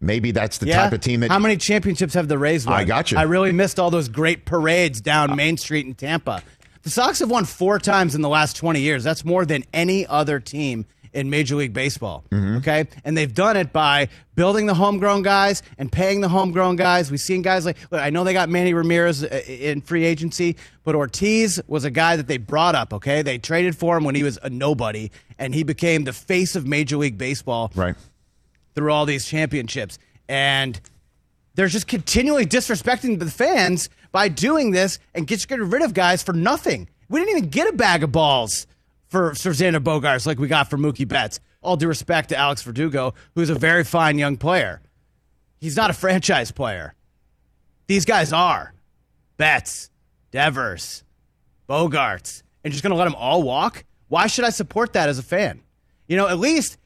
Maybe 0.00 0.32
that's 0.32 0.58
the 0.58 0.66
yeah. 0.66 0.82
type 0.82 0.92
of 0.92 1.00
team 1.00 1.20
that 1.20 1.30
How 1.30 1.38
many 1.38 1.56
championships 1.56 2.14
have 2.14 2.28
the 2.28 2.38
Rays 2.38 2.66
won? 2.66 2.74
I 2.74 2.84
got 2.84 3.10
you. 3.10 3.18
I 3.18 3.22
really 3.22 3.52
missed 3.52 3.80
all 3.80 3.90
those 3.90 4.08
great 4.08 4.44
parades 4.44 5.00
down 5.00 5.34
Main 5.34 5.56
Street 5.56 5.86
in 5.86 5.94
Tampa. 5.94 6.42
The 6.84 6.90
Sox 6.90 7.18
have 7.18 7.30
won 7.30 7.44
four 7.44 7.78
times 7.78 8.14
in 8.14 8.20
the 8.20 8.28
last 8.28 8.56
20 8.56 8.80
years. 8.80 9.02
That's 9.02 9.24
more 9.24 9.44
than 9.44 9.64
any 9.72 10.06
other 10.06 10.38
team 10.38 10.86
in 11.14 11.30
Major 11.30 11.56
League 11.56 11.72
Baseball. 11.72 12.24
Mm-hmm. 12.30 12.56
Okay. 12.58 12.86
And 13.04 13.16
they've 13.16 13.32
done 13.32 13.56
it 13.56 13.72
by 13.72 14.08
building 14.34 14.66
the 14.66 14.74
homegrown 14.74 15.22
guys 15.22 15.62
and 15.78 15.90
paying 15.90 16.20
the 16.20 16.28
homegrown 16.28 16.76
guys. 16.76 17.10
We've 17.10 17.20
seen 17.20 17.40
guys 17.40 17.64
like, 17.64 17.78
look, 17.90 18.00
I 18.00 18.10
know 18.10 18.24
they 18.24 18.32
got 18.32 18.48
Manny 18.48 18.74
Ramirez 18.74 19.24
uh, 19.24 19.42
in 19.46 19.80
free 19.80 20.04
agency, 20.04 20.56
but 20.82 20.94
Ortiz 20.94 21.60
was 21.68 21.84
a 21.84 21.90
guy 21.90 22.16
that 22.16 22.26
they 22.26 22.36
brought 22.36 22.74
up. 22.74 22.92
Okay. 22.92 23.22
They 23.22 23.38
traded 23.38 23.76
for 23.76 23.96
him 23.96 24.04
when 24.04 24.14
he 24.14 24.22
was 24.22 24.38
a 24.42 24.50
nobody, 24.50 25.10
and 25.38 25.54
he 25.54 25.62
became 25.62 26.04
the 26.04 26.12
face 26.12 26.56
of 26.56 26.66
Major 26.66 26.96
League 26.96 27.16
Baseball 27.16 27.72
right 27.74 27.94
through 28.74 28.92
all 28.92 29.06
these 29.06 29.24
championships. 29.24 29.98
And 30.28 30.80
they're 31.54 31.68
just 31.68 31.86
continually 31.86 32.44
disrespecting 32.44 33.18
the 33.18 33.30
fans 33.30 33.88
by 34.14 34.28
doing 34.28 34.70
this 34.70 35.00
and 35.12 35.26
getting 35.26 35.68
rid 35.68 35.82
of 35.82 35.92
guys 35.92 36.22
for 36.22 36.32
nothing. 36.32 36.88
We 37.08 37.18
didn't 37.18 37.36
even 37.36 37.50
get 37.50 37.68
a 37.68 37.72
bag 37.72 38.04
of 38.04 38.12
balls 38.12 38.68
for, 39.08 39.32
Xander 39.32 39.82
Bogaerts 39.82 40.24
like 40.24 40.38
we 40.38 40.46
got 40.46 40.70
for 40.70 40.78
Mookie 40.78 41.06
Betts. 41.06 41.40
All 41.62 41.76
due 41.76 41.88
respect 41.88 42.28
to 42.28 42.36
Alex 42.36 42.62
Verdugo, 42.62 43.14
who's 43.34 43.50
a 43.50 43.56
very 43.56 43.82
fine 43.82 44.16
young 44.16 44.36
player. 44.36 44.82
He's 45.58 45.76
not 45.76 45.90
a 45.90 45.92
franchise 45.92 46.52
player. 46.52 46.94
These 47.88 48.04
guys 48.04 48.32
are. 48.32 48.72
Betts, 49.36 49.90
Devers, 50.30 51.02
Bogaerts, 51.68 52.44
and 52.62 52.72
just 52.72 52.84
going 52.84 52.92
to 52.92 52.96
let 52.96 53.06
them 53.06 53.16
all 53.16 53.42
walk? 53.42 53.84
Why 54.06 54.28
should 54.28 54.44
I 54.44 54.50
support 54.50 54.92
that 54.92 55.08
as 55.08 55.18
a 55.18 55.24
fan? 55.24 55.60
You 56.06 56.16
know, 56.16 56.28
at 56.28 56.38
least 56.38 56.78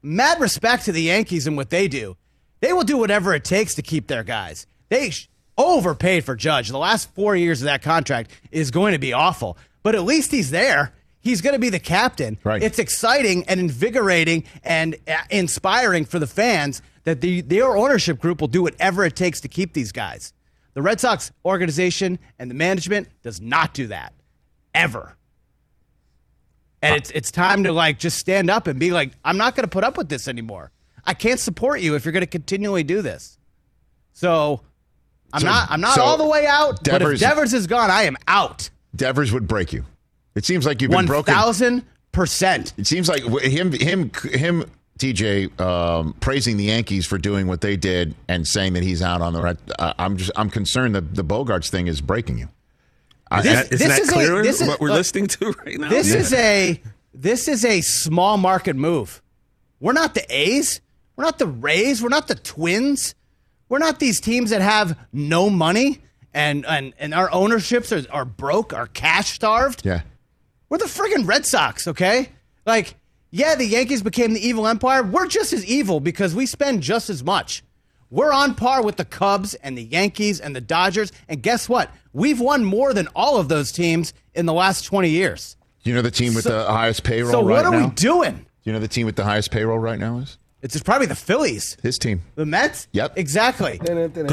mad 0.00 0.40
respect 0.40 0.86
to 0.86 0.92
the 0.92 1.02
Yankees 1.02 1.46
and 1.46 1.58
what 1.58 1.68
they 1.68 1.88
do. 1.88 2.16
They 2.60 2.72
will 2.72 2.84
do 2.84 2.96
whatever 2.96 3.34
it 3.34 3.44
takes 3.44 3.74
to 3.74 3.82
keep 3.82 4.06
their 4.06 4.24
guys. 4.24 4.66
They 4.88 5.12
overpaid 5.56 6.24
for 6.24 6.34
Judge. 6.34 6.68
The 6.68 6.78
last 6.78 7.12
four 7.14 7.36
years 7.36 7.62
of 7.62 7.66
that 7.66 7.82
contract 7.82 8.30
is 8.50 8.70
going 8.70 8.92
to 8.92 8.98
be 8.98 9.12
awful, 9.12 9.56
but 9.82 9.94
at 9.94 10.02
least 10.02 10.30
he's 10.30 10.50
there. 10.50 10.92
He's 11.20 11.40
going 11.40 11.54
to 11.54 11.58
be 11.58 11.70
the 11.70 11.78
captain. 11.78 12.38
Right. 12.44 12.62
It's 12.62 12.78
exciting 12.78 13.44
and 13.48 13.58
invigorating 13.58 14.44
and 14.62 14.96
uh, 15.08 15.16
inspiring 15.30 16.04
for 16.04 16.18
the 16.18 16.26
fans 16.26 16.82
that 17.04 17.20
the, 17.22 17.40
their 17.40 17.76
ownership 17.76 18.18
group 18.18 18.40
will 18.40 18.48
do 18.48 18.62
whatever 18.62 19.04
it 19.04 19.16
takes 19.16 19.40
to 19.40 19.48
keep 19.48 19.72
these 19.72 19.90
guys. 19.90 20.34
The 20.74 20.82
Red 20.82 21.00
Sox 21.00 21.32
organization 21.44 22.18
and 22.38 22.50
the 22.50 22.54
management 22.54 23.08
does 23.22 23.40
not 23.40 23.72
do 23.72 23.86
that 23.86 24.12
ever. 24.74 25.16
And 26.82 26.96
it's 26.96 27.10
it's 27.12 27.30
time 27.30 27.64
to 27.64 27.72
like 27.72 27.98
just 27.98 28.18
stand 28.18 28.50
up 28.50 28.66
and 28.66 28.78
be 28.78 28.90
like, 28.90 29.12
I'm 29.24 29.38
not 29.38 29.56
going 29.56 29.64
to 29.64 29.70
put 29.70 29.84
up 29.84 29.96
with 29.96 30.10
this 30.10 30.28
anymore. 30.28 30.70
I 31.06 31.14
can't 31.14 31.40
support 31.40 31.80
you 31.80 31.94
if 31.94 32.04
you're 32.04 32.12
going 32.12 32.20
to 32.20 32.26
continually 32.26 32.82
do 32.82 33.00
this. 33.00 33.38
So 34.12 34.60
I'm 35.34 35.40
So- 35.40 35.46
not 35.48 35.70
I'm 35.70 35.80
not 35.80 35.94
so 35.96 36.02
all 36.02 36.16
the 36.16 36.26
way 36.26 36.46
out. 36.46 36.82
but 36.84 36.94
if 36.94 36.98
Devers- 37.00 37.20
Devers 37.20 37.52
is 37.52 37.66
gone, 37.66 37.90
I 37.90 38.02
am 38.04 38.16
out. 38.28 38.70
Devers 38.96 39.32
would 39.32 39.46
break 39.48 39.72
you. 39.72 39.84
It 40.34 40.44
seems 40.44 40.64
like 40.64 40.80
you've 40.80 40.90
been 40.90 40.96
One 40.96 41.06
broken. 41.06 41.34
thousand 41.34 41.84
percent. 42.12 42.72
It 42.78 42.86
seems 42.86 43.08
like 43.08 43.22
him, 43.42 43.72
him, 43.72 44.10
him, 44.32 44.64
TJ 44.98 45.60
um, 45.60 46.14
praising 46.20 46.56
the 46.56 46.64
Yankees 46.64 47.04
for 47.04 47.18
doing 47.18 47.46
what 47.48 47.60
they 47.60 47.76
did 47.76 48.14
and 48.28 48.46
saying 48.46 48.74
that 48.74 48.84
he's 48.84 49.02
out 49.02 49.20
on 49.20 49.32
the 49.32 49.42
right. 49.42 49.56
Uh, 49.78 49.92
I'm 49.98 50.16
just, 50.16 50.30
I'm 50.36 50.50
concerned 50.50 50.94
that 50.94 51.14
the 51.16 51.24
Bogaerts 51.24 51.68
thing 51.68 51.88
is 51.88 52.00
breaking 52.00 52.38
you. 52.38 52.48
I- 53.30 53.40
Isn't 53.40 53.50
and- 53.50 53.58
that- 53.58 53.72
isn't 53.74 53.88
that 53.88 53.98
is 54.00 54.08
a- 54.08 54.12
clear 54.12 54.42
this 54.44 54.60
is- 54.60 54.68
what 54.68 54.80
we're 54.80 54.88
look, 54.88 54.98
listening 54.98 55.26
to 55.26 55.50
right 55.66 55.78
now? 55.80 55.88
This 55.88 56.08
Yeah. 56.10 56.16
is 56.18 56.32
a 56.32 56.82
this 57.12 57.48
is 57.48 57.64
a 57.64 57.80
small 57.80 58.36
market 58.38 58.76
move. 58.76 59.20
We're 59.80 59.92
not 59.92 60.14
the 60.14 60.24
A's. 60.34 60.80
We're 61.16 61.24
not 61.24 61.38
the 61.38 61.46
Rays. 61.46 62.00
We're 62.02 62.08
not 62.08 62.26
the 62.28 62.34
Twins. 62.36 63.14
We're 63.68 63.78
not 63.78 63.98
these 63.98 64.20
teams 64.20 64.50
that 64.50 64.60
have 64.62 64.98
no 65.12 65.50
money 65.50 66.00
and 66.32 66.66
and, 66.66 66.94
and 66.98 67.14
our 67.14 67.30
ownerships 67.32 67.92
are, 67.92 68.02
are 68.10 68.24
broke, 68.24 68.72
are 68.72 68.86
cash 68.88 69.32
starved. 69.32 69.82
yeah. 69.84 70.02
We're 70.68 70.78
the 70.78 70.86
friggin' 70.86 71.26
Red 71.28 71.46
Sox, 71.46 71.86
okay? 71.86 72.30
Like, 72.66 72.96
yeah, 73.30 73.54
the 73.54 73.66
Yankees 73.66 74.02
became 74.02 74.32
the 74.32 74.44
evil 74.44 74.66
empire. 74.66 75.02
We're 75.04 75.26
just 75.26 75.52
as 75.52 75.64
evil 75.66 76.00
because 76.00 76.34
we 76.34 76.46
spend 76.46 76.82
just 76.82 77.08
as 77.10 77.22
much. 77.22 77.62
We're 78.10 78.32
on 78.32 78.54
par 78.54 78.82
with 78.82 78.96
the 78.96 79.04
Cubs 79.04 79.54
and 79.54 79.76
the 79.78 79.82
Yankees 79.84 80.40
and 80.40 80.54
the 80.56 80.60
Dodgers. 80.60 81.12
And 81.28 81.42
guess 81.42 81.68
what? 81.68 81.90
We've 82.12 82.40
won 82.40 82.64
more 82.64 82.92
than 82.94 83.08
all 83.14 83.36
of 83.36 83.48
those 83.48 83.70
teams 83.72 84.14
in 84.34 84.46
the 84.46 84.52
last 84.52 84.82
20 84.82 85.10
years. 85.10 85.56
You 85.82 85.94
know 85.94 86.02
the 86.02 86.10
team 86.10 86.34
with 86.34 86.44
So- 86.44 86.58
the 86.64 86.64
highest 86.72 87.02
payroll 87.04 87.30
So 87.32 87.42
right 87.42 87.56
now? 87.56 87.62
So 87.62 87.70
what 87.70 87.82
are 87.82 87.86
we 87.88 87.94
doing? 87.94 88.46
You 88.64 88.72
know 88.72 88.78
the 88.80 88.88
team 88.88 89.04
with 89.06 89.16
the 89.16 89.24
highest 89.24 89.50
payroll 89.50 89.78
right 89.78 89.98
now 89.98 90.18
is 90.18 90.38
It's 90.64 90.80
probably 90.82 91.06
the 91.06 91.14
Phillies, 91.14 91.76
His 91.82 91.98
team. 91.98 92.22
the 92.36 92.46
Mets. 92.46 92.88
Yep. 92.92 93.18
exactly. 93.18 93.78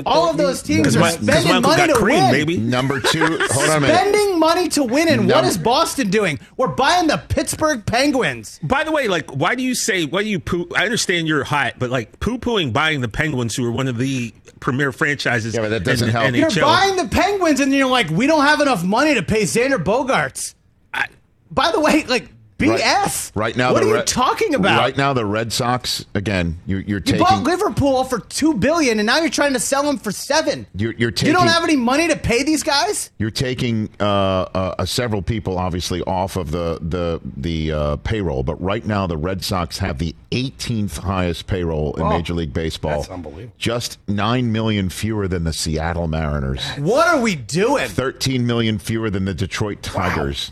All 0.06 0.30
of 0.30 0.38
those 0.38 0.64
teams 0.64 0.80
Because 0.80 0.96
are 0.96 1.00
my, 1.02 1.10
'cause 1.12 1.22
my 1.22 1.34
spending 1.34 1.52
uncle 1.52 1.72
money 1.72 1.82
got 1.88 1.88
to 1.88 1.94
cream, 2.02 2.24
win. 2.24 2.32
baby. 2.32 2.56
Number 2.58 3.02
two. 3.02 3.20
hold 3.52 3.70
on 3.70 3.78
a 3.78 3.80
minute. 3.82 3.94
Spending 3.96 4.40
money 4.40 4.70
to 4.70 4.84
win, 4.84 5.10
and 5.10 5.28
what 5.28 5.42
Num- 5.42 5.46
is 5.46 5.58
Boston 5.58 6.10
doing? 6.10 6.40
We're 6.56 6.68
buying 6.70 7.08
the 7.08 7.18
Pittsburgh 7.18 7.86
Penguins. 7.86 8.62
By 8.64 8.86
the 8.86 8.94
way, 8.94 9.10
like, 9.10 9.30
why 9.30 9.56
do 9.56 9.62
you 9.64 9.76
say, 9.76 10.06
why 10.06 10.24
do 10.24 10.30
you 10.30 10.40
poo? 10.40 10.70
I 10.74 10.86
understand 10.86 11.28
you're 11.28 11.44
hot, 11.44 11.74
but 11.80 11.90
like, 11.90 12.22
poo 12.22 12.38
pooing 12.38 12.72
buying 12.72 13.02
the 13.02 13.10
Penguins, 13.10 13.54
who 13.58 13.66
are 13.66 13.72
one 13.72 13.90
of 13.90 13.98
the 13.98 14.34
premier 14.62 14.94
franchises. 14.94 15.54
Yeah, 15.54 15.60
but 15.62 15.70
that 15.72 15.84
doesn't 15.84 16.08
in 16.08 16.14
the 16.34 16.40
help. 16.40 16.56
You're 16.56 16.64
buying 16.64 16.96
the 16.96 17.10
Penguins, 17.10 17.60
and 17.60 17.74
you're 17.74 17.90
like, 17.90 18.10
we 18.10 18.26
don't 18.26 18.46
have 18.46 18.62
enough 18.62 18.86
money 18.86 19.16
to 19.16 19.22
pay 19.24 19.42
Xander 19.44 19.84
Bogaerts. 19.84 20.56
I- 20.94 21.08
By 21.52 21.72
the 21.74 21.82
way, 21.82 22.06
like 22.08 22.30
BS. 22.62 23.32
Right 23.36 23.56
now, 23.56 23.74
what 23.74 23.80
the 23.82 23.86
are 23.86 23.90
you 23.90 23.96
Red- 23.96 24.08
talking 24.08 24.56
about? 24.56 24.80
Right 24.80 24.98
now, 24.98 25.14
the 25.14 25.26
Red 25.26 25.52
Sox 25.52 26.06
again. 26.14 26.60
You're, 26.66 26.82
you're 26.82 27.00
you 27.00 27.04
taking. 27.04 27.20
bought 27.20 27.44
Liverpool 27.44 28.04
for 28.04 28.20
two 28.20 28.54
billion, 28.54 29.00
and 29.00 29.06
now 29.06 29.20
you're 29.20 29.30
trying 29.30 29.54
to 29.54 29.60
sell 29.60 29.84
them 29.84 29.98
for 29.98 30.12
seven. 30.12 30.68
You're, 30.76 30.94
you're 30.94 31.12
you 31.12 31.34
don't 31.34 31.48
have 31.48 31.64
any 31.64 31.76
money 31.76 32.08
to 32.08 32.16
pay 32.18 32.44
these 32.44 32.64
guys. 32.64 33.12
You're 33.18 33.32
taking 33.32 33.90
uh, 34.00 34.04
uh, 34.04 34.76
uh, 34.80 34.86
several 34.86 35.22
people, 35.22 35.58
obviously, 35.58 36.02
off 36.04 36.36
of 36.36 36.52
the 36.52 36.80
the 36.82 37.20
the 37.38 37.72
uh, 37.72 37.96
payroll. 37.98 38.44
But 38.44 38.62
right 38.62 38.86
now, 38.86 39.08
the 39.08 39.18
Red 39.18 39.44
Sox 39.44 39.78
have 39.80 39.98
the 39.98 40.16
18th 40.32 40.98
highest 41.00 41.48
payroll 41.48 41.94
in 41.96 42.08
Major 42.10 42.34
League 42.34 42.54
Baseball. 42.54 43.00
that's 43.02 43.10
unbelievable. 43.10 43.54
Just 43.58 43.98
nine 44.08 44.52
million 44.52 44.90
fewer 44.90 45.28
than 45.28 45.44
the 45.44 45.54
Seattle 45.54 46.08
Mariners. 46.08 46.66
What 46.78 47.08
are 47.08 47.22
we 47.22 47.36
doing? 47.36 47.88
13 47.88 48.46
million 48.46 48.80
fewer 48.80 49.10
than 49.10 49.26
the 49.26 49.34
Detroit 49.34 49.82
Tigers. 49.82 50.52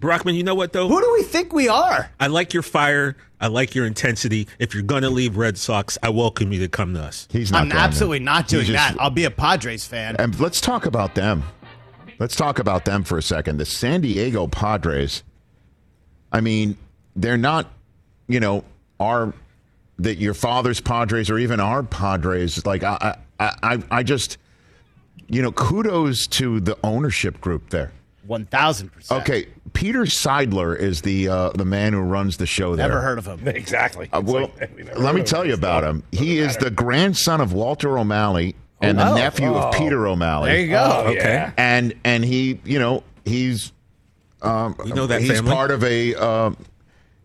Brockman, 0.00 0.34
you 0.36 0.44
know 0.44 0.54
what 0.54 0.72
though? 0.72 0.88
Who 0.88 1.00
do 1.00 1.12
we 1.12 1.22
think 1.22 1.52
we 1.52 1.68
are? 1.68 2.10
I 2.20 2.28
like 2.28 2.54
your 2.54 2.62
fire. 2.62 3.16
I 3.40 3.48
like 3.48 3.74
your 3.74 3.86
intensity. 3.86 4.48
If 4.58 4.74
you're 4.74 4.82
gonna 4.82 5.10
leave 5.10 5.36
Red 5.36 5.58
Sox, 5.58 5.98
I 6.02 6.10
welcome 6.10 6.52
you 6.52 6.60
to 6.60 6.68
come 6.68 6.94
to 6.94 7.02
us. 7.02 7.26
He's 7.30 7.50
not. 7.50 7.62
I'm 7.62 7.68
going 7.68 7.80
absolutely 7.80 8.18
there. 8.18 8.24
not 8.24 8.48
doing 8.48 8.66
just- 8.66 8.94
that. 8.94 9.00
I'll 9.00 9.10
be 9.10 9.24
a 9.24 9.30
Padres 9.30 9.86
fan. 9.86 10.16
And 10.18 10.38
let's 10.38 10.60
talk 10.60 10.86
about 10.86 11.14
them. 11.14 11.42
Let's 12.18 12.34
talk 12.36 12.58
about 12.58 12.84
them 12.84 13.04
for 13.04 13.18
a 13.18 13.22
second. 13.22 13.58
The 13.58 13.64
San 13.64 14.00
Diego 14.00 14.46
Padres. 14.48 15.22
I 16.32 16.40
mean, 16.40 16.76
they're 17.16 17.36
not, 17.38 17.70
you 18.26 18.40
know, 18.40 18.64
our 19.00 19.32
that 20.00 20.18
your 20.18 20.34
father's 20.34 20.80
Padres 20.80 21.30
or 21.30 21.38
even 21.38 21.58
our 21.58 21.82
Padres. 21.82 22.64
Like 22.64 22.82
I, 22.84 23.16
I, 23.40 23.54
I, 23.62 23.82
I 23.90 24.02
just, 24.04 24.38
you 25.28 25.42
know, 25.42 25.50
kudos 25.52 26.26
to 26.28 26.60
the 26.60 26.76
ownership 26.84 27.40
group 27.40 27.70
there. 27.70 27.90
One 28.28 28.44
thousand 28.46 28.90
percent. 28.92 29.22
Okay, 29.22 29.48
Peter 29.72 30.02
Seidler 30.02 30.78
is 30.78 31.02
the 31.02 31.28
uh, 31.28 31.50
the 31.50 31.64
man 31.64 31.92
who 31.94 32.00
runs 32.00 32.36
the 32.36 32.46
show 32.46 32.76
there. 32.76 32.86
Never 32.88 33.00
heard 33.00 33.18
of 33.18 33.26
him. 33.26 33.40
Exactly. 33.48 34.08
Uh, 34.12 34.20
well, 34.24 34.50
like, 34.60 34.70
let 34.98 35.14
me 35.14 35.22
tell 35.22 35.44
you 35.44 35.54
about 35.54 35.82
him. 35.82 36.02
He 36.12 36.38
is 36.38 36.56
the 36.58 36.70
grandson 36.70 37.40
of 37.40 37.52
Walter 37.52 37.98
O'Malley 37.98 38.54
and 38.80 38.98
the 38.98 39.10
Oh. 39.10 39.14
nephew 39.16 39.52
of 39.54 39.74
Oh. 39.74 39.78
Peter 39.78 40.06
O'Malley. 40.06 40.50
There 40.52 40.60
you 40.60 40.68
go. 40.68 41.04
Oh, 41.06 41.10
yeah. 41.10 41.52
and 41.56 41.94
and 42.04 42.24
he 42.24 42.60
you 42.64 42.78
know 42.78 43.02
he's 43.24 43.72
um, 44.42 44.76
We 44.84 44.92
know 44.92 45.06
that 45.06 45.20
he's 45.22 45.32
family. 45.32 45.50
part 45.52 45.70
of 45.70 45.82
a 45.82 46.14
um, 46.14 46.56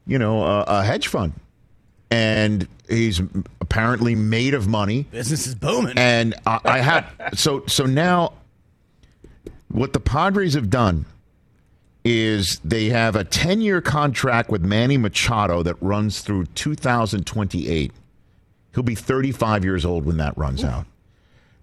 you 0.07 0.17
know 0.17 0.41
a, 0.43 0.61
a 0.63 0.83
hedge 0.83 1.07
fund 1.09 1.33
and 2.09 2.67
he's 2.87 3.21
apparently 3.61 4.15
made 4.15 4.53
of 4.53 4.67
money 4.67 5.03
Business 5.11 5.47
is 5.47 5.55
booming. 5.55 5.97
and 5.97 6.33
I, 6.45 6.59
I 6.65 6.79
had 6.79 7.05
so 7.35 7.63
so 7.67 7.85
now 7.85 8.33
what 9.73 9.91
the 9.93 9.99
Padres 9.99 10.53
have 10.53 10.69
done 10.69 11.05
is 12.05 12.59
they 12.59 12.89
have 12.89 13.15
a 13.15 13.23
10 13.23 13.61
year 13.61 13.81
contract 13.81 14.49
with 14.49 14.61
Manny 14.61 14.97
Machado 14.97 15.63
that 15.63 15.81
runs 15.81 16.21
through 16.21 16.45
2028. 16.47 17.91
He'll 18.73 18.83
be 18.83 18.95
35 18.95 19.63
years 19.63 19.83
old 19.83 20.05
when 20.05 20.17
that 20.17 20.37
runs 20.37 20.63
out. 20.63 20.85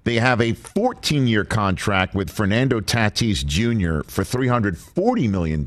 They 0.04 0.16
have 0.16 0.40
a 0.40 0.54
14 0.54 1.26
year 1.26 1.44
contract 1.44 2.14
with 2.14 2.30
Fernando 2.30 2.80
Tatis 2.80 3.44
Jr. 3.44 4.08
for 4.11 4.24
$340 4.24 5.30
million 5.30 5.62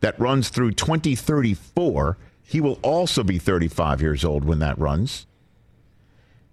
that 0.00 0.14
runs 0.18 0.50
through 0.50 0.72
2034. 0.72 2.18
He 2.42 2.60
will 2.60 2.78
also 2.82 3.22
be 3.22 3.38
35 3.38 4.02
years 4.02 4.24
old 4.24 4.44
when 4.44 4.58
that 4.58 4.78
runs. 4.78 5.26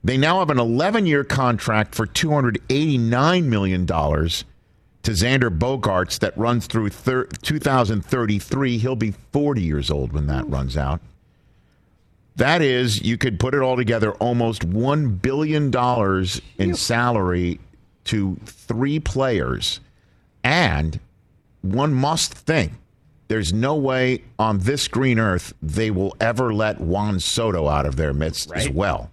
They 0.03 0.17
now 0.17 0.39
have 0.39 0.49
an 0.49 0.59
11 0.59 1.05
year 1.07 1.23
contract 1.23 1.95
for 1.95 2.05
$289 2.05 3.43
million 3.45 3.85
to 5.03 5.11
Xander 5.11 5.55
Bogaerts 5.55 6.19
that 6.19 6.37
runs 6.37 6.65
through 6.67 6.89
thir- 6.89 7.25
2033. 7.25 8.77
He'll 8.77 8.95
be 8.95 9.11
40 9.31 9.61
years 9.61 9.91
old 9.91 10.13
when 10.13 10.27
that 10.27 10.49
runs 10.49 10.75
out. 10.75 11.01
That 12.35 12.61
is, 12.61 13.01
you 13.01 13.17
could 13.17 13.39
put 13.39 13.53
it 13.53 13.61
all 13.61 13.75
together, 13.75 14.13
almost 14.13 14.67
$1 14.67 15.21
billion 15.21 15.71
in 16.57 16.75
salary 16.75 17.59
to 18.05 18.37
three 18.45 18.99
players. 18.99 19.79
And 20.43 20.99
one 21.61 21.93
must 21.93 22.33
think 22.33 22.73
there's 23.27 23.53
no 23.53 23.75
way 23.75 24.23
on 24.39 24.59
this 24.59 24.87
green 24.87 25.19
earth 25.19 25.53
they 25.61 25.91
will 25.91 26.15
ever 26.19 26.53
let 26.53 26.81
Juan 26.81 27.19
Soto 27.19 27.67
out 27.67 27.85
of 27.85 27.97
their 27.97 28.13
midst 28.13 28.51
as 28.51 28.67
well. 28.69 29.11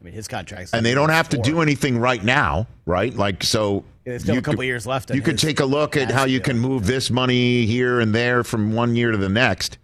I 0.00 0.04
mean, 0.04 0.14
his 0.14 0.28
contract's 0.28 0.72
And 0.72 0.86
they 0.86 0.94
don't 0.94 1.08
have 1.08 1.28
to 1.30 1.38
do 1.38 1.60
anything 1.60 1.98
right 1.98 2.22
now, 2.22 2.66
right? 2.86 3.14
Like, 3.14 3.42
so. 3.42 3.84
Yeah, 4.04 4.12
there's 4.12 4.22
still 4.22 4.38
a 4.38 4.42
couple 4.42 4.64
years 4.64 4.86
left 4.86 5.14
You 5.14 5.20
could 5.20 5.38
take 5.38 5.60
a 5.60 5.64
look 5.64 5.96
at 5.96 6.10
how 6.10 6.24
you 6.24 6.38
deal. 6.38 6.44
can 6.44 6.58
move 6.58 6.86
this 6.86 7.10
money 7.10 7.66
here 7.66 8.00
and 8.00 8.14
there 8.14 8.44
from 8.44 8.72
one 8.72 8.96
year 8.96 9.10
to 9.10 9.18
the 9.18 9.28
next. 9.28 9.76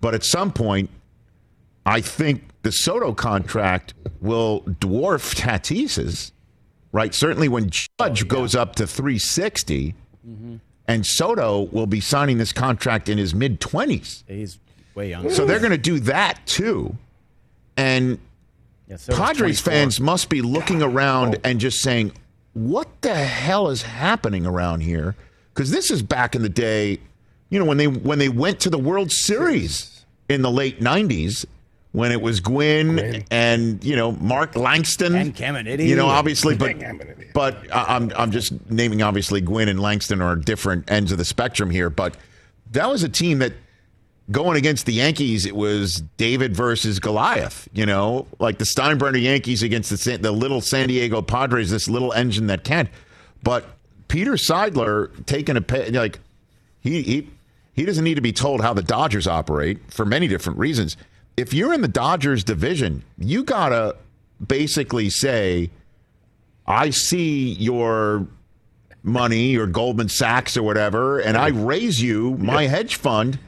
But 0.00 0.14
at 0.14 0.24
some 0.24 0.52
point, 0.52 0.90
I 1.86 2.00
think 2.00 2.44
the 2.62 2.70
Soto 2.70 3.14
contract 3.14 3.94
will 4.20 4.60
dwarf 4.62 5.34
Tatis's, 5.34 6.32
right? 6.92 7.14
Certainly 7.14 7.48
when 7.48 7.70
oh, 7.98 8.08
Judge 8.08 8.28
goes 8.28 8.54
up 8.54 8.76
to 8.76 8.86
360, 8.86 9.94
mm-hmm. 10.28 10.56
and 10.86 11.06
Soto 11.06 11.62
will 11.62 11.86
be 11.86 12.00
signing 12.00 12.38
this 12.38 12.52
contract 12.52 13.08
in 13.08 13.18
his 13.18 13.34
mid 13.34 13.60
20s. 13.60 14.24
He's 14.28 14.58
way 14.94 15.10
younger. 15.10 15.30
So 15.30 15.46
they're 15.46 15.60
going 15.60 15.70
to 15.70 15.78
do 15.78 15.98
that 16.00 16.44
too. 16.46 16.96
And 17.76 18.18
Yeah, 18.88 18.96
so 18.96 19.16
Padres 19.16 19.60
fans 19.60 20.00
must 20.00 20.28
be 20.28 20.42
looking 20.42 20.82
around 20.82 21.36
oh. 21.36 21.40
and 21.44 21.58
just 21.60 21.80
saying, 21.80 22.12
"What 22.52 22.88
the 23.02 23.14
hell 23.14 23.68
is 23.68 23.82
happening 23.82 24.46
around 24.46 24.80
here?" 24.80 25.16
Because 25.52 25.70
this 25.70 25.90
is 25.90 26.02
back 26.02 26.34
in 26.34 26.42
the 26.42 26.48
day, 26.48 27.00
you 27.50 27.58
know, 27.58 27.64
when 27.64 27.78
they 27.78 27.88
when 27.88 28.18
they 28.18 28.28
went 28.28 28.60
to 28.60 28.70
the 28.70 28.78
World 28.78 29.10
Series 29.10 30.04
in 30.28 30.42
the 30.42 30.50
late 30.50 30.80
'90s, 30.80 31.44
when 31.96 32.12
it 32.12 32.20
was 32.20 32.40
Gwynn, 32.40 33.24
and 33.30 33.82
you 33.82 33.96
know 33.96 34.12
Mark 34.12 34.54
Langston. 34.54 35.14
And 35.14 35.34
Caminiti. 35.34 35.86
You 35.86 35.96
know, 35.96 36.06
obviously, 36.06 36.54
but 36.54 36.76
but 37.34 37.56
I'm 37.72 38.12
I'm 38.14 38.30
just 38.30 38.52
naming 38.70 39.02
obviously 39.02 39.40
Gwynn 39.40 39.68
and 39.68 39.80
Langston 39.80 40.20
are 40.20 40.36
different 40.36 40.90
ends 40.90 41.10
of 41.10 41.18
the 41.18 41.24
spectrum 41.24 41.70
here, 41.70 41.90
but 41.90 42.16
that 42.72 42.88
was 42.88 43.02
a 43.02 43.08
team 43.08 43.38
that 43.38 43.54
going 44.30 44.56
against 44.56 44.86
the 44.86 44.92
Yankees, 44.92 45.46
it 45.46 45.54
was 45.54 46.02
David 46.16 46.56
versus 46.56 46.98
Goliath. 46.98 47.68
You 47.72 47.86
know, 47.86 48.26
like 48.38 48.58
the 48.58 48.64
Steinbrenner 48.64 49.20
Yankees 49.20 49.62
against 49.62 49.90
the 49.90 50.18
the 50.18 50.32
little 50.32 50.60
San 50.60 50.88
Diego 50.88 51.22
Padres, 51.22 51.70
this 51.70 51.88
little 51.88 52.12
engine 52.12 52.46
that 52.48 52.64
can't. 52.64 52.88
But 53.42 53.64
Peter 54.08 54.32
Seidler 54.32 55.24
taking 55.26 55.56
a 55.56 55.60
pay, 55.60 55.90
like 55.90 56.18
he 56.80 57.02
he 57.02 57.30
he 57.72 57.84
doesn't 57.84 58.04
need 58.04 58.14
to 58.14 58.20
be 58.20 58.32
told 58.32 58.60
how 58.60 58.72
the 58.72 58.82
Dodgers 58.82 59.26
operate 59.26 59.78
for 59.92 60.04
many 60.04 60.26
different 60.26 60.58
reasons. 60.58 60.96
If 61.36 61.52
you're 61.52 61.74
in 61.74 61.82
the 61.82 61.88
Dodgers 61.88 62.42
division, 62.42 63.04
you 63.18 63.44
gotta 63.44 63.96
basically 64.44 65.10
say, 65.10 65.70
"I 66.66 66.90
see 66.90 67.52
your." 67.52 68.26
Money 69.02 69.56
or 69.56 69.68
Goldman 69.68 70.08
Sachs 70.08 70.56
or 70.56 70.64
whatever, 70.64 71.20
and 71.20 71.36
I 71.36 71.50
raise 71.50 72.02
you 72.02 72.36
my 72.38 72.66
hedge 72.66 72.96
fund 72.96 73.38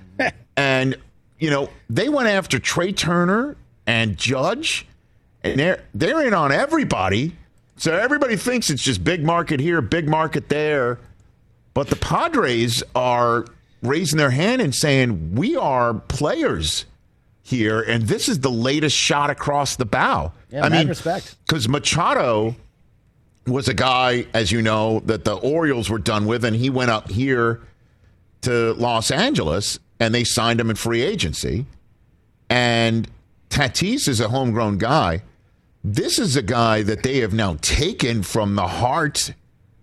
and 0.58 0.96
you 1.38 1.50
know 1.50 1.70
they 1.88 2.08
went 2.08 2.28
after 2.28 2.58
Trea 2.58 2.92
Turner 2.92 3.56
and 3.86 4.18
Judge, 4.18 4.86
and 5.42 5.58
they're 5.58 5.84
they're 5.94 6.26
in 6.26 6.34
on 6.34 6.52
everybody. 6.52 7.36
So 7.76 7.96
everybody 7.96 8.36
thinks 8.36 8.70
it's 8.70 8.82
just 8.82 9.04
big 9.04 9.24
market 9.24 9.60
here, 9.60 9.80
big 9.80 10.08
market 10.08 10.48
there, 10.48 10.98
but 11.74 11.88
the 11.88 11.96
Padres 11.96 12.82
are 12.96 13.46
raising 13.82 14.18
their 14.18 14.30
hand 14.30 14.60
and 14.60 14.74
saying 14.74 15.36
we 15.36 15.56
are 15.56 15.94
players 15.94 16.86
here, 17.44 17.80
and 17.80 18.02
this 18.02 18.28
is 18.28 18.40
the 18.40 18.50
latest 18.50 18.96
shot 18.96 19.30
across 19.30 19.76
the 19.76 19.86
bow. 19.86 20.32
Yeah, 20.50 20.64
I 20.64 20.68
mean, 20.70 20.88
respect. 20.88 21.36
because 21.46 21.68
Machado 21.68 22.56
was 23.46 23.68
a 23.68 23.74
guy, 23.74 24.26
as 24.34 24.50
you 24.50 24.60
know, 24.60 25.00
that 25.06 25.24
the 25.24 25.36
Orioles 25.36 25.88
were 25.88 26.00
done 26.00 26.26
with, 26.26 26.44
and 26.44 26.56
he 26.56 26.68
went 26.68 26.90
up 26.90 27.08
here 27.08 27.60
to 28.40 28.72
Los 28.74 29.12
Angeles 29.12 29.78
and 30.00 30.14
they 30.14 30.24
signed 30.24 30.60
him 30.60 30.70
in 30.70 30.76
free 30.76 31.02
agency. 31.02 31.66
And 32.50 33.08
Tatis 33.50 34.08
is 34.08 34.20
a 34.20 34.28
homegrown 34.28 34.78
guy. 34.78 35.22
This 35.84 36.18
is 36.18 36.36
a 36.36 36.42
guy 36.42 36.82
that 36.82 37.02
they 37.02 37.18
have 37.18 37.32
now 37.32 37.56
taken 37.60 38.22
from 38.22 38.54
the 38.56 38.66
heart 38.66 39.32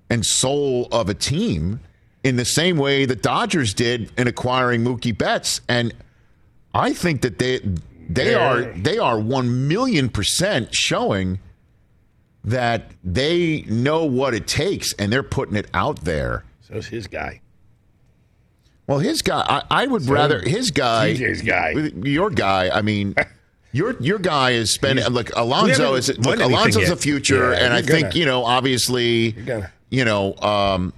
and 0.09 0.25
soul 0.25 0.87
of 0.91 1.09
a 1.09 1.13
team 1.13 1.79
in 2.23 2.35
the 2.35 2.45
same 2.45 2.77
way 2.77 3.05
the 3.05 3.15
Dodgers 3.15 3.73
did 3.73 4.11
in 4.17 4.27
acquiring 4.27 4.83
Mookie 4.83 5.17
Betts. 5.17 5.61
And 5.67 5.93
I 6.73 6.93
think 6.93 7.21
that 7.21 7.39
they 7.39 7.59
They 8.07 8.31
Yeah. 8.33 8.37
are 8.47 8.61
they 8.77 8.99
are 8.99 9.19
one 9.19 9.67
million 9.67 10.09
percent 10.09 10.75
showing 10.75 11.39
that 12.43 12.91
they 13.03 13.63
know 13.67 14.05
what 14.05 14.35
it 14.35 14.45
takes 14.45 14.93
and 14.93 15.11
they're 15.11 15.23
putting 15.23 15.55
it 15.55 15.67
out 15.73 16.01
there. 16.05 16.43
So's 16.61 16.85
his 16.87 17.07
guy. 17.07 17.41
Well, 18.87 18.99
his 18.99 19.21
guy, 19.21 19.43
I, 19.47 19.83
I 19.83 19.87
would 19.87 20.05
rather 20.07 20.39
his 20.41 20.71
guy, 20.71 21.13
guy. 21.13 21.71
your 22.03 22.29
guy. 22.29 22.69
I 22.69 22.81
mean, 22.81 23.15
your 23.71 23.95
your 23.99 24.19
guy 24.19 24.51
is 24.51 24.71
spending. 24.71 25.05
Look, 25.07 25.35
Alonso 25.35 25.93
haven't 25.95 25.97
is 25.97 26.17
look, 26.19 26.27
anything 26.39 26.51
Alonso's 26.51 26.83
yet. 26.83 26.91
a 26.91 26.95
future, 26.95 27.51
Yeah, 27.51 27.65
and 27.65 27.73
I 27.73 27.77
you're 27.79 27.87
think 27.87 28.15
you 28.15 28.25
know, 28.25 28.45
obviously, 28.45 29.31
gonna- 29.31 29.71
you 29.89 30.05
know, 30.05 30.35
um, 30.37 30.93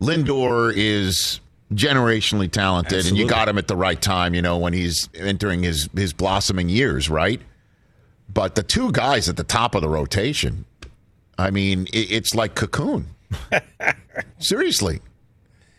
Lindor 0.00 0.72
is 0.76 1.40
generationally 1.72 2.48
talented, 2.50 3.06
and 3.06 3.16
you 3.16 3.26
got 3.26 3.48
him 3.48 3.58
at 3.58 3.66
the 3.66 3.76
right 3.76 4.00
time. 4.00 4.32
You 4.34 4.42
know, 4.42 4.58
when 4.58 4.72
he's 4.72 5.08
entering 5.14 5.62
his 5.64 5.88
his 5.94 6.12
blossoming 6.12 6.68
years, 6.68 7.10
right? 7.10 7.40
But 8.32 8.54
the 8.54 8.62
two 8.62 8.92
guys 8.92 9.28
at 9.28 9.36
the 9.36 9.44
top 9.44 9.74
of 9.74 9.82
the 9.82 9.88
rotation, 9.88 10.64
I 11.36 11.50
mean, 11.50 11.86
it, 11.92 12.10
it's 12.12 12.34
like 12.34 12.54
cocoon. 12.54 13.08
Seriously, 14.38 15.00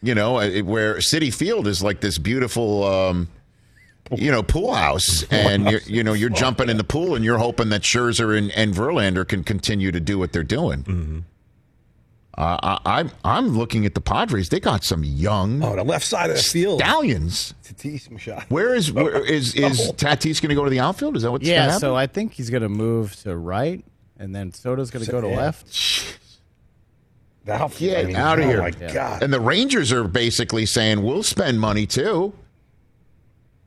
you 0.06 0.16
know, 0.16 0.36
where 0.64 0.96
Citi 0.98 1.34
Field 1.34 1.68
is 1.68 1.82
like 1.84 2.00
this 2.02 2.18
beautiful, 2.18 2.84
um, 2.84 3.28
you 4.12 4.32
know, 4.32 4.44
pool 4.44 4.74
house, 4.74 5.24
and 5.32 5.70
you're, 5.70 5.82
you 5.82 6.04
know 6.04 6.14
you're 6.14 6.30
jumping 6.30 6.70
in 6.70 6.78
the 6.78 6.84
pool, 6.84 7.16
and 7.16 7.26
you're 7.26 7.38
hoping 7.40 7.70
that 7.70 7.82
Scherzer 7.82 8.38
and, 8.38 8.52
and 8.52 8.74
Verlander 8.74 9.28
can 9.28 9.44
continue 9.44 9.92
to 9.92 10.00
do 10.00 10.20
what 10.20 10.32
they're 10.34 10.44
doing. 10.44 11.26
Uh, 12.38 12.78
I, 12.86 13.00
I'm 13.00 13.12
I'm 13.24 13.58
looking 13.58 13.86
at 13.86 13.94
the 13.94 14.02
Padres. 14.02 14.50
They 14.50 14.60
got 14.60 14.84
some 14.84 15.06
young 15.06 15.64
Oh, 15.64 15.74
the 15.78 15.86
left 15.86 16.06
side 16.06 16.30
of 16.30 16.36
the 16.36 16.44
field. 16.44 16.80
stallions. 16.82 17.54
Tatis 17.64 18.12
Machado. 18.12 18.44
Where 18.50 18.76
is 18.76 18.92
where 18.92 19.24
is 19.26 19.56
is 19.56 19.92
Tatis 19.94 20.42
going 20.42 20.50
to 20.50 20.56
go 20.56 20.66
to 20.66 20.70
the 20.70 20.82
outfield? 20.82 21.16
Is 21.16 21.24
that 21.24 21.32
what's 21.32 21.46
going 21.48 21.56
to 21.56 21.72
Yeah, 21.72 21.78
so 21.78 21.96
I 21.96 22.08
think 22.08 22.34
he's 22.34 22.50
going 22.50 22.64
to 22.64 22.68
move 22.70 23.16
to 23.24 23.38
right, 23.38 23.86
and 24.20 24.36
then 24.36 24.52
Soto's 24.52 24.92
going 24.92 25.06
to 25.06 25.12
go 25.12 25.22
to 25.22 25.30
Yeah. 25.30 25.38
left. 25.38 26.20
The 27.46 27.54
outfield, 27.54 27.96
Get 27.96 28.04
I 28.04 28.08
mean, 28.08 28.16
outta 28.16 28.44
oh 28.44 28.48
here. 28.48 28.62
my 28.62 28.72
Yeah. 28.82 28.94
God. 28.94 29.24
And 29.24 29.32
the 29.32 29.40
Rangers 29.40 29.92
are 29.92 30.04
basically 30.04 30.66
saying 30.66 31.02
we'll 31.04 31.24
spend 31.24 31.60
money 31.60 31.86
too. 31.86 32.34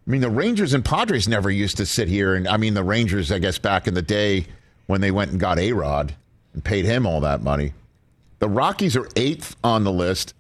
I 0.07 0.11
mean, 0.11 0.21
the 0.21 0.31
Rangers 0.31 0.75
and 0.75 0.85
Padres 0.85 1.29
never 1.29 1.51
used 1.51 1.77
to 1.77 1.87
sit 1.87 2.09
here, 2.09 2.35
and 2.35 2.49
I 2.49 2.57
mean, 2.57 2.75
the 2.75 2.83
Rangers, 2.83 3.31
I 3.31 3.39
guess, 3.39 3.59
back 3.59 3.87
in 3.87 3.95
the 3.95 4.03
day 4.03 4.47
when 4.87 5.01
they 5.01 5.11
went 5.11 5.31
and 5.31 5.39
got 5.39 5.59
A 5.59 5.73
Rod 5.73 6.15
and 6.55 6.65
paid 6.65 6.87
him 6.87 7.07
all 7.07 7.21
that 7.21 7.43
money. 7.43 7.75
The 8.39 8.49
Rockies 8.49 8.97
are 8.97 9.09
eighth 9.17 9.55
on 9.63 9.85
the 9.85 9.93
list. 9.93 10.35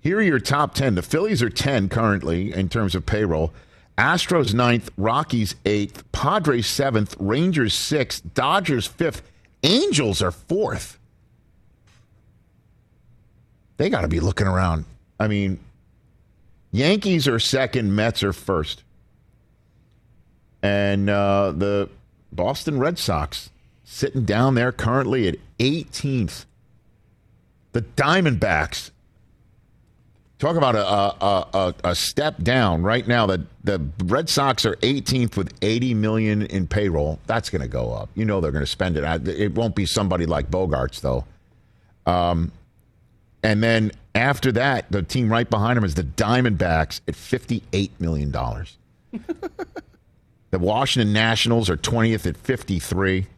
Here 0.00 0.18
are 0.18 0.22
your 0.22 0.38
top 0.40 0.74
10. 0.74 0.96
The 0.96 1.02
Phillies 1.02 1.42
are 1.42 1.50
10 1.50 1.88
currently 1.88 2.52
in 2.52 2.68
terms 2.68 2.94
of 2.94 3.06
payroll. 3.06 3.52
Astros 3.96 4.52
ninth, 4.52 4.90
Rockies 4.96 5.54
eighth, 5.64 6.10
Padres 6.12 6.66
seventh, 6.66 7.16
Rangers 7.18 7.72
sixth, 7.74 8.22
Dodgers 8.34 8.86
fifth, 8.86 9.22
Angels 9.62 10.20
are 10.20 10.30
fourth. 10.32 10.98
They 13.76 13.90
got 13.90 14.02
to 14.02 14.08
be 14.08 14.20
looking 14.20 14.46
around. 14.46 14.84
I 15.18 15.28
mean, 15.28 15.58
Yankees 16.70 17.28
are 17.28 17.38
second, 17.38 17.94
Mets 17.94 18.22
are 18.22 18.32
first. 18.32 18.82
And 20.62 21.08
uh, 21.08 21.52
the 21.52 21.88
Boston 22.32 22.78
Red 22.78 22.98
Sox 22.98 23.50
sitting 23.84 24.24
down 24.24 24.54
there 24.54 24.72
currently 24.72 25.28
at 25.28 25.36
18th. 25.58 26.44
The 27.72 27.82
Diamondbacks. 27.82 28.90
Talk 30.38 30.56
about 30.56 30.74
a, 30.74 30.86
a, 30.86 31.48
a, 31.54 31.74
a 31.84 31.94
step 31.94 32.42
down 32.42 32.82
right 32.82 33.06
now. 33.08 33.26
The, 33.26 33.46
the 33.64 33.80
Red 34.04 34.28
Sox 34.28 34.66
are 34.66 34.76
18th 34.76 35.36
with 35.36 35.54
80 35.62 35.94
million 35.94 36.42
in 36.42 36.66
payroll. 36.66 37.18
That's 37.26 37.48
going 37.48 37.62
to 37.62 37.68
go 37.68 37.92
up. 37.92 38.10
You 38.14 38.26
know 38.26 38.40
they're 38.40 38.52
going 38.52 38.64
to 38.64 38.70
spend 38.70 38.98
it. 38.98 39.28
It 39.28 39.54
won't 39.54 39.74
be 39.74 39.86
somebody 39.86 40.26
like 40.26 40.50
Bogaerts 40.50 41.00
though. 41.00 41.24
Um, 42.04 42.52
and 43.46 43.62
then 43.62 43.92
after 44.16 44.50
that, 44.52 44.90
the 44.90 45.04
team 45.04 45.30
right 45.30 45.48
behind 45.48 45.76
them 45.76 45.84
is 45.84 45.94
the 45.94 46.02
Diamondbacks 46.02 47.00
at 47.06 47.14
$58 47.14 47.90
million. 48.00 48.32
the 48.32 50.58
Washington 50.58 51.12
Nationals 51.12 51.70
are 51.70 51.76
20th 51.76 52.26
at 52.26 52.36
53. 52.36 53.28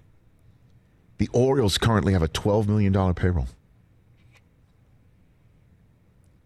The 1.18 1.28
Orioles 1.34 1.76
currently 1.76 2.14
have 2.14 2.22
a 2.22 2.28
$12 2.28 2.68
million 2.68 2.94
payroll. 3.12 3.48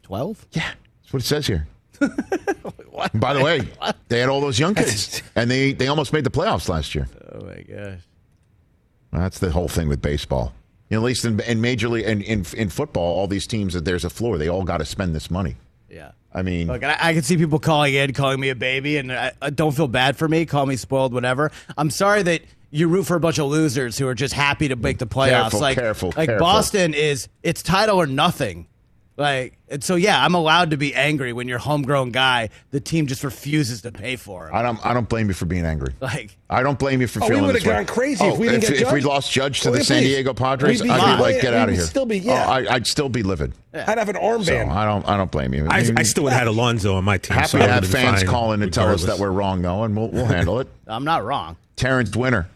12? 0.02 0.46
Yeah, 0.50 0.72
that's 1.02 1.12
what 1.12 1.22
it 1.22 1.26
says 1.26 1.46
here. 1.46 1.68
By 3.14 3.32
the 3.32 3.44
way, 3.44 3.68
they 4.08 4.18
had 4.18 4.28
all 4.28 4.40
those 4.40 4.58
young 4.58 4.74
kids, 4.74 5.22
and 5.36 5.48
they, 5.48 5.72
they 5.72 5.86
almost 5.86 6.12
made 6.12 6.24
the 6.24 6.30
playoffs 6.30 6.68
last 6.68 6.96
year. 6.96 7.06
Oh, 7.30 7.44
my 7.44 7.62
gosh. 7.62 8.00
That's 9.12 9.38
the 9.38 9.52
whole 9.52 9.68
thing 9.68 9.88
with 9.88 10.02
baseball. 10.02 10.52
At 10.92 11.02
least 11.02 11.24
in, 11.24 11.40
in 11.40 11.60
major 11.60 11.88
league 11.88 12.04
and 12.06 12.22
in, 12.22 12.44
in 12.56 12.68
football, 12.68 13.16
all 13.16 13.26
these 13.26 13.46
teams 13.46 13.74
that 13.74 13.84
there's 13.84 14.04
a 14.04 14.10
floor. 14.10 14.38
They 14.38 14.48
all 14.48 14.64
got 14.64 14.78
to 14.78 14.84
spend 14.84 15.14
this 15.14 15.30
money. 15.30 15.56
Yeah. 15.88 16.12
I 16.34 16.42
mean, 16.42 16.68
Look, 16.68 16.82
I, 16.82 16.96
I 16.98 17.12
can 17.12 17.22
see 17.22 17.36
people 17.36 17.58
calling 17.58 17.94
in, 17.94 18.12
calling 18.12 18.40
me 18.40 18.48
a 18.48 18.54
baby, 18.54 18.96
and 18.96 19.12
I, 19.12 19.32
I 19.40 19.50
don't 19.50 19.72
feel 19.72 19.88
bad 19.88 20.16
for 20.16 20.26
me. 20.28 20.46
Call 20.46 20.66
me 20.66 20.76
spoiled, 20.76 21.12
whatever. 21.12 21.50
I'm 21.76 21.90
sorry 21.90 22.22
that 22.22 22.42
you 22.70 22.88
root 22.88 23.04
for 23.04 23.16
a 23.16 23.20
bunch 23.20 23.38
of 23.38 23.46
losers 23.46 23.98
who 23.98 24.08
are 24.08 24.14
just 24.14 24.32
happy 24.32 24.68
to 24.68 24.76
make 24.76 24.98
the 24.98 25.06
playoffs. 25.06 25.50
Careful, 25.50 25.60
like, 25.60 25.76
careful, 25.76 26.12
like 26.16 26.28
careful. 26.28 26.46
Boston 26.46 26.94
is 26.94 27.28
it's 27.42 27.62
title 27.62 28.00
or 28.00 28.06
nothing. 28.06 28.66
Like, 29.22 29.56
and 29.68 29.84
so 29.84 29.94
yeah, 29.94 30.20
I'm 30.24 30.34
allowed 30.34 30.70
to 30.70 30.76
be 30.76 30.96
angry 30.96 31.32
when 31.32 31.46
your 31.46 31.60
homegrown 31.60 32.10
guy, 32.10 32.48
the 32.72 32.80
team 32.80 33.06
just 33.06 33.22
refuses 33.22 33.82
to 33.82 33.92
pay 33.92 34.16
for 34.16 34.48
him. 34.48 34.54
I 34.56 34.62
don't 34.62 34.84
I 34.84 34.92
don't 34.92 35.08
blame 35.08 35.28
you 35.28 35.34
for 35.34 35.44
being 35.44 35.64
angry. 35.64 35.94
Like, 36.00 36.36
I 36.50 36.64
don't 36.64 36.76
blame 36.76 37.00
you 37.00 37.06
for 37.06 37.22
Oh, 37.22 37.28
we 37.28 37.36
would've 37.40 37.54
this 37.54 37.64
way. 37.64 37.74
gone 37.74 37.86
crazy 37.86 38.24
if 38.24 38.36
we 38.36 38.48
oh, 38.48 38.50
didn't 38.50 38.64
if, 38.64 38.70
get 38.70 38.80
if 38.88 38.92
we 38.92 39.00
lost 39.00 39.30
Judge 39.30 39.60
to 39.60 39.68
Oh, 39.68 39.72
the 39.72 39.78
yeah, 39.78 39.84
San. 39.84 40.02
Diego 40.02 40.34
Padres. 40.34 40.82
We'd 40.82 40.88
be 40.88 40.92
I'd 40.92 41.16
be 41.18 41.22
like, 41.22 41.40
get 41.40 41.54
out 41.54 41.68
of 41.68 41.76
here. 41.76 41.84
still 41.84 42.04
be- 42.04 42.18
Oh, 42.22 42.24
yeah. 42.24 42.50
I, 42.50 42.74
I'd 42.74 42.86
still 42.88 43.08
be 43.08 43.22
livid. 43.22 43.52
I'd 43.72 43.96
have 43.96 44.08
an 44.08 44.16
So 44.16 44.20
armband. 44.22 44.70
I 44.70 44.84
don't 44.84 45.08
I 45.08 45.16
don't 45.16 45.30
blame 45.30 45.54
you. 45.54 45.68
I, 45.70 45.84
mean, 45.84 45.98
I 45.98 46.02
still 46.02 46.24
would 46.24 46.32
have 46.32 46.40
had 46.40 46.48
Alonso 46.48 46.96
on 46.96 47.04
my 47.04 47.18
team. 47.18 47.36
happy 47.36 47.46
so 47.48 47.58
to 47.58 47.64
have 47.68 47.74
would've 47.84 47.90
fans 47.90 48.22
fine 48.22 48.28
calling 48.28 48.62
and 48.62 48.74
tell 48.74 48.88
us 48.88 49.04
that 49.04 49.20
we're 49.20 49.30
wrong 49.30 49.62
though, 49.62 49.84
and 49.84 49.96
we'll 49.96 50.08
we'll 50.08 50.26
handle 50.26 50.58
it. 50.58 50.66
I'm 50.88 51.04
not 51.04 51.24
wrong. 51.24 51.56
Terrence 51.76 52.16
Winter 52.16 52.48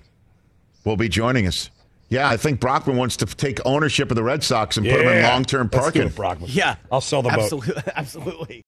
will 0.85 0.97
be 0.97 1.09
joining 1.09 1.47
us. 1.47 1.71
Yeah, 2.09 2.29
I 2.29 2.37
think 2.37 2.61
Brockman 2.61 2.97
wants 2.97 3.17
to 3.19 3.27
take 3.27 3.59
ownership 3.67 4.11
of 4.11 4.17
the 4.17 4.23
Red 4.23 4.45
Sox 4.45 4.77
and 4.77 4.87
put 4.87 4.99
them 4.99 5.09
in 5.09 5.23
long 5.25 5.45
term 5.45 5.69
Let's 5.73 5.85
parking. 5.85 6.03
get 6.03 6.13
it, 6.13 6.17
Brockman. 6.17 6.51
Yeah, 6.53 6.77
I'll 6.91 7.01
sell 7.01 7.23
the 7.23 7.31
boat. 7.31 7.41
absolutely, 7.43 7.83
absolutely. 7.97 8.65